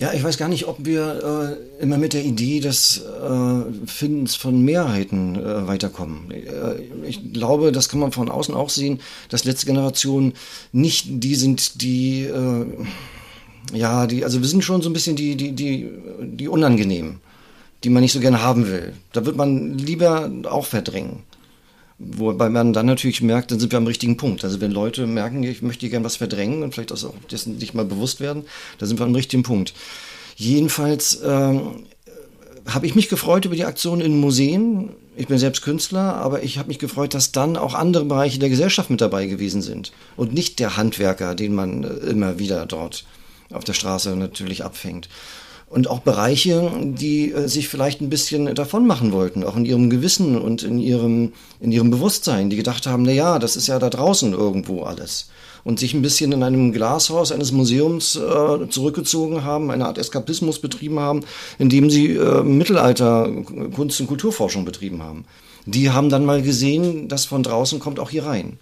Ja, 0.00 0.14
ich 0.14 0.24
weiß 0.24 0.38
gar 0.38 0.48
nicht, 0.48 0.66
ob 0.66 0.86
wir 0.86 1.58
äh, 1.78 1.82
immer 1.82 1.98
mit 1.98 2.14
der 2.14 2.24
Idee 2.24 2.60
des 2.60 3.02
äh, 3.02 3.86
Findens 3.86 4.34
von 4.34 4.62
Mehrheiten 4.62 5.36
äh, 5.36 5.68
weiterkommen. 5.68 6.30
Äh, 6.30 7.06
ich 7.06 7.34
glaube, 7.34 7.70
das 7.70 7.90
kann 7.90 8.00
man 8.00 8.10
von 8.10 8.30
außen 8.30 8.54
auch 8.54 8.70
sehen, 8.70 9.00
dass 9.28 9.44
letzte 9.44 9.66
Generationen 9.66 10.32
nicht 10.72 11.04
die 11.06 11.34
sind, 11.34 11.82
die 11.82 12.22
äh, 12.24 12.64
ja, 13.74 14.06
die, 14.06 14.24
also 14.24 14.40
wir 14.40 14.48
sind 14.48 14.64
schon 14.64 14.80
so 14.80 14.88
ein 14.88 14.94
bisschen 14.94 15.16
die, 15.16 15.36
die, 15.36 15.52
die, 15.52 15.90
die 16.22 16.48
unangenehmen, 16.48 17.20
die 17.84 17.90
man 17.90 18.02
nicht 18.02 18.12
so 18.12 18.20
gerne 18.20 18.42
haben 18.42 18.68
will. 18.68 18.94
Da 19.12 19.26
wird 19.26 19.36
man 19.36 19.76
lieber 19.76 20.30
auch 20.44 20.64
verdrängen. 20.64 21.24
Wobei 22.02 22.48
man 22.48 22.72
dann 22.72 22.86
natürlich 22.86 23.20
merkt, 23.20 23.50
dann 23.50 23.60
sind 23.60 23.72
wir 23.72 23.76
am 23.76 23.86
richtigen 23.86 24.16
Punkt. 24.16 24.42
Also 24.42 24.62
wenn 24.62 24.70
Leute 24.70 25.06
merken, 25.06 25.42
ich 25.42 25.60
möchte 25.60 25.86
gerne 25.90 26.04
was 26.04 26.16
verdrängen 26.16 26.62
und 26.62 26.72
vielleicht 26.72 26.92
auch 26.92 27.12
dessen 27.30 27.58
nicht 27.58 27.74
mal 27.74 27.84
bewusst 27.84 28.20
werden, 28.20 28.44
da 28.78 28.86
sind 28.86 28.98
wir 28.98 29.04
am 29.04 29.14
richtigen 29.14 29.42
Punkt. 29.42 29.74
Jedenfalls 30.34 31.20
ähm, 31.22 31.84
habe 32.64 32.86
ich 32.86 32.94
mich 32.94 33.10
gefreut 33.10 33.44
über 33.44 33.54
die 33.54 33.66
Aktion 33.66 34.00
in 34.00 34.18
Museen. 34.18 34.88
Ich 35.14 35.26
bin 35.26 35.36
selbst 35.36 35.60
Künstler, 35.60 36.14
aber 36.14 36.42
ich 36.42 36.56
habe 36.56 36.68
mich 36.68 36.78
gefreut, 36.78 37.12
dass 37.12 37.32
dann 37.32 37.58
auch 37.58 37.74
andere 37.74 38.06
Bereiche 38.06 38.38
der 38.38 38.48
Gesellschaft 38.48 38.88
mit 38.88 39.02
dabei 39.02 39.26
gewesen 39.26 39.60
sind 39.60 39.92
und 40.16 40.32
nicht 40.32 40.58
der 40.58 40.78
Handwerker, 40.78 41.34
den 41.34 41.54
man 41.54 41.82
immer 41.82 42.38
wieder 42.38 42.64
dort 42.64 43.04
auf 43.52 43.64
der 43.64 43.74
Straße 43.74 44.16
natürlich 44.16 44.64
abfängt 44.64 45.10
und 45.70 45.88
auch 45.88 46.00
Bereiche, 46.00 46.70
die 46.82 47.32
äh, 47.32 47.48
sich 47.48 47.68
vielleicht 47.68 48.00
ein 48.00 48.10
bisschen 48.10 48.54
davon 48.54 48.86
machen 48.86 49.12
wollten, 49.12 49.44
auch 49.44 49.56
in 49.56 49.64
ihrem 49.64 49.88
Gewissen 49.88 50.36
und 50.36 50.64
in 50.64 50.80
ihrem, 50.80 51.32
in 51.60 51.72
ihrem 51.72 51.90
Bewusstsein, 51.90 52.50
die 52.50 52.56
gedacht 52.56 52.86
haben, 52.86 53.04
na 53.04 53.12
ja, 53.12 53.38
das 53.38 53.56
ist 53.56 53.68
ja 53.68 53.78
da 53.78 53.88
draußen 53.88 54.32
irgendwo 54.32 54.82
alles. 54.82 55.30
Und 55.62 55.78
sich 55.78 55.94
ein 55.94 56.02
bisschen 56.02 56.32
in 56.32 56.42
einem 56.42 56.72
Glashaus 56.72 57.32
eines 57.32 57.52
Museums 57.52 58.16
äh, 58.16 58.68
zurückgezogen 58.68 59.44
haben, 59.44 59.70
eine 59.70 59.86
Art 59.86 59.98
Eskapismus 59.98 60.58
betrieben 60.58 60.98
haben, 60.98 61.20
indem 61.58 61.88
sie 61.88 62.14
äh, 62.16 62.42
Mittelalter 62.42 63.30
Kunst- 63.74 64.00
und 64.00 64.08
Kulturforschung 64.08 64.64
betrieben 64.64 65.02
haben. 65.02 65.24
Die 65.66 65.90
haben 65.90 66.08
dann 66.08 66.24
mal 66.24 66.42
gesehen, 66.42 67.08
dass 67.08 67.26
von 67.26 67.42
draußen 67.42 67.78
kommt 67.78 68.00
auch 68.00 68.10
hier 68.10 68.24
rein. 68.24 68.58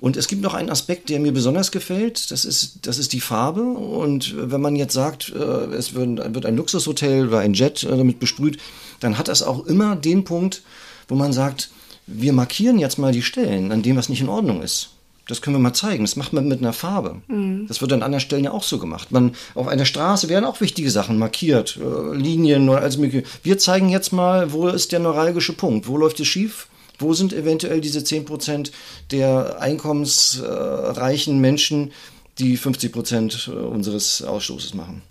Und 0.00 0.16
es 0.16 0.28
gibt 0.28 0.42
noch 0.42 0.54
einen 0.54 0.70
Aspekt, 0.70 1.08
der 1.08 1.20
mir 1.20 1.32
besonders 1.32 1.70
gefällt. 1.72 2.30
Das 2.30 2.44
ist, 2.44 2.86
das 2.86 2.98
ist 2.98 3.12
die 3.12 3.20
Farbe. 3.20 3.62
Und 3.62 4.34
wenn 4.36 4.60
man 4.60 4.76
jetzt 4.76 4.92
sagt, 4.92 5.32
äh, 5.34 5.38
es 5.38 5.94
wird, 5.94 6.44
ein 6.46 6.56
Luxushotel 6.56 7.28
oder 7.28 7.38
ein 7.38 7.54
Jet 7.54 7.82
äh, 7.82 7.96
damit 7.96 8.18
besprüht, 8.18 8.58
dann 9.00 9.18
hat 9.18 9.28
das 9.28 9.42
auch 9.42 9.66
immer 9.66 9.96
den 9.96 10.24
Punkt, 10.24 10.62
wo 11.08 11.14
man 11.14 11.32
sagt, 11.32 11.70
wir 12.06 12.32
markieren 12.32 12.78
jetzt 12.78 12.98
mal 12.98 13.12
die 13.12 13.22
Stellen, 13.22 13.72
an 13.72 13.82
denen 13.82 13.98
was 13.98 14.08
nicht 14.08 14.20
in 14.20 14.28
Ordnung 14.28 14.62
ist. 14.62 14.90
Das 15.28 15.42
können 15.42 15.56
wir 15.56 15.60
mal 15.60 15.72
zeigen. 15.72 16.04
Das 16.04 16.14
macht 16.14 16.32
man 16.32 16.46
mit 16.46 16.60
einer 16.60 16.72
Farbe. 16.72 17.16
Mhm. 17.26 17.66
Das 17.66 17.80
wird 17.80 17.92
an 17.92 18.02
anderen 18.02 18.20
Stellen 18.20 18.44
ja 18.44 18.52
auch 18.52 18.62
so 18.62 18.78
gemacht. 18.78 19.10
Man, 19.10 19.34
auf 19.54 19.66
einer 19.66 19.84
Straße 19.84 20.28
werden 20.28 20.44
auch 20.44 20.60
wichtige 20.60 20.90
Sachen 20.90 21.18
markiert, 21.18 21.78
äh, 21.82 22.14
Linien 22.14 22.68
oder 22.68 22.82
alles 22.82 22.96
mögliche. 22.96 23.26
Wir 23.42 23.58
zeigen 23.58 23.88
jetzt 23.88 24.12
mal, 24.12 24.52
wo 24.52 24.68
ist 24.68 24.92
der 24.92 25.00
neuralgische 25.00 25.52
Punkt, 25.52 25.88
wo 25.88 25.96
läuft 25.96 26.20
es 26.20 26.28
schief, 26.28 26.68
wo 26.98 27.14
sind 27.14 27.32
eventuell 27.32 27.80
diese 27.80 28.00
10% 28.00 28.70
der 29.10 29.60
einkommensreichen 29.60 31.40
Menschen, 31.40 31.92
die 32.38 32.58
50% 32.58 33.50
unseres 33.50 34.22
Ausstoßes 34.22 34.74
machen? 34.74 35.02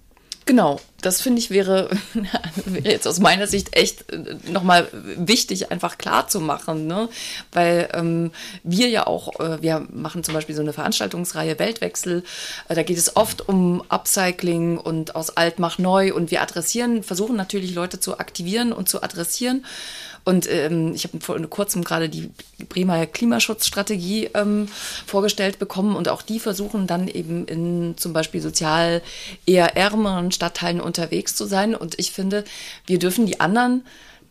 Genau, 0.48 0.80
das 1.02 1.22
finde 1.22 1.40
ich 1.40 1.50
wäre, 1.50 1.90
wäre, 2.66 2.88
jetzt 2.88 3.08
aus 3.08 3.20
meiner 3.20 3.48
Sicht 3.48 3.76
echt 3.76 4.12
äh, 4.12 4.36
nochmal 4.48 4.88
wichtig, 4.92 5.72
einfach 5.72 5.98
klar 5.98 6.28
zu 6.28 6.40
machen, 6.40 6.86
ne? 6.86 7.10
weil 7.52 7.90
ähm, 7.94 8.32
wir 8.64 8.88
ja 8.90 9.08
auch, 9.08 9.40
äh, 9.40 9.64
wir 9.64 9.88
machen 9.92 10.24
zum 10.24 10.36
Beispiel 10.36 10.54
so 10.54 10.62
eine 10.62 10.72
Veranstaltungsreihe 10.72 11.58
Weltwechsel, 11.58 12.24
äh, 12.70 12.76
da 12.76 12.84
geht 12.84 13.00
es 13.00 13.16
oft 13.16 13.50
um 13.50 13.82
Upcycling 13.90 14.78
und 14.78 15.16
aus 15.16 15.36
alt 15.36 15.58
mach 15.58 15.80
neu. 15.80 16.14
Und 16.14 16.30
wir 16.30 16.44
adressieren, 16.44 17.02
versuchen 17.02 17.36
natürlich 17.36 17.74
Leute 17.74 18.00
zu 18.00 18.20
aktivieren 18.20 18.72
und 18.72 18.88
zu 18.88 19.02
adressieren 19.02 19.66
und 20.26 20.52
ähm, 20.52 20.94
ich 20.96 21.04
habe 21.06 21.20
vor 21.22 21.40
kurzem 21.44 21.84
gerade 21.84 22.10
die 22.10 22.32
Bremer 22.68 23.06
Klimaschutzstrategie 23.06 24.32
ähm, 24.34 24.68
vorgestellt 25.06 25.60
bekommen 25.60 25.96
und 25.96 26.10
auch 26.10 26.24
die 26.24 26.40
versuchen 26.40 26.88
dann 26.88 27.08
eben 27.08 27.46
in 27.46 27.94
zum 27.98 28.12
Beispiel 28.12 28.42
sozial 28.42 29.04
eher 29.46 29.78
ärmeren 29.78 30.32
Stadtteilen 30.32 30.82
unterwegs 30.82 31.36
zu 31.36 31.46
sein. 31.46 31.76
Und 31.76 32.00
ich 32.00 32.12
finde, 32.12 32.44
wir 32.88 32.98
dürfen 32.98 33.28
die 33.28 33.40
anderen 33.40 33.84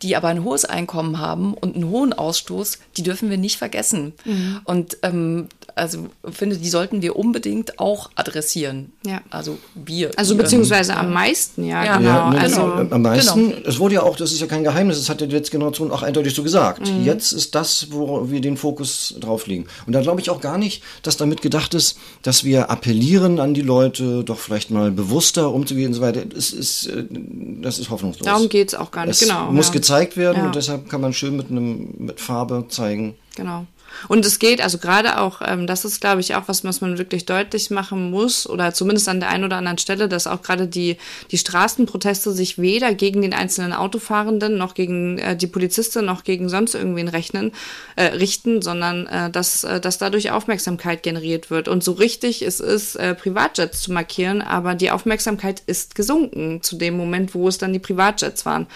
die 0.03 0.17
aber 0.17 0.29
ein 0.29 0.45
hohes 0.45 0.65
Einkommen 0.67 1.19
haben 1.19 1.55
und 1.55 1.77
einen 1.77 1.89
hohen 1.89 2.13
Ausstoß, 2.13 2.79
die 2.97 3.03
dürfen 3.03 3.31
wir 3.31 3.39
nicht 3.39 3.57
vergessen. 3.57 4.13
Mhm. 4.25 4.61
Und 4.65 4.99
ähm, 5.03 5.49
also 5.75 6.09
finde, 6.31 6.57
die 6.57 6.69
sollten 6.69 7.03
wir 7.03 7.17
unbedingt 7.17 7.79
auch 7.79 8.11
adressieren. 8.15 8.93
Ja. 9.05 9.21
Also 9.31 9.59
wir. 9.75 10.11
Also 10.17 10.37
beziehungsweise 10.37 10.93
ja. 10.93 11.01
am 11.01 11.13
meisten, 11.13 11.65
ja, 11.65 11.85
ja 11.85 11.97
genau. 11.99 12.11
Ja, 12.11 12.31
ne, 12.31 12.41
also, 12.41 12.61
am 12.63 13.03
meisten, 13.03 13.51
genau. 13.51 13.69
es 13.69 13.79
wurde 13.79 13.97
ja 13.97 14.03
auch, 14.03 14.17
das 14.17 14.33
ist 14.33 14.41
ja 14.41 14.47
kein 14.47 14.65
Geheimnis, 14.65 14.99
das 14.99 15.09
hat 15.09 15.21
die 15.21 15.27
letzte 15.27 15.53
Generation 15.53 15.91
auch 15.91 16.03
eindeutig 16.03 16.35
so 16.35 16.43
gesagt. 16.43 16.91
Mhm. 16.91 17.05
Jetzt 17.05 17.33
ist 17.33 17.55
das, 17.55 17.89
wo 17.91 18.31
wir 18.31 18.41
den 18.41 18.57
Fokus 18.57 19.15
drauf 19.21 19.47
legen. 19.47 19.67
Und 19.87 19.93
da 19.93 20.01
glaube 20.01 20.21
ich 20.21 20.31
auch 20.31 20.41
gar 20.41 20.59
nicht, 20.59 20.83
dass 21.03 21.17
damit 21.17 21.43
gedacht 21.43 21.75
ist, 21.75 21.99
dass 22.23 22.45
wir 22.45 22.71
appellieren 22.71 23.41
an 23.41 23.55
die 23.55 23.63
Leute, 23.63 24.25
doch 24.25 24.39
vielleicht 24.39 24.71
mal 24.71 24.91
bewusster 24.91 25.53
umzugehen 25.53 25.89
und 25.89 25.95
so 25.95 26.01
weiter. 26.01 26.25
Das 26.25 26.51
ist, 26.51 26.87
äh, 26.87 27.05
das 27.11 27.79
ist 27.79 27.91
hoffnungslos. 27.91 28.25
Darum 28.25 28.49
geht 28.49 28.69
es 28.69 28.75
auch 28.75 28.91
gar 28.91 29.07
nicht, 29.07 29.21
es 29.21 29.29
genau. 29.29 29.51
muss 29.51 29.73
gezeigt 29.73 30.17
werden 30.17 30.45
und 30.47 30.55
deshalb 30.55 30.89
kann 30.89 31.01
man 31.01 31.13
schön 31.13 31.37
mit 31.37 31.51
einem 31.51 31.95
mit 31.99 32.21
Farbe 32.21 32.67
zeigen. 32.69 33.15
Genau. 33.37 33.67
Und 34.09 34.25
es 34.25 34.39
geht, 34.39 34.61
also 34.61 34.79
gerade 34.79 35.21
auch, 35.21 35.41
ähm, 35.45 35.67
das 35.67 35.85
ist, 35.85 36.01
glaube 36.01 36.21
ich, 36.21 36.35
auch 36.35 36.45
was, 36.47 36.65
was 36.65 36.81
man 36.81 36.99
wirklich 36.99 37.27
deutlich 37.27 37.71
machen 37.71 38.11
muss, 38.11 38.49
oder 38.49 38.73
zumindest 38.75 39.09
an 39.09 39.21
der 39.21 39.29
einen 39.29 39.45
oder 39.45 39.57
anderen 39.57 39.79
Stelle, 39.79 40.09
dass 40.09 40.27
auch 40.27 40.43
gerade 40.43 40.67
die, 40.67 40.97
die 41.31 41.39
Straßenproteste 41.39 42.33
sich 42.33 42.59
weder 42.59 42.95
gegen 42.95 43.23
den 43.23 43.35
einzelnen 43.35 43.73
Autofahrenden 43.73 44.57
noch 44.57 44.75
gegen 44.75 45.19
äh, 45.19 45.37
die 45.37 45.47
Polizisten 45.47 46.05
noch 46.05 46.25
gegen 46.25 46.49
sonst 46.49 46.75
irgendwen 46.75 47.09
rechnen, 47.09 47.53
äh, 47.97 48.05
richten, 48.05 48.63
sondern 48.63 49.07
äh, 49.07 49.31
dass, 49.31 49.65
äh, 49.65 49.81
dass 49.81 49.99
dadurch 49.99 50.31
Aufmerksamkeit 50.31 51.03
generiert 51.03 51.51
wird. 51.51 51.69
Und 51.69 51.85
so 51.85 51.93
richtig 51.93 52.43
es 52.43 52.61
ist, 52.61 52.97
äh, 52.97 53.15
Privatjets 53.15 53.83
zu 53.83 53.93
markieren, 53.93 54.43
aber 54.43 54.75
die 54.75 54.91
Aufmerksamkeit 54.91 55.63
ist 55.67 55.95
gesunken 55.95 56.63
zu 56.63 56.77
dem 56.77 56.97
Moment, 56.97 57.35
wo 57.35 57.49
es 57.49 57.59
dann 57.59 57.73
die 57.73 57.79
Privatjets 57.79 58.47
waren. 58.47 58.67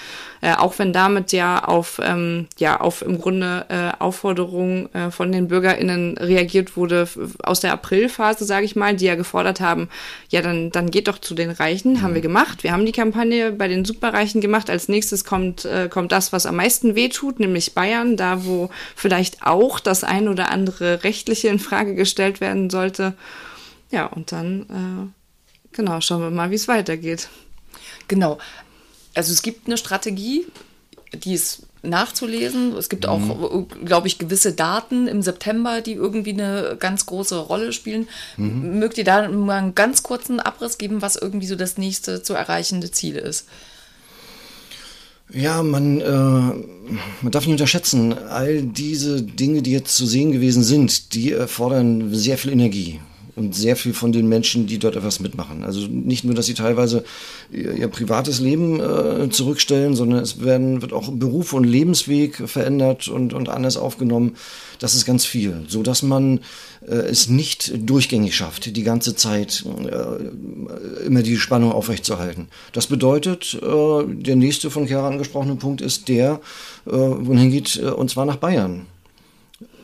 Äh, 0.40 0.54
auch 0.54 0.78
wenn 0.78 0.92
damit 0.92 1.32
ja 1.32 1.64
auf, 1.64 2.00
ähm, 2.02 2.46
ja, 2.58 2.80
auf 2.80 3.02
im 3.02 3.20
Grunde 3.20 3.66
äh, 3.68 4.00
Aufforderungen 4.02 4.92
äh, 4.94 5.07
von 5.10 5.32
den 5.32 5.48
BürgerInnen 5.48 6.18
reagiert 6.18 6.76
wurde 6.76 7.08
aus 7.42 7.60
der 7.60 7.72
Aprilphase, 7.72 8.44
sage 8.44 8.64
ich 8.64 8.76
mal, 8.76 8.96
die 8.96 9.06
ja 9.06 9.14
gefordert 9.14 9.60
haben, 9.60 9.88
ja, 10.30 10.42
dann, 10.42 10.70
dann 10.70 10.90
geht 10.90 11.08
doch 11.08 11.18
zu 11.18 11.34
den 11.34 11.50
Reichen, 11.50 11.94
mhm. 11.94 12.02
haben 12.02 12.14
wir 12.14 12.20
gemacht. 12.20 12.62
Wir 12.62 12.72
haben 12.72 12.86
die 12.86 12.92
Kampagne 12.92 13.52
bei 13.52 13.68
den 13.68 13.84
Superreichen 13.84 14.40
gemacht. 14.40 14.70
Als 14.70 14.88
nächstes 14.88 15.24
kommt, 15.24 15.64
äh, 15.64 15.88
kommt 15.88 16.12
das, 16.12 16.32
was 16.32 16.46
am 16.46 16.56
meisten 16.56 16.94
wehtut, 16.94 17.40
nämlich 17.40 17.74
Bayern, 17.74 18.16
da 18.16 18.44
wo 18.44 18.70
vielleicht 18.96 19.46
auch 19.46 19.80
das 19.80 20.04
ein 20.04 20.28
oder 20.28 20.50
andere 20.50 21.04
rechtliche 21.04 21.48
in 21.48 21.58
Frage 21.58 21.94
gestellt 21.94 22.40
werden 22.40 22.70
sollte. 22.70 23.14
Ja, 23.90 24.06
und 24.06 24.32
dann, 24.32 24.62
äh, 24.62 25.76
genau, 25.76 26.00
schauen 26.00 26.22
wir 26.22 26.30
mal, 26.30 26.50
wie 26.50 26.56
es 26.56 26.68
weitergeht. 26.68 27.28
Genau. 28.06 28.38
Also 29.14 29.32
es 29.32 29.42
gibt 29.42 29.66
eine 29.66 29.76
Strategie, 29.76 30.46
die 31.12 31.34
ist 31.34 31.67
nachzulesen. 31.82 32.76
Es 32.76 32.88
gibt 32.88 33.06
auch, 33.06 33.18
mhm. 33.18 33.66
glaube 33.84 34.08
ich, 34.08 34.18
gewisse 34.18 34.52
Daten 34.52 35.06
im 35.06 35.22
September, 35.22 35.80
die 35.80 35.92
irgendwie 35.92 36.32
eine 36.32 36.76
ganz 36.78 37.06
große 37.06 37.38
Rolle 37.38 37.72
spielen. 37.72 38.08
Mhm. 38.36 38.78
Mögt 38.78 38.98
ihr 38.98 39.04
da 39.04 39.28
mal 39.28 39.58
einen 39.58 39.74
ganz 39.74 40.02
kurzen 40.02 40.40
Abriss 40.40 40.78
geben, 40.78 41.02
was 41.02 41.16
irgendwie 41.16 41.46
so 41.46 41.56
das 41.56 41.78
nächste 41.78 42.22
zu 42.22 42.34
erreichende 42.34 42.90
Ziel 42.90 43.16
ist? 43.16 43.46
Ja, 45.30 45.62
man, 45.62 46.00
äh, 46.00 46.04
man 46.06 47.30
darf 47.30 47.44
nicht 47.44 47.52
unterschätzen, 47.52 48.16
all 48.16 48.62
diese 48.62 49.22
Dinge, 49.22 49.60
die 49.60 49.72
jetzt 49.72 49.94
zu 49.94 50.06
sehen 50.06 50.32
gewesen 50.32 50.62
sind, 50.62 51.12
die 51.12 51.32
erfordern 51.32 52.14
sehr 52.14 52.38
viel 52.38 52.52
Energie 52.52 53.00
und 53.38 53.54
sehr 53.54 53.76
viel 53.76 53.94
von 53.94 54.12
den 54.12 54.28
Menschen, 54.28 54.66
die 54.66 54.78
dort 54.78 54.96
etwas 54.96 55.20
mitmachen. 55.20 55.64
Also 55.64 55.86
nicht 55.86 56.24
nur, 56.24 56.34
dass 56.34 56.46
sie 56.46 56.54
teilweise 56.54 57.04
ihr, 57.52 57.74
ihr 57.74 57.88
privates 57.88 58.40
Leben 58.40 58.80
äh, 58.80 59.30
zurückstellen, 59.30 59.94
sondern 59.94 60.20
es 60.20 60.42
werden, 60.42 60.82
wird 60.82 60.92
auch 60.92 61.10
Beruf 61.10 61.52
und 61.52 61.64
Lebensweg 61.64 62.48
verändert 62.48 63.08
und, 63.08 63.32
und 63.32 63.48
anders 63.48 63.76
aufgenommen. 63.76 64.36
Das 64.78 64.94
ist 64.94 65.04
ganz 65.04 65.24
viel, 65.24 65.64
so 65.68 65.82
dass 65.82 66.02
man 66.02 66.40
äh, 66.86 66.94
es 66.94 67.28
nicht 67.28 67.72
durchgängig 67.88 68.36
schafft, 68.36 68.76
die 68.76 68.82
ganze 68.82 69.14
Zeit 69.14 69.64
äh, 69.84 71.04
immer 71.06 71.22
die 71.22 71.36
Spannung 71.36 71.72
aufrechtzuerhalten. 71.72 72.48
Das 72.72 72.86
bedeutet, 72.86 73.58
äh, 73.62 74.04
der 74.06 74.36
nächste 74.36 74.70
von 74.70 74.86
Kera 74.86 75.06
angesprochene 75.06 75.56
Punkt 75.56 75.80
ist 75.80 76.08
der, 76.08 76.40
äh, 76.86 76.90
wohin 76.92 77.50
geht, 77.50 77.76
äh, 77.76 77.90
und 77.90 78.10
zwar 78.10 78.26
nach 78.26 78.36
Bayern. 78.36 78.86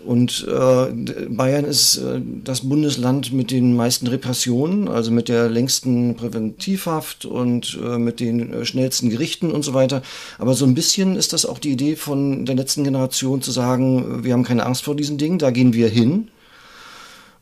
Und 0.05 0.47
äh, 0.47 1.27
Bayern 1.29 1.65
ist 1.65 1.97
äh, 1.97 2.21
das 2.45 2.69
Bundesland 2.69 3.33
mit 3.33 3.51
den 3.51 3.75
meisten 3.75 4.07
Repressionen, 4.07 4.89
also 4.89 5.11
mit 5.11 5.29
der 5.29 5.49
längsten 5.49 6.15
Präventivhaft 6.15 7.25
und 7.25 7.79
äh, 7.83 7.99
mit 7.99 8.21
den 8.21 8.53
äh, 8.53 8.65
schnellsten 8.65 9.09
Gerichten 9.09 9.51
und 9.51 9.63
so 9.63 9.73
weiter. 9.73 10.03
Aber 10.39 10.55
so 10.55 10.67
ein 10.67 10.75
bisschen 10.75 11.17
ist 11.17 11.33
das 11.33 11.47
auch 11.47 11.59
die 11.59 11.73
Idee 11.73 11.97
von 11.97 12.45
der 12.45 12.55
letzten 12.55 12.85
Generation 12.85 13.41
zu 13.41 13.51
sagen, 13.51 14.25
wir 14.25 14.35
haben 14.35 14.45
keine 14.45 14.67
Angst 14.67 14.85
vor 14.85 14.95
diesen 14.95 15.17
Dingen, 15.17 15.39
da 15.39 15.51
gehen 15.51 15.73
wir 15.73 15.89
hin. 15.89 16.29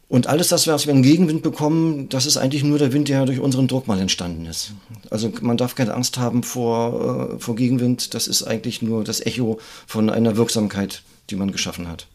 Und 0.09 0.27
alles 0.27 0.49
das, 0.49 0.67
was 0.67 0.87
wir 0.87 0.93
in 0.93 1.03
Gegenwind 1.03 1.43
bekommen, 1.43 2.11
das 2.11 2.27
ist 2.27 2.37
eigentlich 2.37 2.63
nur 2.63 2.79
der 2.79 2.93
Wind, 2.93 3.09
der 3.09 3.25
durch 3.25 3.41
unseren 3.41 3.67
Druck 3.67 3.89
mal 3.89 3.99
entstanden 3.99 4.45
ist. 4.45 4.73
Also 5.09 5.33
man 5.41 5.57
darf 5.57 5.75
keine 5.75 5.95
Angst 5.95 6.19
haben 6.19 6.43
vor, 6.43 7.33
äh, 7.33 7.39
vor 7.39 7.57
Gegenwind. 7.57 8.13
Das 8.13 8.29
ist 8.29 8.43
eigentlich 8.43 8.83
nur 8.83 9.05
das 9.05 9.25
Echo 9.25 9.59
von 9.87 10.11
einer 10.11 10.37
Wirksamkeit, 10.37 11.03
die 11.31 11.37
man 11.37 11.51
geschaffen 11.51 11.89
hat. 11.89 12.07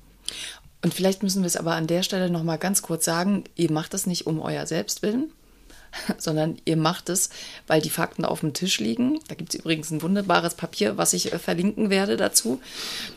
Und 0.87 0.93
vielleicht 0.93 1.21
müssen 1.21 1.41
wir 1.41 1.47
es 1.47 1.57
aber 1.57 1.73
an 1.73 1.85
der 1.85 2.01
Stelle 2.01 2.29
noch 2.29 2.43
mal 2.43 2.55
ganz 2.55 2.81
kurz 2.81 3.03
sagen, 3.03 3.43
ihr 3.57 3.69
macht 3.69 3.93
das 3.93 4.05
nicht 4.05 4.25
um 4.25 4.39
euer 4.39 4.65
Selbstwillen, 4.65 5.33
sondern 6.17 6.59
ihr 6.63 6.77
macht 6.77 7.09
es, 7.09 7.29
weil 7.67 7.81
die 7.81 7.89
Fakten 7.89 8.23
auf 8.23 8.39
dem 8.39 8.53
Tisch 8.53 8.79
liegen. 8.79 9.19
Da 9.27 9.35
gibt 9.35 9.53
es 9.53 9.59
übrigens 9.59 9.91
ein 9.91 10.01
wunderbares 10.01 10.55
Papier, 10.55 10.95
was 10.95 11.11
ich 11.11 11.33
äh, 11.33 11.39
verlinken 11.39 11.89
werde 11.89 12.15
dazu. 12.15 12.61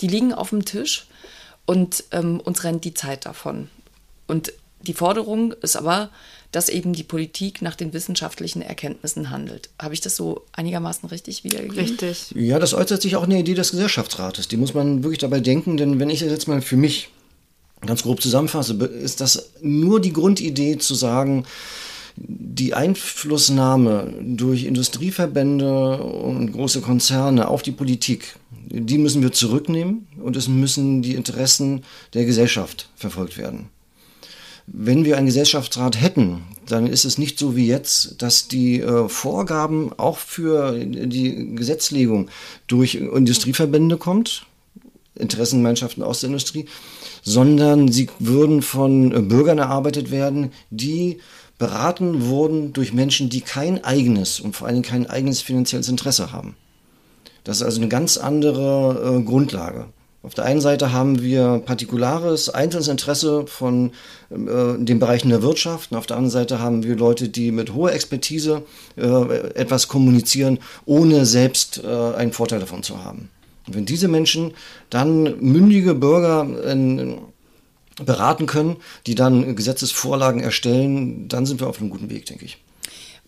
Die 0.01 0.09
liegen 0.09 0.35
auf 0.35 0.51
dem 0.51 0.65
Tisch 0.65 1.07
und 1.65 2.03
ähm, 2.11 2.41
uns 2.41 2.65
rennt 2.65 2.83
die 2.83 2.93
Zeit 2.93 3.25
davon. 3.25 3.69
Und 4.27 4.53
die 4.83 4.95
Forderung 4.95 5.53
ist 5.53 5.77
aber, 5.77 6.11
dass 6.51 6.71
eben 6.71 6.93
die 6.93 7.05
Politik 7.05 7.63
nach 7.63 7.77
den 7.77 7.93
wissenschaftlichen 7.93 8.63
Erkenntnissen 8.63 9.31
handelt. 9.31 9.71
Habe 9.81 9.95
ich 9.95 10.01
das 10.01 10.17
so 10.17 10.45
einigermaßen 10.51 11.09
richtig 11.09 11.45
wiedergegeben? 11.45 11.79
Richtig. 11.79 12.33
Ja, 12.35 12.59
das 12.59 12.75
äußert 12.75 13.01
sich 13.01 13.15
auch 13.15 13.23
in 13.23 13.31
der 13.31 13.39
Idee 13.39 13.55
des 13.55 13.71
Gesellschaftsrates. 13.71 14.49
Die 14.49 14.57
muss 14.57 14.75
man 14.75 15.05
wirklich 15.05 15.21
dabei 15.21 15.39
denken, 15.39 15.77
denn 15.77 16.01
wenn 16.01 16.11
ich 16.11 16.19
das 16.19 16.31
jetzt 16.31 16.49
mal 16.49 16.63
für 16.63 16.77
mich 16.77 17.11
ganz 17.87 18.03
grob 18.03 18.21
zusammenfasse, 18.21 18.75
ist 18.75 19.21
das 19.21 19.51
nur 19.63 20.01
die 20.01 20.13
Grundidee 20.13 20.79
zu 20.79 20.95
sagen, 20.95 21.45
die 22.17 22.75
Einflussnahme 22.75 24.13
durch 24.21 24.65
Industrieverbände 24.65 26.03
und 26.03 26.53
große 26.53 26.81
Konzerne 26.81 27.49
auf 27.49 27.63
die 27.63 27.73
Politik, 27.73 28.37
die 28.69 28.99
müssen 28.99 29.23
wir 29.23 29.33
zurücknehmen 29.33 30.07
und 30.23 30.37
es 30.37 30.49
müssen 30.49 31.03
die 31.03 31.15
Interessen 31.15 31.83
der 32.15 32.25
Gesellschaft 32.25 32.89
verfolgt 32.97 33.39
werden. 33.39 33.69
Wenn 34.67 35.05
wir 35.05 35.17
einen 35.17 35.27
Gesellschaftsrat 35.27 36.01
hätten, 36.01 36.43
dann 36.69 36.87
ist 36.87 37.05
es 37.05 37.19
nicht 37.19 37.39
so 37.39 37.57
wie 37.57 37.67
jetzt, 37.67 38.23
dass 38.23 38.47
die 38.47 38.81
äh, 38.81 39.09
Vorgaben 39.09 39.93
auch 39.99 40.19
für 40.19 40.79
die 40.79 41.57
Gesetzlegung 41.57 42.29
durch 42.69 42.95
Industrieverbände 42.95 43.97
kommt, 43.97 44.47
Interessengemeinschaften 45.21 46.03
aus 46.03 46.21
der 46.21 46.29
Industrie, 46.29 46.67
sondern 47.23 47.91
sie 47.91 48.09
würden 48.19 48.63
von 48.63 49.29
Bürgern 49.29 49.59
erarbeitet 49.59 50.11
werden, 50.11 50.53
die 50.71 51.19
beraten 51.59 52.27
wurden 52.27 52.73
durch 52.73 52.93
Menschen, 52.93 53.29
die 53.29 53.43
kein 53.43 53.85
eigenes 53.85 54.41
und 54.41 54.57
vor 54.57 54.67
allen 54.67 54.83
Dingen 54.83 54.91
kein 54.91 55.11
eigenes 55.11 55.43
finanzielles 55.43 55.89
Interesse 55.89 56.33
haben. 56.33 56.57
Das 57.45 57.59
ist 57.59 57.63
also 57.63 57.81
eine 57.81 57.89
ganz 57.89 58.17
andere 58.17 59.19
äh, 59.19 59.23
Grundlage. 59.23 59.87
Auf 60.23 60.35
der 60.35 60.45
einen 60.45 60.61
Seite 60.61 60.93
haben 60.93 61.23
wir 61.23 61.63
partikulares, 61.65 62.51
einzelnes 62.51 62.89
Interesse 62.89 63.47
von 63.47 63.93
äh, 64.31 64.37
den 64.79 64.99
Bereichen 64.99 65.31
der 65.31 65.43
Wirtschaft 65.43 65.93
und 65.93 65.97
auf 65.97 66.07
der 66.07 66.19
anderen 66.19 66.31
Seite 66.31 66.61
haben 66.61 66.83
wir 66.83 66.97
Leute, 66.97 67.31
die 67.31 67.53
mit 67.53 67.73
hoher 67.73 67.93
Expertise 67.93 68.63
äh, 68.97 69.05
etwas 69.55 69.89
kommunizieren, 69.89 70.59
ohne 70.85 71.25
selbst 71.25 71.83
äh, 71.83 71.87
einen 71.87 72.33
Vorteil 72.33 72.61
davon 72.61 72.83
zu 72.83 73.03
haben. 73.03 73.31
Und 73.71 73.77
wenn 73.77 73.87
diese 73.87 74.09
Menschen 74.09 74.53
dann 74.91 75.39
mündige 75.41 75.95
Bürger 75.95 76.45
in, 76.69 77.19
beraten 78.05 78.47
können, 78.47 78.79
die 79.07 79.15
dann 79.15 79.55
Gesetzesvorlagen 79.55 80.41
erstellen, 80.41 81.29
dann 81.29 81.47
sind 81.47 81.61
wir 81.61 81.69
auf 81.69 81.79
einem 81.79 81.91
guten 81.91 82.11
Weg, 82.11 82.27
denke 82.27 82.47
ich. 82.47 82.59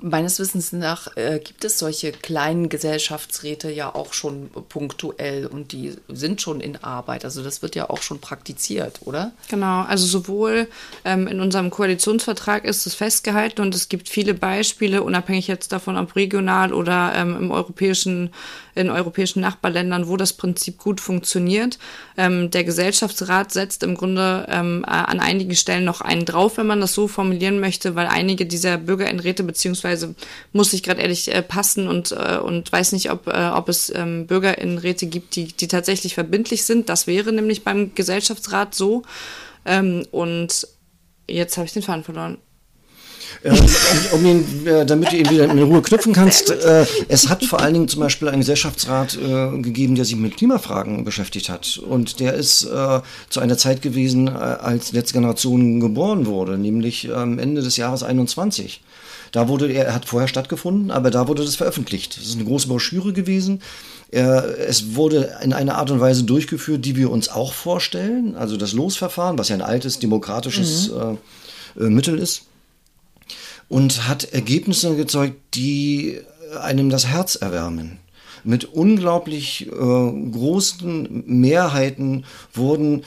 Meines 0.02 0.38
Wissens 0.38 0.72
nach 0.72 1.16
äh, 1.16 1.38
gibt 1.38 1.64
es 1.64 1.78
solche 1.78 2.12
kleinen 2.12 2.68
Gesellschaftsräte 2.68 3.70
ja 3.70 3.94
auch 3.94 4.12
schon 4.12 4.50
punktuell 4.68 5.46
und 5.46 5.72
die 5.72 5.94
sind 6.08 6.42
schon 6.42 6.60
in 6.60 6.76
Arbeit. 6.76 7.24
Also 7.24 7.42
das 7.42 7.62
wird 7.62 7.76
ja 7.76 7.88
auch 7.88 8.02
schon 8.02 8.20
praktiziert, 8.20 9.00
oder? 9.04 9.32
Genau, 9.48 9.82
also 9.82 10.04
sowohl 10.04 10.66
ähm, 11.04 11.26
in 11.28 11.40
unserem 11.40 11.70
Koalitionsvertrag 11.70 12.64
ist 12.64 12.86
es 12.86 12.94
festgehalten 12.94 13.62
und 13.62 13.74
es 13.74 13.88
gibt 13.88 14.08
viele 14.08 14.34
Beispiele, 14.34 15.02
unabhängig 15.02 15.46
jetzt 15.46 15.72
davon, 15.72 15.96
ob 15.96 16.16
regional 16.16 16.72
oder 16.72 17.12
ähm, 17.14 17.36
im 17.36 17.50
europäischen 17.50 18.30
in 18.74 18.90
europäischen 18.90 19.40
Nachbarländern, 19.40 20.08
wo 20.08 20.16
das 20.16 20.32
Prinzip 20.32 20.78
gut 20.78 21.00
funktioniert. 21.00 21.78
Ähm, 22.16 22.50
der 22.50 22.64
Gesellschaftsrat 22.64 23.52
setzt 23.52 23.82
im 23.82 23.94
Grunde 23.94 24.46
ähm, 24.48 24.84
an 24.86 25.20
einigen 25.20 25.54
Stellen 25.54 25.84
noch 25.84 26.00
einen 26.00 26.24
drauf, 26.24 26.56
wenn 26.56 26.66
man 26.66 26.80
das 26.80 26.94
so 26.94 27.08
formulieren 27.08 27.60
möchte, 27.60 27.94
weil 27.94 28.06
einige 28.06 28.46
dieser 28.46 28.78
Bürgerinnenräte 28.78 29.42
beziehungsweise 29.92 30.14
muss 30.52 30.72
ich 30.72 30.82
gerade 30.82 31.00
ehrlich 31.00 31.32
äh, 31.32 31.42
passen 31.42 31.88
und, 31.88 32.12
äh, 32.12 32.38
und 32.38 32.70
weiß 32.70 32.92
nicht, 32.92 33.10
ob, 33.10 33.26
äh, 33.28 33.50
ob 33.54 33.68
es 33.68 33.92
ähm, 33.94 34.26
Bürgerinnenräte 34.26 35.06
gibt, 35.06 35.36
die, 35.36 35.46
die 35.46 35.68
tatsächlich 35.68 36.14
verbindlich 36.14 36.64
sind. 36.64 36.88
Das 36.88 37.06
wäre 37.06 37.32
nämlich 37.32 37.64
beim 37.64 37.94
Gesellschaftsrat 37.94 38.74
so. 38.74 39.02
Ähm, 39.64 40.06
und 40.10 40.66
jetzt 41.28 41.56
habe 41.56 41.66
ich 41.66 41.72
den 41.72 41.82
Faden 41.82 42.04
verloren. 42.04 42.38
Äh, 43.42 43.56
um 44.12 44.26
ihn, 44.26 44.66
äh, 44.66 44.84
damit 44.84 45.12
du 45.12 45.16
ihn 45.16 45.30
wieder 45.30 45.44
in 45.44 45.58
Ruhe 45.58 45.80
knüpfen 45.82 46.12
kannst. 46.12 46.50
Äh, 46.50 46.86
es 47.08 47.28
hat 47.28 47.44
vor 47.44 47.60
allen 47.60 47.74
Dingen 47.74 47.88
zum 47.88 48.00
Beispiel 48.00 48.28
einen 48.28 48.40
Gesellschaftsrat 48.40 49.16
äh, 49.16 49.58
gegeben, 49.58 49.94
der 49.94 50.04
sich 50.04 50.16
mit 50.16 50.36
Klimafragen 50.36 51.04
beschäftigt 51.04 51.48
hat. 51.48 51.78
Und 51.78 52.20
der 52.20 52.34
ist 52.34 52.64
äh, 52.64 53.00
zu 53.30 53.40
einer 53.40 53.56
Zeit 53.56 53.80
gewesen, 53.82 54.28
äh, 54.28 54.32
als 54.32 54.92
letzte 54.92 55.14
Generation 55.14 55.80
geboren 55.80 56.26
wurde, 56.26 56.58
nämlich 56.58 57.12
am 57.12 57.38
Ende 57.38 57.62
des 57.62 57.76
Jahres 57.76 58.02
21. 58.02 58.82
Da 59.32 59.48
wurde 59.48 59.72
er, 59.72 59.86
er 59.86 59.94
hat 59.94 60.04
vorher 60.04 60.28
stattgefunden, 60.28 60.90
aber 60.90 61.10
da 61.10 61.26
wurde 61.26 61.44
das 61.44 61.56
veröffentlicht. 61.56 62.16
Das 62.16 62.26
ist 62.26 62.36
eine 62.36 62.44
große 62.44 62.68
Broschüre 62.68 63.12
gewesen. 63.12 63.62
Es 64.10 64.94
wurde 64.94 65.38
in 65.42 65.54
einer 65.54 65.76
Art 65.76 65.90
und 65.90 66.00
Weise 66.00 66.24
durchgeführt, 66.24 66.84
die 66.84 66.96
wir 66.96 67.10
uns 67.10 67.30
auch 67.30 67.54
vorstellen. 67.54 68.36
Also 68.36 68.58
das 68.58 68.74
Losverfahren, 68.74 69.38
was 69.38 69.48
ja 69.48 69.56
ein 69.56 69.62
altes 69.62 69.98
demokratisches 69.98 70.90
mhm. 70.90 71.94
Mittel 71.94 72.18
ist 72.18 72.42
und 73.72 74.06
hat 74.06 74.34
Ergebnisse 74.34 74.96
gezeugt, 74.96 75.36
die 75.54 76.20
einem 76.60 76.90
das 76.90 77.06
Herz 77.06 77.36
erwärmen. 77.36 77.98
Mit 78.44 78.66
unglaublich 78.66 79.66
äh, 79.66 79.70
großen 79.70 81.24
Mehrheiten 81.26 82.26
wurden 82.52 83.04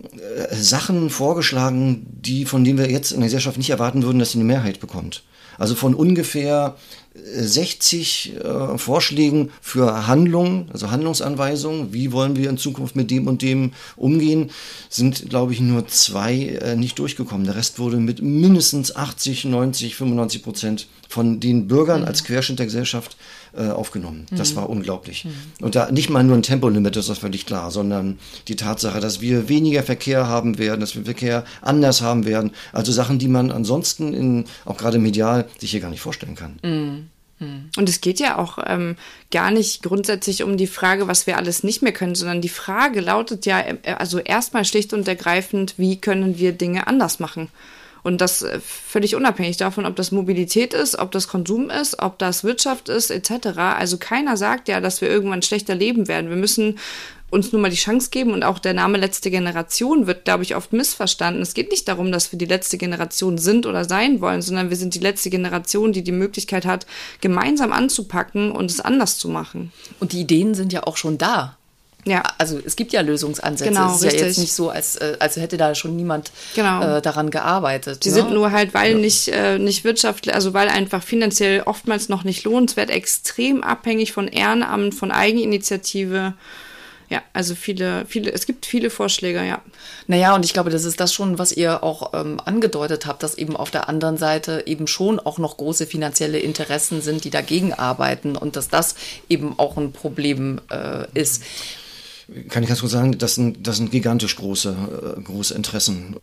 äh, 0.00 0.54
Sachen 0.54 1.10
vorgeschlagen, 1.10 2.06
die 2.22 2.46
von 2.46 2.64
denen 2.64 2.78
wir 2.78 2.90
jetzt 2.90 3.10
in 3.10 3.20
der 3.20 3.26
Gesellschaft 3.26 3.58
nicht 3.58 3.68
erwarten 3.68 4.02
würden, 4.02 4.18
dass 4.18 4.30
sie 4.32 4.38
eine 4.38 4.46
Mehrheit 4.46 4.80
bekommt. 4.80 5.24
Also 5.58 5.74
von 5.74 5.94
ungefähr 5.94 6.76
60 7.14 8.36
äh, 8.36 8.78
Vorschlägen 8.78 9.50
für 9.60 10.06
Handlungen, 10.06 10.68
also 10.72 10.90
Handlungsanweisungen, 10.90 11.92
wie 11.92 12.12
wollen 12.12 12.36
wir 12.36 12.48
in 12.48 12.58
Zukunft 12.58 12.96
mit 12.96 13.10
dem 13.10 13.26
und 13.26 13.42
dem 13.42 13.72
umgehen, 13.96 14.50
sind, 14.88 15.28
glaube 15.28 15.52
ich, 15.52 15.60
nur 15.60 15.86
zwei 15.88 16.46
äh, 16.46 16.76
nicht 16.76 16.98
durchgekommen. 16.98 17.44
Der 17.44 17.56
Rest 17.56 17.78
wurde 17.78 17.96
mit 17.96 18.22
mindestens 18.22 18.94
80, 18.94 19.46
90, 19.46 19.96
95 19.96 20.42
Prozent 20.42 20.86
von 21.08 21.40
den 21.40 21.66
Bürgern 21.68 22.02
mhm. 22.02 22.06
als 22.06 22.24
Querschnitt 22.24 22.58
der 22.58 22.66
Gesellschaft 22.66 23.16
äh, 23.56 23.68
aufgenommen. 23.68 24.26
Mhm. 24.30 24.36
Das 24.36 24.56
war 24.56 24.68
unglaublich. 24.68 25.24
Mhm. 25.24 25.64
Und 25.64 25.74
da 25.74 25.90
nicht 25.90 26.10
mal 26.10 26.24
nur 26.24 26.36
ein 26.36 26.42
Tempolimit, 26.42 26.96
das 26.96 27.08
ist 27.08 27.18
völlig 27.18 27.46
klar, 27.46 27.70
sondern 27.70 28.18
die 28.48 28.56
Tatsache, 28.56 29.00
dass 29.00 29.20
wir 29.20 29.48
weniger 29.48 29.82
Verkehr 29.82 30.26
haben 30.26 30.58
werden, 30.58 30.80
dass 30.80 30.96
wir 30.96 31.04
Verkehr 31.04 31.44
anders 31.62 32.02
haben 32.02 32.24
werden. 32.24 32.52
Also 32.72 32.92
Sachen, 32.92 33.18
die 33.18 33.28
man 33.28 33.50
ansonsten 33.50 34.14
in, 34.14 34.44
auch 34.64 34.76
gerade 34.76 34.98
medial 34.98 35.48
sich 35.58 35.70
hier 35.70 35.80
gar 35.80 35.90
nicht 35.90 36.00
vorstellen 36.00 36.34
kann. 36.34 36.58
Mhm. 36.62 37.08
mhm. 37.38 37.70
Und 37.76 37.88
es 37.88 38.00
geht 38.00 38.20
ja 38.20 38.38
auch 38.38 38.58
ähm, 38.66 38.96
gar 39.30 39.50
nicht 39.50 39.82
grundsätzlich 39.82 40.42
um 40.42 40.56
die 40.56 40.66
Frage, 40.66 41.08
was 41.08 41.26
wir 41.26 41.36
alles 41.36 41.62
nicht 41.62 41.82
mehr 41.82 41.92
können, 41.92 42.14
sondern 42.14 42.40
die 42.40 42.48
Frage 42.48 43.00
lautet 43.00 43.46
ja, 43.46 43.60
äh, 43.60 43.76
also 43.98 44.18
erstmal 44.18 44.64
schlicht 44.64 44.92
und 44.92 45.08
ergreifend, 45.08 45.74
wie 45.76 46.00
können 46.00 46.38
wir 46.38 46.52
Dinge 46.52 46.86
anders 46.86 47.18
machen? 47.18 47.48
Und 48.02 48.20
das 48.20 48.42
äh, 48.42 48.60
völlig 48.60 49.14
unabhängig 49.14 49.56
davon, 49.56 49.86
ob 49.86 49.96
das 49.96 50.12
Mobilität 50.12 50.74
ist, 50.74 50.98
ob 50.98 51.10
das 51.10 51.28
Konsum 51.28 51.70
ist, 51.70 52.00
ob 52.02 52.18
das 52.18 52.44
Wirtschaft 52.44 52.88
ist, 52.88 53.10
etc. 53.10 53.58
Also 53.58 53.98
keiner 53.98 54.36
sagt 54.36 54.68
ja, 54.68 54.80
dass 54.80 55.00
wir 55.00 55.08
irgendwann 55.08 55.42
schlechter 55.42 55.74
leben 55.74 56.08
werden. 56.08 56.30
Wir 56.30 56.36
müssen 56.36 56.78
uns 57.30 57.52
nur 57.52 57.60
mal 57.60 57.70
die 57.70 57.76
Chance 57.76 58.08
geben 58.10 58.32
und 58.32 58.42
auch 58.42 58.58
der 58.58 58.74
Name 58.74 58.96
letzte 58.96 59.30
Generation 59.30 60.06
wird, 60.06 60.24
glaube 60.24 60.42
ich, 60.42 60.56
oft 60.56 60.72
missverstanden. 60.72 61.42
Es 61.42 61.54
geht 61.54 61.70
nicht 61.70 61.86
darum, 61.86 62.10
dass 62.10 62.32
wir 62.32 62.38
die 62.38 62.46
letzte 62.46 62.78
Generation 62.78 63.36
sind 63.36 63.66
oder 63.66 63.84
sein 63.84 64.20
wollen, 64.20 64.40
sondern 64.40 64.70
wir 64.70 64.76
sind 64.76 64.94
die 64.94 65.00
letzte 65.00 65.28
Generation, 65.28 65.92
die 65.92 66.02
die 66.02 66.12
Möglichkeit 66.12 66.64
hat, 66.64 66.86
gemeinsam 67.20 67.72
anzupacken 67.72 68.50
und 68.50 68.70
es 68.70 68.80
anders 68.80 69.18
zu 69.18 69.28
machen. 69.28 69.72
Und 70.00 70.12
die 70.12 70.20
Ideen 70.20 70.54
sind 70.54 70.72
ja 70.72 70.84
auch 70.84 70.96
schon 70.96 71.18
da. 71.18 71.57
Ja. 72.04 72.22
Also 72.38 72.58
es 72.64 72.76
gibt 72.76 72.92
ja 72.92 73.00
Lösungsansätze. 73.00 73.70
Genau, 73.70 73.90
es 73.90 73.98
ist 73.98 74.04
richtig. 74.04 74.20
ja 74.20 74.26
jetzt 74.28 74.38
nicht 74.38 74.52
so, 74.52 74.70
als, 74.70 74.96
äh, 74.96 75.16
als 75.18 75.36
hätte 75.36 75.56
da 75.56 75.74
schon 75.74 75.96
niemand 75.96 76.30
genau. 76.54 76.96
äh, 76.96 77.02
daran 77.02 77.30
gearbeitet. 77.30 78.04
Die 78.04 78.08
ne? 78.08 78.14
sind 78.14 78.32
nur 78.32 78.52
halt, 78.52 78.72
weil 78.74 78.92
ja. 78.92 78.98
nicht, 78.98 79.28
äh, 79.28 79.58
nicht 79.58 79.84
wirtschaftlich, 79.84 80.34
also 80.34 80.54
weil 80.54 80.68
einfach 80.68 81.02
finanziell 81.02 81.62
oftmals 81.62 82.08
noch 82.08 82.24
nicht 82.24 82.44
lohnenswert, 82.44 82.90
extrem 82.90 83.62
abhängig 83.62 84.12
von 84.12 84.28
Ehrenamt, 84.28 84.94
von 84.94 85.10
Eigeninitiative. 85.10 86.34
Ja, 87.10 87.22
also 87.32 87.54
viele, 87.54 88.04
viele, 88.06 88.30
es 88.32 88.44
gibt 88.44 88.66
viele 88.66 88.90
Vorschläge, 88.90 89.42
ja. 89.42 89.62
Naja, 90.06 90.34
und 90.34 90.44
ich 90.44 90.52
glaube, 90.52 90.68
das 90.68 90.84
ist 90.84 91.00
das 91.00 91.12
schon, 91.14 91.38
was 91.38 91.52
ihr 91.52 91.82
auch 91.82 92.12
ähm, 92.12 92.38
angedeutet 92.44 93.06
habt, 93.06 93.22
dass 93.22 93.34
eben 93.34 93.56
auf 93.56 93.70
der 93.70 93.88
anderen 93.88 94.18
Seite 94.18 94.64
eben 94.66 94.86
schon 94.86 95.18
auch 95.18 95.38
noch 95.38 95.56
große 95.56 95.86
finanzielle 95.86 96.38
Interessen 96.38 97.00
sind, 97.00 97.24
die 97.24 97.30
dagegen 97.30 97.72
arbeiten 97.72 98.36
und 98.36 98.56
dass 98.56 98.68
das 98.68 98.94
eben 99.30 99.58
auch 99.58 99.78
ein 99.78 99.92
Problem 99.92 100.60
äh, 100.70 101.06
ist 101.18 101.42
kann 102.48 102.62
ich 102.62 102.68
ganz 102.68 102.80
kurz 102.80 102.92
sagen, 102.92 103.16
das 103.18 103.34
sind, 103.34 103.66
das 103.66 103.76
sind 103.76 103.90
gigantisch 103.90 104.36
große, 104.36 105.16
äh, 105.16 105.20
große 105.22 105.54
Interessen. 105.54 106.16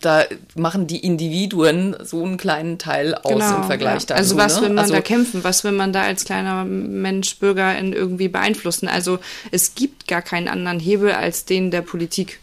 Da 0.00 0.24
machen 0.54 0.86
die 0.86 1.04
Individuen 1.04 1.94
so 2.02 2.24
einen 2.24 2.38
kleinen 2.38 2.78
Teil 2.78 3.14
aus 3.14 3.32
genau, 3.32 3.56
im 3.58 3.64
Vergleich 3.64 4.02
ja. 4.02 4.06
dazu. 4.06 4.14
Also 4.14 4.36
was 4.38 4.56
ne? 4.56 4.62
will 4.62 4.68
man 4.70 4.78
also, 4.78 4.94
da 4.94 5.00
kämpfen? 5.02 5.44
Was 5.44 5.64
will 5.64 5.72
man 5.72 5.92
da 5.92 6.02
als 6.02 6.24
kleiner 6.24 6.64
Mensch, 6.64 7.38
Bürger 7.38 7.76
in 7.78 7.92
irgendwie 7.92 8.28
beeinflussen? 8.28 8.88
Also 8.88 9.18
es 9.50 9.74
gibt 9.74 10.08
gar 10.08 10.22
keinen 10.22 10.48
anderen 10.48 10.80
Hebel 10.80 11.12
als 11.12 11.44
den 11.44 11.70
der 11.70 11.82
Politik. 11.82 12.40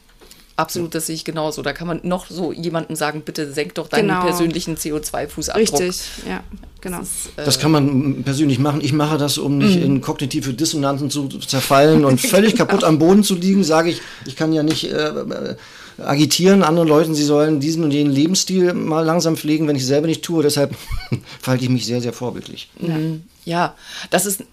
Absolut, 0.60 0.94
das 0.94 1.06
sehe 1.06 1.16
ich 1.16 1.24
genauso. 1.24 1.62
Da 1.62 1.72
kann 1.72 1.88
man 1.88 2.02
noch 2.04 2.28
so 2.30 2.52
jemandem 2.52 2.98
sagen, 2.98 3.22
bitte 3.22 3.54
senk 3.54 3.76
doch 3.76 3.88
deinen 3.88 4.10
genau. 4.10 4.26
persönlichen 4.26 4.76
CO2-Fußabdruck. 4.76 5.80
Richtig, 5.80 6.02
ja, 6.28 6.44
genau. 6.82 7.00
Das, 7.00 7.08
ist, 7.08 7.28
äh 7.38 7.46
das, 7.46 7.60
kann 7.60 7.72
man 7.72 8.24
persönlich 8.24 8.60
machen. 8.60 8.82
Ich 8.82 8.92
mache 8.92 9.18
das, 9.18 9.38
um 9.38 9.58
nicht 9.58 9.78
mhm. 9.78 9.86
in 9.86 10.02
kognitive 10.02 10.54
Dissonanzen 10.54 11.10
zu 11.10 11.30
zerfallen 11.30 12.04
und 12.04 12.20
völlig 12.20 12.56
kaputt 12.58 12.84
am 12.84 13.00
Boden 13.00 13.24
zu 13.24 13.36
liegen, 13.36 13.64
sage 13.64 13.90
ich, 13.90 14.02
ich 14.26 14.36
kann 14.36 14.52
ja 14.52 14.62
nicht 14.62 14.92
äh, 14.92 14.98
äh, 14.98 15.56
agitieren 16.04 16.64
anderen 16.64 16.88
Leuten, 16.88 17.16
sie 17.16 17.24
sollen 17.24 17.60
diesen 17.60 17.84
und 17.84 17.92
jenen 17.92 18.12
Lebensstil 18.12 18.74
mal 18.74 19.06
langsam 19.06 19.38
pflegen, 19.38 19.68
wenn 19.68 19.76
ich 19.76 19.86
selber 19.86 20.08
nicht 20.08 20.24
tue. 20.24 20.44
Deshalb 20.44 20.76
verhalte 21.42 21.64
ich 21.64 21.70
mich 21.70 21.86
sehr, 21.86 22.02
sehr 22.02 22.14
vorbildlich. 22.14 22.70
Mhm. 22.80 23.24
Ja, 23.46 23.76
das 24.10 24.26
ist 24.26 24.44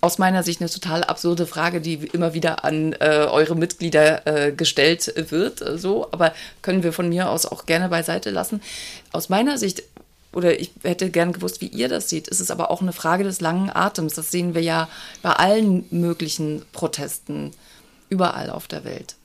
aus 0.00 0.18
meiner 0.18 0.42
Sicht 0.42 0.60
eine 0.60 0.68
total 0.68 1.04
absurde 1.04 1.46
Frage, 1.46 1.80
die 1.80 1.94
immer 1.94 2.34
wieder 2.34 2.64
an 2.64 2.92
äh, 2.94 3.26
eure 3.30 3.54
Mitglieder 3.54 4.26
äh, 4.26 4.52
gestellt 4.52 5.12
wird. 5.30 5.62
Äh, 5.62 5.78
so, 5.78 6.08
aber 6.12 6.34
können 6.60 6.82
wir 6.82 6.92
von 6.92 7.08
mir 7.08 7.30
aus 7.30 7.46
auch 7.46 7.66
gerne 7.66 7.88
beiseite 7.88 8.30
lassen. 8.30 8.60
Aus 9.12 9.28
meiner 9.28 9.58
Sicht 9.58 9.82
oder 10.34 10.58
ich 10.58 10.70
hätte 10.82 11.10
gern 11.10 11.32
gewusst, 11.32 11.60
wie 11.60 11.66
ihr 11.66 11.88
das 11.88 12.08
seht. 12.08 12.28
ist 12.28 12.40
Es 12.40 12.50
aber 12.50 12.70
auch 12.70 12.80
eine 12.80 12.92
Frage 12.92 13.24
des 13.24 13.40
langen 13.40 13.70
Atems. 13.70 14.14
Das 14.14 14.30
sehen 14.30 14.54
wir 14.54 14.62
ja 14.62 14.88
bei 15.20 15.30
allen 15.30 15.84
möglichen 15.90 16.62
Protesten 16.72 17.52
überall 18.08 18.50
auf 18.50 18.66
der 18.66 18.84
Welt. 18.84 19.16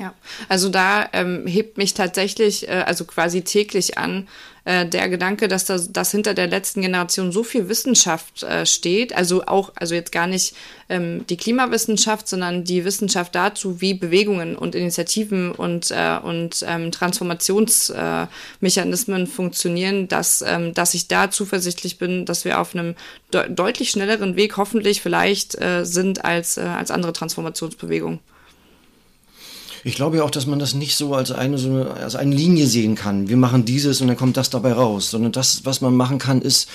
Ja, 0.00 0.14
also 0.48 0.70
da 0.70 1.10
ähm, 1.12 1.46
hebt 1.46 1.76
mich 1.76 1.92
tatsächlich, 1.92 2.66
äh, 2.66 2.84
also 2.86 3.04
quasi 3.04 3.42
täglich 3.42 3.98
an, 3.98 4.28
äh, 4.64 4.86
der 4.86 5.10
Gedanke, 5.10 5.46
dass 5.46 5.66
das, 5.66 5.92
dass 5.92 6.10
hinter 6.10 6.32
der 6.32 6.46
letzten 6.46 6.80
Generation 6.80 7.32
so 7.32 7.42
viel 7.42 7.68
Wissenschaft 7.68 8.42
äh, 8.42 8.64
steht, 8.64 9.14
also 9.14 9.44
auch, 9.44 9.72
also 9.74 9.94
jetzt 9.94 10.10
gar 10.10 10.26
nicht 10.26 10.56
ähm, 10.88 11.26
die 11.28 11.36
Klimawissenschaft, 11.36 12.28
sondern 12.28 12.64
die 12.64 12.86
Wissenschaft 12.86 13.34
dazu, 13.34 13.82
wie 13.82 13.92
Bewegungen 13.92 14.56
und 14.56 14.74
Initiativen 14.74 15.52
und, 15.52 15.90
äh, 15.90 16.16
und 16.22 16.64
ähm, 16.66 16.92
Transformationsmechanismen 16.92 19.26
funktionieren, 19.26 20.08
dass, 20.08 20.40
ähm, 20.40 20.72
dass 20.72 20.94
ich 20.94 21.08
da 21.08 21.30
zuversichtlich 21.30 21.98
bin, 21.98 22.24
dass 22.24 22.46
wir 22.46 22.58
auf 22.58 22.74
einem 22.74 22.94
de 23.34 23.50
deutlich 23.50 23.90
schnelleren 23.90 24.34
Weg 24.34 24.56
hoffentlich 24.56 25.02
vielleicht 25.02 25.60
äh, 25.60 25.84
sind 25.84 26.24
als, 26.24 26.56
äh, 26.56 26.62
als 26.62 26.90
andere 26.90 27.12
Transformationsbewegungen. 27.12 28.20
Ich 29.84 29.94
glaube 29.94 30.18
ja 30.18 30.24
auch, 30.24 30.30
dass 30.30 30.46
man 30.46 30.58
das 30.58 30.74
nicht 30.74 30.96
so 30.96 31.14
als 31.14 31.30
eine, 31.30 31.58
so 31.58 31.68
eine, 31.68 31.90
als 31.94 32.14
eine 32.14 32.34
Linie 32.34 32.66
sehen 32.66 32.94
kann. 32.94 33.28
Wir 33.28 33.36
machen 33.36 33.64
dieses 33.64 34.00
und 34.00 34.08
dann 34.08 34.16
kommt 34.16 34.36
das 34.36 34.50
dabei 34.50 34.72
raus, 34.72 35.10
sondern 35.10 35.32
das, 35.32 35.64
was 35.64 35.80
man 35.80 35.96
machen 35.96 36.18
kann, 36.18 36.42
ist 36.42 36.68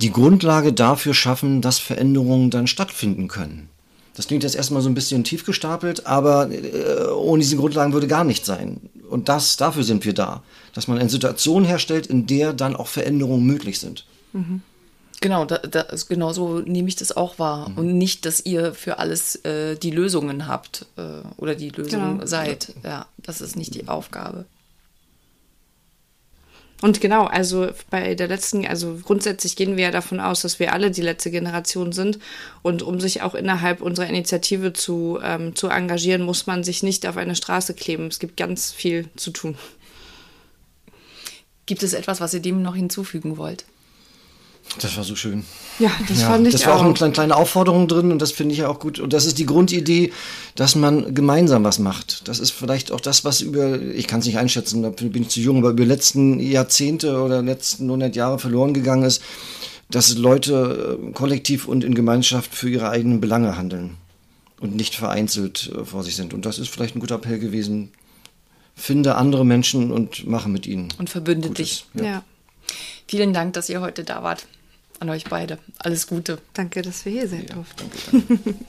die 0.00 0.12
Grundlage 0.12 0.72
dafür 0.72 1.14
schaffen, 1.14 1.62
dass 1.62 1.78
Veränderungen 1.78 2.50
dann 2.50 2.66
stattfinden 2.66 3.28
können. 3.28 3.68
Das 4.14 4.26
klingt 4.26 4.42
jetzt 4.42 4.56
erstmal 4.56 4.82
so 4.82 4.90
ein 4.90 4.94
bisschen 4.94 5.24
tief 5.24 5.46
gestapelt, 5.46 6.06
aber 6.06 6.50
äh, 6.50 7.08
ohne 7.10 7.42
diese 7.42 7.56
Grundlagen 7.56 7.92
würde 7.92 8.08
gar 8.08 8.24
nichts 8.24 8.46
sein. 8.46 8.80
Und 9.08 9.28
das, 9.28 9.56
dafür 9.56 9.84
sind 9.84 10.04
wir 10.04 10.12
da. 10.12 10.42
Dass 10.74 10.88
man 10.88 10.98
eine 10.98 11.08
Situation 11.08 11.64
herstellt, 11.64 12.06
in 12.06 12.26
der 12.26 12.52
dann 12.52 12.76
auch 12.76 12.88
Veränderungen 12.88 13.46
möglich 13.46 13.78
sind. 13.80 14.04
Mhm. 14.32 14.62
Genau, 15.20 15.44
da, 15.44 15.58
da, 15.58 15.86
genau 16.08 16.32
so 16.32 16.60
nehme 16.60 16.88
ich 16.88 16.96
das 16.96 17.14
auch 17.14 17.38
wahr. 17.38 17.68
Mhm. 17.68 17.78
Und 17.78 17.98
nicht, 17.98 18.24
dass 18.24 18.40
ihr 18.40 18.72
für 18.72 18.98
alles 18.98 19.36
äh, 19.44 19.76
die 19.76 19.90
Lösungen 19.90 20.46
habt 20.46 20.86
äh, 20.96 21.22
oder 21.36 21.54
die 21.54 21.68
Lösung 21.68 22.18
genau. 22.18 22.26
seid. 22.26 22.74
Ja, 22.82 23.06
das 23.18 23.42
ist 23.42 23.54
nicht 23.54 23.74
die 23.74 23.86
Aufgabe. 23.86 24.46
Und 26.80 27.02
genau, 27.02 27.26
also 27.26 27.68
bei 27.90 28.14
der 28.14 28.28
letzten, 28.28 28.66
also 28.66 28.98
grundsätzlich 29.04 29.54
gehen 29.54 29.76
wir 29.76 29.84
ja 29.84 29.90
davon 29.90 30.18
aus, 30.18 30.40
dass 30.40 30.58
wir 30.58 30.72
alle 30.72 30.90
die 30.90 31.02
letzte 31.02 31.30
Generation 31.30 31.92
sind. 31.92 32.18
Und 32.62 32.82
um 32.82 33.00
sich 33.00 33.20
auch 33.20 33.34
innerhalb 33.34 33.82
unserer 33.82 34.06
Initiative 34.06 34.72
zu, 34.72 35.18
ähm, 35.22 35.54
zu 35.54 35.68
engagieren, 35.68 36.22
muss 36.22 36.46
man 36.46 36.64
sich 36.64 36.82
nicht 36.82 37.06
auf 37.06 37.18
eine 37.18 37.36
Straße 37.36 37.74
kleben. 37.74 38.06
Es 38.06 38.18
gibt 38.18 38.38
ganz 38.38 38.72
viel 38.72 39.10
zu 39.16 39.30
tun. 39.30 39.58
Gibt 41.66 41.82
es 41.82 41.92
etwas, 41.92 42.22
was 42.22 42.32
ihr 42.32 42.40
dem 42.40 42.62
noch 42.62 42.74
hinzufügen 42.74 43.36
wollt? 43.36 43.66
Das 44.78 44.96
war 44.96 45.04
so 45.04 45.16
schön. 45.16 45.44
Ja, 45.78 45.90
das 46.08 46.20
ja, 46.20 46.28
fand 46.28 46.46
ich 46.46 46.54
auch. 46.54 46.58
Das 46.58 46.66
war 46.66 46.76
auch 46.76 46.84
eine 46.84 46.94
kleine, 46.94 47.12
kleine 47.12 47.36
Aufforderung 47.36 47.88
drin 47.88 48.12
und 48.12 48.22
das 48.22 48.32
finde 48.32 48.52
ich 48.52 48.60
ja 48.60 48.68
auch 48.68 48.78
gut. 48.78 49.00
Und 49.00 49.12
das 49.12 49.26
ist 49.26 49.38
die 49.38 49.46
Grundidee, 49.46 50.12
dass 50.54 50.74
man 50.76 51.12
gemeinsam 51.14 51.64
was 51.64 51.78
macht. 51.78 52.28
Das 52.28 52.38
ist 52.38 52.52
vielleicht 52.52 52.92
auch 52.92 53.00
das, 53.00 53.24
was 53.24 53.40
über, 53.40 53.80
ich 53.80 54.06
kann 54.06 54.20
es 54.20 54.26
nicht 54.26 54.38
einschätzen, 54.38 54.82
da 54.82 54.90
bin 54.90 55.22
ich 55.22 55.28
zu 55.30 55.40
jung, 55.40 55.58
aber 55.58 55.70
über 55.70 55.84
letzten 55.84 56.38
Jahrzehnte 56.38 57.20
oder 57.20 57.42
letzten 57.42 57.84
100 57.84 58.14
Jahre 58.14 58.38
verloren 58.38 58.72
gegangen 58.72 59.02
ist, 59.02 59.22
dass 59.90 60.16
Leute 60.16 60.98
äh, 61.02 61.12
kollektiv 61.12 61.66
und 61.66 61.82
in 61.82 61.94
Gemeinschaft 61.94 62.54
für 62.54 62.68
ihre 62.68 62.90
eigenen 62.90 63.20
Belange 63.20 63.56
handeln 63.56 63.96
und 64.60 64.76
nicht 64.76 64.94
vereinzelt 64.94 65.72
äh, 65.74 65.84
vor 65.84 66.04
sich 66.04 66.14
sind. 66.14 66.32
Und 66.32 66.46
das 66.46 66.60
ist 66.60 66.68
vielleicht 66.68 66.94
ein 66.94 67.00
guter 67.00 67.16
Appell 67.16 67.40
gewesen. 67.40 67.90
Finde 68.76 69.16
andere 69.16 69.44
Menschen 69.44 69.90
und 69.90 70.26
mache 70.28 70.48
mit 70.48 70.66
ihnen. 70.66 70.88
Und 70.98 71.10
verbünde 71.10 71.50
dich. 71.50 71.86
Ja. 71.94 72.04
ja. 72.04 72.24
Vielen 73.08 73.32
Dank, 73.32 73.54
dass 73.54 73.68
ihr 73.68 73.80
heute 73.80 74.04
da 74.04 74.22
wart 74.22 74.46
an 75.00 75.10
euch 75.10 75.24
beide. 75.24 75.58
Alles 75.78 76.06
Gute. 76.06 76.38
Danke, 76.54 76.82
dass 76.82 77.04
wir 77.04 77.12
hier 77.12 77.28
sein 77.28 77.46
ja, 77.48 77.54
durften. 77.54 77.90
Danke, 78.10 78.26
danke. 78.44 78.54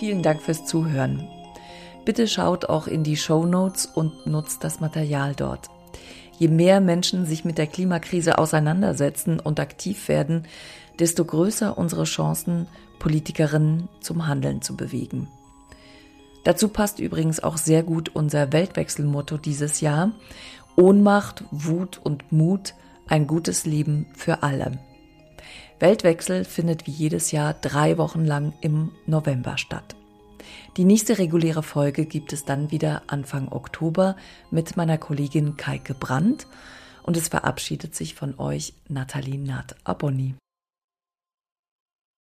Vielen 0.00 0.22
Dank 0.22 0.40
fürs 0.40 0.64
Zuhören. 0.64 1.28
Bitte 2.06 2.26
schaut 2.26 2.64
auch 2.64 2.86
in 2.86 3.04
die 3.04 3.18
Show 3.18 3.44
Notes 3.44 3.84
und 3.84 4.26
nutzt 4.26 4.64
das 4.64 4.80
Material 4.80 5.34
dort. 5.34 5.68
Je 6.38 6.48
mehr 6.48 6.80
Menschen 6.80 7.26
sich 7.26 7.44
mit 7.44 7.58
der 7.58 7.66
Klimakrise 7.66 8.38
auseinandersetzen 8.38 9.38
und 9.38 9.60
aktiv 9.60 10.08
werden, 10.08 10.46
desto 10.98 11.26
größer 11.26 11.76
unsere 11.76 12.04
Chancen, 12.04 12.66
Politikerinnen 12.98 13.90
zum 14.00 14.26
Handeln 14.26 14.62
zu 14.62 14.74
bewegen. 14.74 15.28
Dazu 16.44 16.68
passt 16.68 16.98
übrigens 16.98 17.40
auch 17.42 17.56
sehr 17.56 17.82
gut 17.82 18.10
unser 18.14 18.52
Weltwechselmotto 18.52 19.36
dieses 19.36 19.80
Jahr. 19.80 20.12
Ohnmacht, 20.76 21.44
Wut 21.50 22.00
und 22.02 22.32
Mut, 22.32 22.74
ein 23.06 23.26
gutes 23.26 23.66
Leben 23.66 24.06
für 24.14 24.42
alle. 24.42 24.78
Weltwechsel 25.78 26.44
findet 26.44 26.86
wie 26.86 26.92
jedes 26.92 27.32
Jahr 27.32 27.54
drei 27.54 27.98
Wochen 27.98 28.24
lang 28.24 28.52
im 28.60 28.92
November 29.06 29.58
statt. 29.58 29.96
Die 30.76 30.84
nächste 30.84 31.18
reguläre 31.18 31.62
Folge 31.62 32.06
gibt 32.06 32.32
es 32.32 32.44
dann 32.44 32.70
wieder 32.70 33.02
Anfang 33.08 33.48
Oktober 33.48 34.16
mit 34.50 34.76
meiner 34.76 34.98
Kollegin 34.98 35.56
Kaike 35.56 35.94
Brandt 35.94 36.46
und 37.02 37.16
es 37.16 37.28
verabschiedet 37.28 37.94
sich 37.94 38.14
von 38.14 38.38
euch 38.38 38.74
Nathalie 38.88 39.38
Nath 39.38 39.74
Abonni. 39.84 40.34